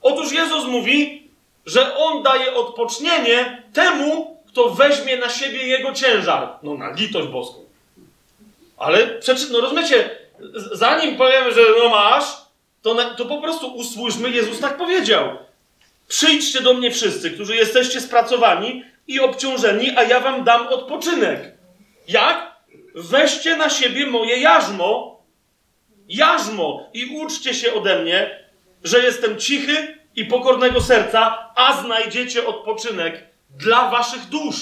[0.02, 1.28] Otóż Jezus mówi,
[1.66, 6.48] że On daje odpocznienie temu, kto weźmie na siebie Jego ciężar.
[6.62, 7.58] No na litość boską.
[8.76, 10.10] Ale przeczy, no rozumiecie,
[10.72, 12.24] zanim powiemy, że no masz,
[12.82, 15.28] to, na, to po prostu usłyszmy, Jezus tak powiedział.
[16.08, 21.52] Przyjdźcie do mnie wszyscy, którzy jesteście spracowani i obciążeni, a ja wam dam odpoczynek.
[22.08, 22.52] Jak?
[22.94, 25.22] Weźcie na siebie moje jarzmo,
[26.08, 28.41] jarzmo i uczcie się ode mnie,
[28.84, 33.26] że jestem cichy i pokornego serca, a znajdziecie odpoczynek
[33.58, 34.56] dla waszych dusz.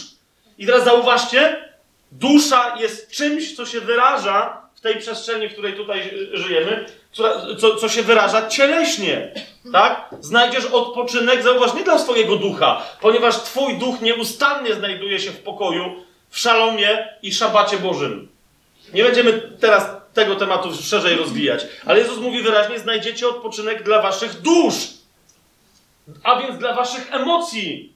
[0.58, 1.68] I teraz zauważcie,
[2.12, 6.86] dusza jest czymś, co się wyraża w tej przestrzeni, w której tutaj ży- żyjemy,
[7.58, 9.32] co, co się wyraża cieleśnie.
[9.72, 10.10] Tak?
[10.20, 16.04] Znajdziesz odpoczynek, zauważ, nie dla swojego ducha, ponieważ twój duch nieustannie znajduje się w pokoju,
[16.30, 18.28] w szalomie i szabacie Bożym.
[18.94, 24.40] Nie będziemy teraz tego tematu szerzej rozwijać, ale Jezus mówi wyraźnie: znajdziecie odpoczynek dla waszych
[24.40, 24.74] dusz,
[26.22, 27.92] a więc dla waszych emocji,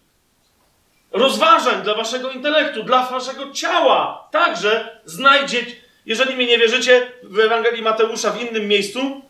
[1.13, 4.29] rozważań, dla waszego intelektu, dla waszego ciała.
[4.33, 5.73] Także znajdziecie,
[6.07, 9.21] jeżeli mi nie wierzycie, w Ewangelii Mateusza w innym miejscu,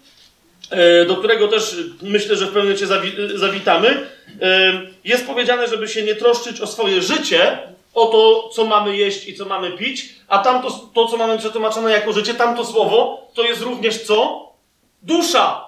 [0.70, 4.06] e, do którego też myślę, że w pewnym momencie zawi- zawitamy,
[4.42, 4.72] e,
[5.04, 7.58] jest powiedziane, żeby się nie troszczyć o swoje życie,
[7.94, 11.90] o to, co mamy jeść i co mamy pić, a tamto, to, co mamy przetłumaczone
[11.92, 14.48] jako życie, tamto słowo, to jest również co?
[15.02, 15.64] Dusza.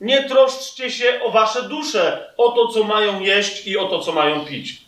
[0.00, 4.12] Nie troszczcie się o wasze dusze, o to, co mają jeść i o to, co
[4.12, 4.82] mają pić.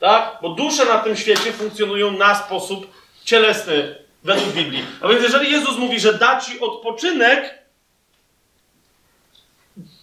[0.00, 0.38] Tak?
[0.42, 2.86] Bo dusze na tym świecie funkcjonują na sposób
[3.24, 4.84] cielesny według Biblii.
[5.00, 7.64] A więc jeżeli Jezus mówi, że da ci odpoczynek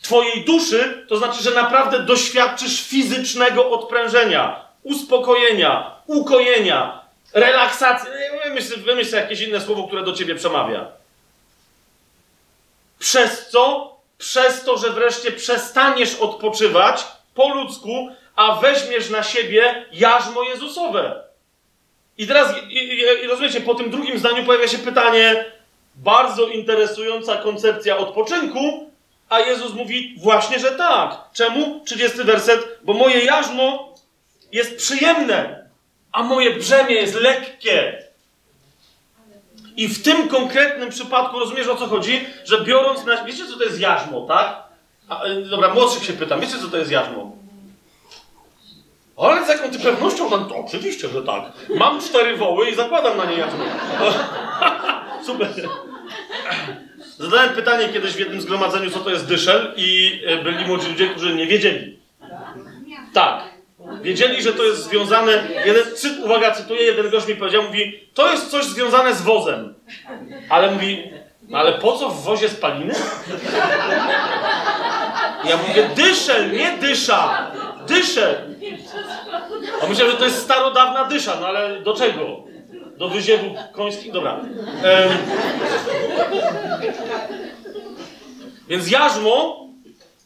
[0.01, 7.01] twojej duszy, to znaczy, że naprawdę doświadczysz fizycznego odprężenia, uspokojenia, ukojenia,
[7.33, 8.09] relaksacji.
[8.43, 10.87] Wymyśl, wymyśl jakieś inne słowo, które do ciebie przemawia.
[12.99, 13.91] Przez co?
[14.17, 17.05] Przez to, że wreszcie przestaniesz odpoczywać
[17.35, 21.23] po ludzku, a weźmiesz na siebie jarzmo Jezusowe.
[22.17, 25.45] I teraz, i, i, rozumiecie, po tym drugim zdaniu pojawia się pytanie,
[25.95, 28.91] bardzo interesująca koncepcja odpoczynku,
[29.29, 31.19] a Jezus mówi właśnie, że tak.
[31.33, 31.81] Czemu?
[31.85, 33.90] 30 werset, bo moje jarzmo
[34.51, 35.67] jest przyjemne,
[36.11, 38.03] a moje brzemię jest lekkie.
[39.77, 43.23] I w tym konkretnym przypadku rozumiesz o co chodzi, że biorąc na.
[43.23, 44.63] Wiecie, co to jest jarzmo, tak?
[45.09, 47.31] A, e, dobra, młodszych się pytam, wiecie, co to jest jarzmo?
[49.17, 50.29] Ale z jaką ty pewnością?
[50.29, 51.43] No, to oczywiście, że tak.
[51.75, 53.63] Mam cztery woły i zakładam na nie jarzmo.
[55.25, 55.47] Super.
[57.17, 61.09] Zadałem pytanie kiedyś w jednym zgromadzeniu, co to jest dyszel i e, byli młodzi ludzie,
[61.09, 61.99] którzy nie wiedzieli.
[63.13, 63.50] Tak.
[64.01, 65.31] Wiedzieli, że to jest związane.
[65.65, 69.73] Jeden, cy, uwaga, cytuję, jeden gość mi powiedział, mówi, to jest coś związane z wozem.
[70.49, 71.11] Ale mówi,
[71.49, 72.93] no ale po co w wozie spaliny?
[75.49, 77.51] Ja mówię, dyszel, nie dysza.
[77.87, 78.35] Dyszel.
[79.83, 82.43] A myślę, że to jest starodawna dysza, no ale do czego?
[82.97, 84.11] Do wyziewu końskich?
[84.11, 84.39] Dobra.
[84.83, 85.09] Em,
[88.69, 89.67] więc jarzmo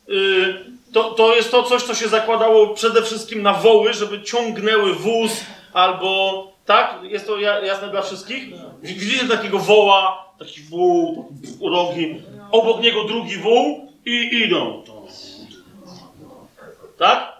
[0.10, 4.94] y, to, to jest to coś, co się zakładało przede wszystkim na woły, żeby ciągnęły
[4.94, 5.32] wóz
[5.74, 6.52] albo.
[6.66, 7.00] Tak?
[7.04, 8.44] Jest to ja- jasne dla wszystkich?
[8.84, 11.32] Widzicie takiego woła, taki wół,
[11.72, 14.84] rogi, obok niego drugi wół i idą.
[16.98, 17.34] Tak?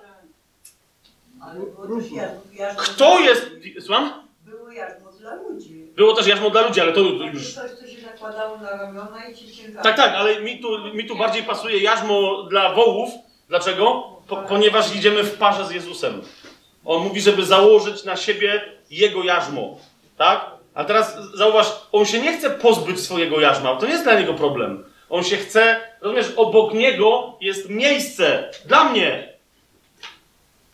[2.77, 3.52] Kto jest.
[3.80, 4.14] Słucham?
[4.45, 5.86] Było jarzmo dla ludzi.
[5.95, 7.53] Było też jarzmo dla ludzi, ale to już.
[7.53, 9.45] Coś, co się nakładało na ramiona i ci.
[9.84, 13.10] Tak, tak, ale mi tu, mi tu bardziej pasuje jarzmo dla wołów.
[13.49, 14.03] Dlaczego?
[14.27, 16.22] Po, ponieważ idziemy w parze z Jezusem.
[16.85, 19.77] On mówi, żeby założyć na siebie jego jarzmo.
[20.17, 20.45] Tak?
[20.73, 23.76] A teraz zauważ, on się nie chce pozbyć swojego jarzma.
[23.76, 24.85] To nie jest dla niego problem.
[25.09, 29.34] On się chce, rozumiesz, obok niego jest miejsce dla mnie.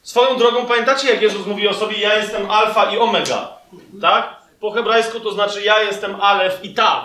[0.02, 3.50] Swoją drogą, pamiętacie, jak Jezus mówi o sobie, ja jestem alfa i omega.
[4.02, 4.36] Tak?
[4.60, 7.04] Po hebrajsku to znaczy ja jestem alef i taw.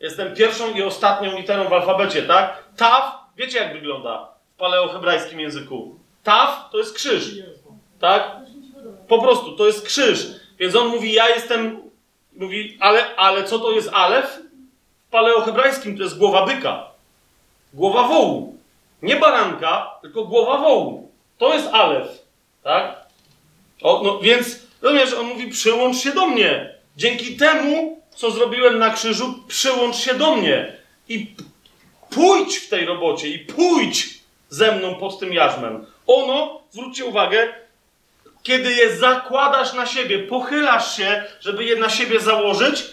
[0.00, 2.64] Jestem pierwszą i ostatnią literą w alfabecie, tak?
[2.76, 5.98] Taw, wiecie jak wygląda paleohebrajskim języku?
[6.22, 7.34] Taw to jest krzyż,
[8.00, 8.36] tak?
[9.08, 10.26] Po prostu, to jest krzyż.
[10.58, 11.80] Więc on mówi, ja jestem,
[12.36, 14.38] mówi, ale, ale co to jest alef?
[15.06, 16.90] W paleohebrajskim to jest głowa byka.
[17.74, 18.58] Głowa wołu.
[19.02, 21.10] Nie baranka, tylko głowa wołu.
[21.38, 22.08] To jest alef.
[22.62, 22.96] Tak?
[23.82, 26.74] O, no więc, rozumiesz, on mówi, przyłącz się do mnie.
[26.96, 30.76] Dzięki temu, co zrobiłem na krzyżu, przyłącz się do mnie.
[31.08, 31.34] I
[32.10, 34.19] pójdź w tej robocie i pójdź
[34.50, 35.86] ze mną pod tym jarzmem.
[36.06, 37.48] Ono, zwróćcie uwagę,
[38.42, 42.84] kiedy je zakładasz na siebie, pochylasz się, żeby je na siebie założyć,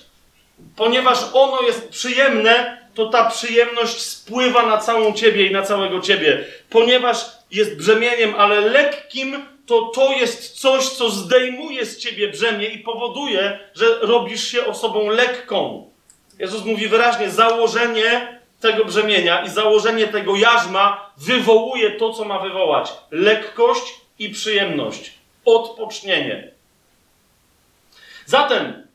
[0.75, 6.45] ponieważ ono jest przyjemne, to ta przyjemność spływa na całą ciebie i na całego ciebie.
[6.69, 12.79] Ponieważ jest brzemieniem, ale lekkim, to to jest coś, co zdejmuje z ciebie brzemię i
[12.79, 15.89] powoduje, że robisz się osobą lekką.
[16.39, 22.93] Jezus mówi wyraźnie, założenie tego brzemienia i założenie tego jarzma wywołuje to, co ma wywołać.
[23.11, 25.13] Lekkość i przyjemność.
[25.45, 26.51] Odpocznienie.
[28.25, 28.87] Zatem,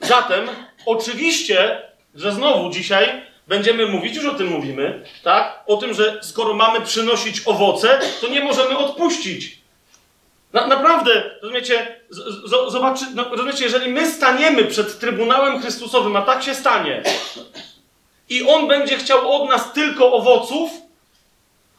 [0.00, 0.48] zatem,
[0.86, 1.82] oczywiście,
[2.14, 5.62] że znowu dzisiaj będziemy mówić, już o tym mówimy, tak?
[5.66, 9.58] O tym, że skoro mamy przynosić owoce, to nie możemy odpuścić.
[10.52, 16.22] Na, naprawdę, rozumiecie, z, z, zobaczy, no, rozumiecie, jeżeli my staniemy przed Trybunałem Chrystusowym, a
[16.22, 17.02] tak się stanie,
[18.28, 20.70] i On będzie chciał od nas tylko owoców,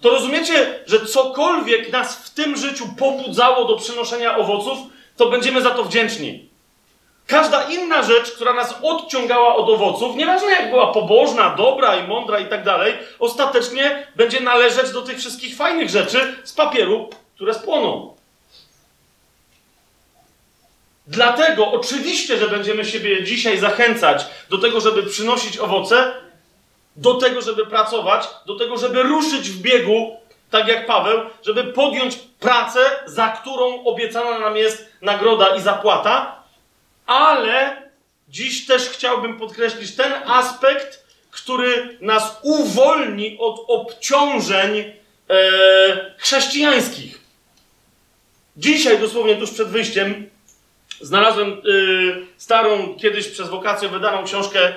[0.01, 4.77] to rozumiecie, że cokolwiek nas w tym życiu pobudzało do przynoszenia owoców,
[5.17, 6.49] to będziemy za to wdzięczni.
[7.27, 12.39] Każda inna rzecz, która nas odciągała od owoców, nieważne jak była pobożna, dobra i mądra
[12.39, 18.15] i tak dalej, ostatecznie będzie należeć do tych wszystkich fajnych rzeczy z papieru, które spłoną.
[21.07, 26.13] Dlatego oczywiście, że będziemy siebie dzisiaj zachęcać do tego, żeby przynosić owoce,
[26.99, 30.17] do tego, żeby pracować, do tego, żeby ruszyć w biegu,
[30.51, 36.43] tak jak Paweł, żeby podjąć pracę, za którą obiecana nam jest nagroda i zapłata,
[37.05, 37.81] ale
[38.30, 44.93] dziś też chciałbym podkreślić ten aspekt, który nas uwolni od obciążeń e,
[46.17, 47.19] chrześcijańskich.
[48.57, 50.30] Dzisiaj, dosłownie tuż przed wyjściem,
[51.01, 54.73] znalazłem y, starą, kiedyś przez wakacje wydaną książkę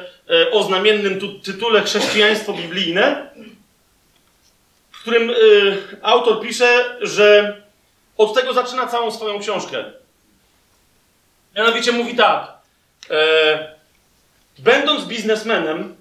[0.51, 3.31] o znamiennym tu, tytule Chrześcijaństwo biblijne,
[4.93, 5.35] w którym y,
[6.03, 7.57] autor pisze, że
[8.19, 9.85] od tego zaczyna całą swoją książkę.
[11.57, 12.53] Mianowicie mówi tak.
[13.11, 13.75] E,
[14.59, 15.97] będąc biznesmenem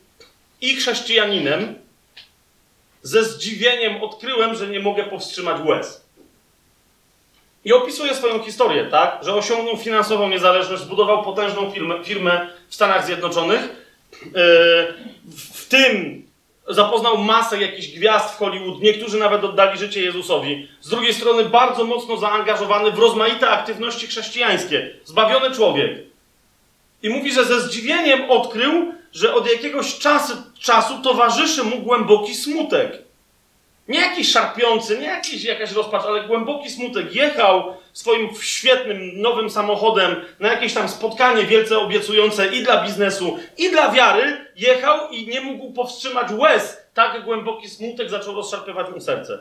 [0.62, 1.76] i chrześcijaninem,
[3.02, 6.06] ze zdziwieniem odkryłem, że nie mogę powstrzymać łez.
[7.66, 9.20] I opisuje swoją historię, tak?
[9.22, 13.81] Że osiągnął finansową niezależność, zbudował potężną firmę, firmę w Stanach Zjednoczonych.
[14.26, 14.32] Yy,
[15.56, 16.22] w tym
[16.70, 18.82] zapoznał masę jakichś gwiazd w Hollywood.
[18.82, 20.68] Niektórzy nawet oddali życie Jezusowi.
[20.82, 24.90] Z drugiej strony bardzo mocno zaangażowany w rozmaite aktywności chrześcijańskie.
[25.06, 25.92] Zbawiony człowiek.
[27.04, 33.01] I mówi, że ze zdziwieniem odkrył, że od jakiegoś czasu, czasu towarzyszy mu głęboki smutek.
[33.88, 37.16] Nie jakiś szarpiący, nie jakiś, jakaś rozpacz, ale głęboki smutek.
[37.16, 43.72] Jechał swoim świetnym, nowym samochodem na jakieś tam spotkanie wielce obiecujące i dla biznesu, i
[43.72, 44.46] dla wiary.
[44.56, 46.78] Jechał i nie mógł powstrzymać łez.
[46.94, 49.40] Tak głęboki smutek zaczął rozszarpywać mu serce.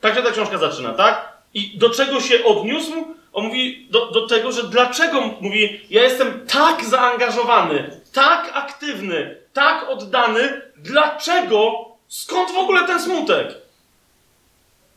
[0.00, 1.40] Tak się ta książka zaczyna, tak?
[1.54, 2.92] I do czego się odniósł?
[3.32, 9.88] On mówi do, do tego, że dlaczego, mówi, ja jestem tak zaangażowany, tak aktywny, tak
[9.88, 13.54] oddany, dlaczego Skąd w ogóle ten smutek?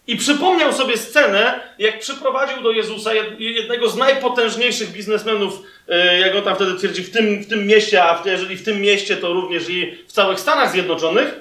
[0.07, 5.59] I przypomniał sobie scenę, jak przyprowadził do Jezusa jednego z najpotężniejszych biznesmenów,
[5.89, 8.81] e, jak on tam wtedy twierdzi, w tym, w tym mieście, a jeżeli w tym
[8.81, 11.35] mieście, to również i w całych Stanach Zjednoczonych.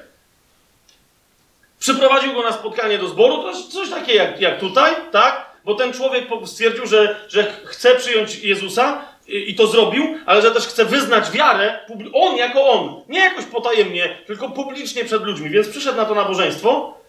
[1.79, 5.47] Przyprowadził go na spotkanie do zboru, to jest coś takiego jak, jak tutaj, tak?
[5.65, 10.67] Bo ten człowiek stwierdził, że, że chce przyjąć Jezusa, i to zrobił, ale że też
[10.67, 11.79] chce wyznać wiarę,
[12.13, 17.03] on jako on, nie jakoś potajemnie, tylko publicznie przed ludźmi, więc przyszedł na to nabożeństwo.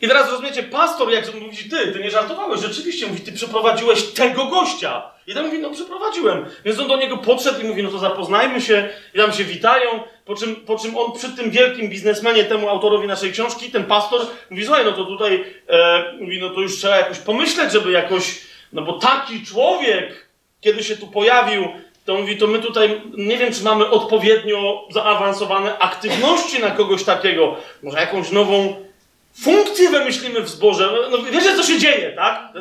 [0.00, 4.46] I teraz rozumiecie, pastor, jak mówi, ty, ty nie żartowałeś, rzeczywiście, mówi, ty przeprowadziłeś tego
[4.46, 5.02] gościa.
[5.26, 6.46] I tam mówi, no przeprowadziłem.
[6.64, 9.88] Więc on do niego podszedł i mówi, no to zapoznajmy się, i tam się witają,
[10.24, 14.20] po czym, po czym on przy tym wielkim biznesmenie, temu autorowi naszej książki, ten pastor,
[14.50, 18.40] mówi, słuchaj, no to tutaj, e, mówi, no to już trzeba jakoś pomyśleć, żeby jakoś,
[18.72, 20.25] no bo taki człowiek,
[20.66, 21.68] kiedy się tu pojawił,
[22.04, 27.56] to mówi, to my tutaj nie wiem, czy mamy odpowiednio zaawansowane aktywności na kogoś takiego.
[27.82, 28.76] Może jakąś nową
[29.42, 30.92] funkcję wymyślimy w zborze.
[31.10, 32.52] No, wiecie, co się dzieje, tak?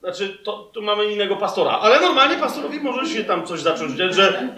[0.00, 4.14] Znaczy, to, tu mamy innego pastora, ale normalnie pastorowi może się tam coś zacząć dziać,
[4.14, 4.48] że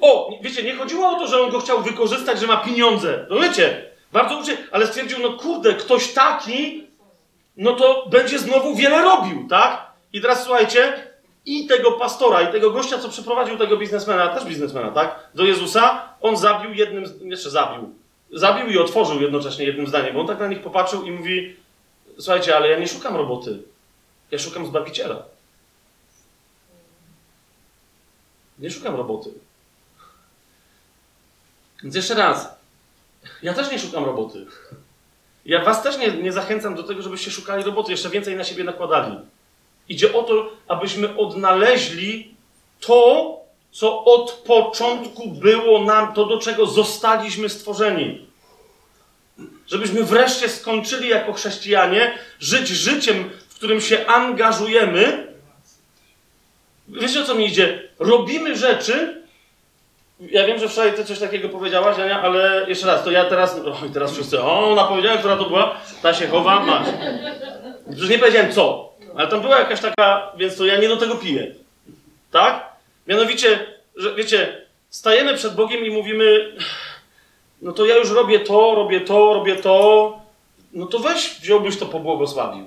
[0.00, 3.26] o, wiecie, nie chodziło o to, że on go chciał wykorzystać, że ma pieniądze.
[3.30, 6.86] No wiecie, bardzo uczy, ale stwierdził, no kurde, ktoś taki,
[7.56, 9.86] no to będzie znowu wiele robił, tak?
[10.12, 11.13] I teraz słuchajcie,
[11.46, 15.28] i tego pastora, i tego gościa, co przyprowadził tego biznesmena, też biznesmena, tak?
[15.34, 17.94] Do Jezusa, on zabił jednym, jeszcze zabił.
[18.32, 21.56] Zabił i otworzył jednocześnie jednym zdaniem, bo on tak na nich popatrzył i mówi:
[22.18, 23.62] Słuchajcie, ale ja nie szukam roboty.
[24.30, 25.22] Ja szukam zbawiciela.
[28.58, 29.30] Nie szukam roboty.
[31.82, 32.48] Więc jeszcze raz.
[33.42, 34.46] Ja też nie szukam roboty.
[35.44, 38.64] Ja was też nie, nie zachęcam do tego, żebyście szukali roboty, jeszcze więcej na siebie
[38.64, 39.16] nakładali.
[39.88, 42.34] Idzie o to, abyśmy odnaleźli
[42.80, 43.36] to,
[43.72, 48.26] co od początku było nam, to do czego zostaliśmy stworzeni.
[49.66, 55.26] Żebyśmy wreszcie skończyli jako chrześcijanie żyć życiem, w którym się angażujemy.
[56.88, 57.88] Wiecie o co mi idzie?
[57.98, 59.22] Robimy rzeczy.
[60.20, 63.60] Ja wiem, że wczoraj ty coś takiego powiedziałaś, Ania, ale jeszcze raz, to ja teraz.
[63.82, 64.42] Oj, teraz wszyscy.
[64.42, 65.76] O, ona powiedziała, która to była.
[66.02, 66.86] Ta się chowa, masz.
[68.10, 71.54] Nie powiedziałem co, ale tam była jakaś taka, więc to ja nie do tego piję.
[72.30, 72.68] Tak?
[73.06, 73.66] Mianowicie,
[73.96, 76.56] że wiecie, stajemy przed Bogiem i mówimy,
[77.62, 80.18] no to ja już robię to, robię to, robię to,
[80.72, 82.64] no to weź, wziąłbyś to pobłogosławił.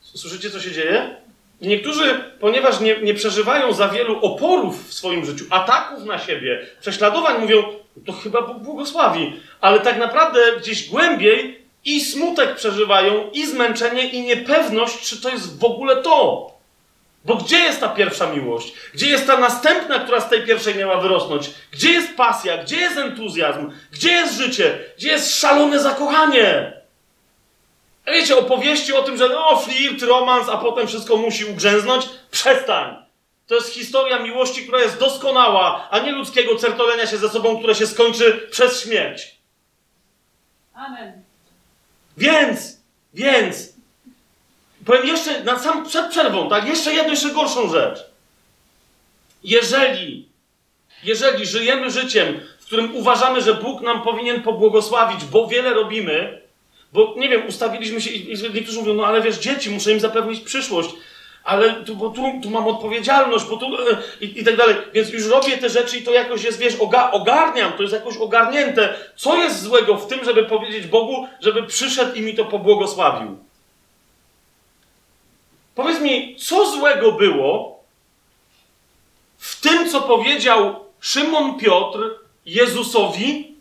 [0.00, 1.16] Słyszycie, co się dzieje?
[1.60, 7.40] Niektórzy, ponieważ nie, nie przeżywają za wielu oporów w swoim życiu, ataków na siebie, prześladowań,
[7.40, 7.62] mówią,
[8.06, 9.40] to chyba Bóg błogosławi.
[9.60, 15.58] Ale tak naprawdę gdzieś głębiej i smutek przeżywają, i zmęczenie, i niepewność, czy to jest
[15.58, 16.52] w ogóle to.
[17.24, 18.72] Bo gdzie jest ta pierwsza miłość?
[18.94, 21.50] Gdzie jest ta następna, która z tej pierwszej miała wyrosnąć?
[21.72, 22.62] Gdzie jest pasja?
[22.62, 23.70] Gdzie jest entuzjazm?
[23.92, 24.78] Gdzie jest życie?
[24.96, 26.72] Gdzie jest szalone zakochanie?
[28.06, 32.08] A Wiecie, opowieści o tym, że no, flirt, romans, a potem wszystko musi ugrzęznąć?
[32.30, 32.96] Przestań!
[33.46, 37.74] To jest historia miłości, która jest doskonała, a nie ludzkiego certolenia się ze sobą, które
[37.74, 39.36] się skończy przez śmierć.
[40.74, 41.21] Amen.
[42.16, 42.80] Więc,
[43.14, 43.72] więc,
[44.84, 46.68] powiem jeszcze na sam przed przerwą, tak?
[46.68, 47.98] Jeszcze jedną, jeszcze gorszą rzecz.
[49.44, 50.28] Jeżeli,
[51.04, 56.42] jeżeli żyjemy życiem, w którym uważamy, że Bóg nam powinien pobłogosławić, bo wiele robimy,
[56.92, 60.40] bo nie wiem, ustawiliśmy się i, niektórzy mówią, no ale wiesz, dzieci, muszę im zapewnić
[60.40, 60.90] przyszłość,
[61.44, 64.76] ale tu, bo tu, tu mam odpowiedzialność, bo tu e, i, i tak dalej.
[64.92, 68.16] Więc już robię te rzeczy i to jakoś jest, wiesz, oga, ogarniam, to jest jakoś
[68.16, 68.94] ogarnięte.
[69.16, 73.38] Co jest złego w tym, żeby powiedzieć Bogu, żeby przyszedł i mi to pobłogosławił?
[75.74, 77.82] Powiedz mi, co złego było
[79.38, 81.98] w tym, co powiedział Szymon Piotr
[82.46, 83.54] Jezusowi,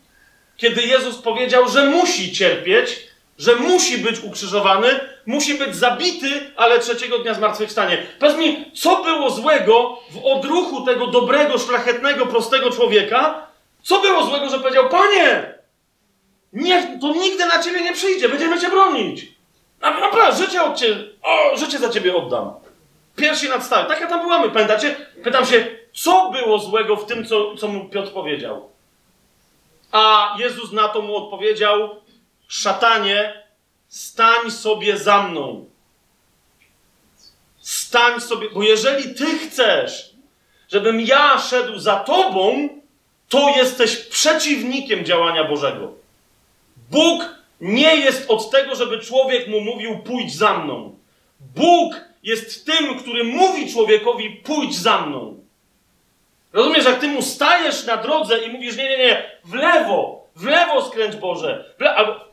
[0.57, 7.19] kiedy Jezus powiedział, że musi cierpieć, że musi być ukrzyżowany, musi być zabity, ale trzeciego
[7.19, 8.05] dnia zmartwychwstanie.
[8.19, 13.47] Powiedz mi, co było złego w odruchu tego dobrego, szlachetnego, prostego człowieka?
[13.83, 15.53] Co było złego, że powiedział, panie,
[16.53, 19.25] nie, to nigdy na ciebie nie przyjdzie, będziemy cię bronić.
[19.81, 22.53] Na- Naprawdę, życie, od ciebie, o, życie za ciebie oddam.
[23.15, 23.89] Piersi nadstawię.
[23.89, 24.95] Tak ja tam byłamy, pamiętacie?
[25.23, 28.69] Pytam się, co było złego w tym, co, co mu Piotr powiedział?
[29.91, 31.89] A Jezus na to mu odpowiedział:
[32.47, 33.40] Szatanie,
[33.91, 35.65] stań sobie za mną.
[37.57, 40.13] Stań sobie, bo jeżeli ty chcesz,
[40.71, 42.69] żebym ja szedł za tobą,
[43.29, 45.93] to jesteś przeciwnikiem działania Bożego.
[46.91, 50.97] Bóg nie jest od tego, żeby człowiek mu mówił: pójdź za mną.
[51.39, 55.39] Bóg jest tym, który mówi człowiekowi: pójdź za mną.
[56.53, 60.45] Rozumiesz, jak ty mu stajesz na drodze i mówisz, nie, nie, nie, w lewo, w
[60.45, 62.30] lewo skręć Boże, albo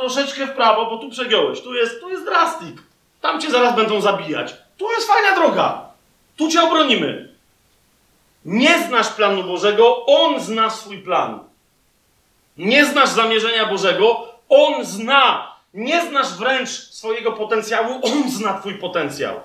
[0.00, 2.82] troszeczkę w prawo, bo tu przegiąłeś, tu jest, tu jest drastik,
[3.20, 5.88] tam cię zaraz będą zabijać, tu jest fajna droga,
[6.36, 7.30] tu cię obronimy.
[8.44, 11.38] Nie znasz planu Bożego, On zna swój plan.
[12.58, 15.50] Nie znasz zamierzenia Bożego, On zna.
[15.74, 19.40] Nie znasz wręcz swojego potencjału, On zna twój potencjał.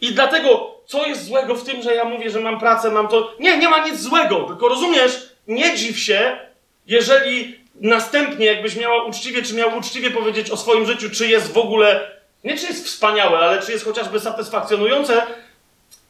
[0.00, 3.32] I dlatego, co jest złego w tym, że ja mówię, że mam pracę, mam to.
[3.40, 6.38] Nie, nie ma nic złego, tylko rozumiesz, nie dziw się,
[6.86, 11.58] jeżeli następnie, jakbyś miała uczciwie, czy miał uczciwie powiedzieć o swoim życiu, czy jest w
[11.58, 12.10] ogóle,
[12.44, 15.22] nie czy jest wspaniałe, ale czy jest chociażby satysfakcjonujące,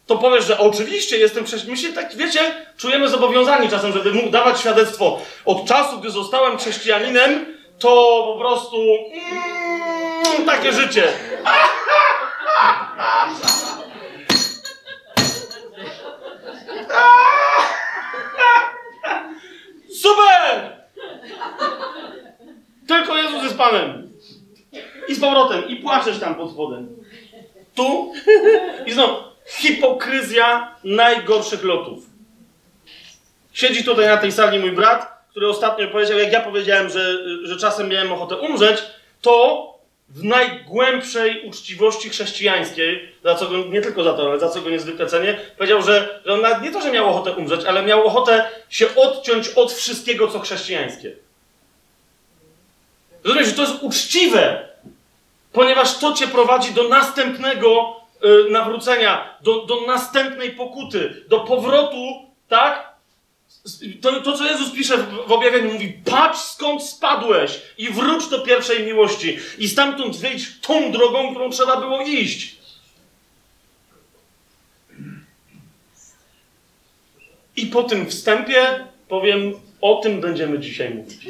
[0.06, 1.80] to powiesz, że oczywiście jestem chrześcijaninem.
[1.80, 2.40] My się tak, wiecie,
[2.76, 5.20] czujemy zobowiązani czasem, żeby mógł dawać świadectwo.
[5.44, 8.76] Od czasu, gdy zostałem chrześcijaninem, to po prostu
[10.36, 11.12] mm, takie życie.
[20.02, 20.77] Super!
[22.88, 24.12] Tylko Jezus jest Panem.
[25.08, 25.68] I z powrotem.
[25.68, 26.96] I płaczesz tam pod spodem.
[27.74, 28.12] Tu.
[28.86, 29.14] I znowu.
[29.46, 32.06] Hipokryzja najgorszych lotów.
[33.52, 37.56] Siedzi tutaj na tej sali mój brat, który ostatnio powiedział, jak ja powiedziałem, że, że
[37.56, 38.82] czasem miałem ochotę umrzeć,
[39.20, 39.77] to
[40.08, 44.70] w najgłębszej uczciwości chrześcijańskiej, za co go, nie tylko za to, ale za co go
[44.70, 48.06] niezwykle cenię, powiedział, że, że on nawet nie to, że miał ochotę umrzeć, ale miał
[48.06, 51.12] ochotę się odciąć od wszystkiego, co chrześcijańskie.
[53.24, 54.68] Rozumiesz, że to jest uczciwe,
[55.52, 57.96] ponieważ to cię prowadzi do następnego
[58.46, 62.97] y, nawrócenia, do, do następnej pokuty, do powrotu, tak?
[64.02, 68.40] To, to, co Jezus pisze w, w objawieniu, mówi: Patrz skąd spadłeś i wróć do
[68.40, 72.56] pierwszej miłości, i stamtąd wyjdź tą drogą, którą trzeba było iść.
[77.56, 81.26] I po tym wstępie powiem: O tym będziemy dzisiaj mówić.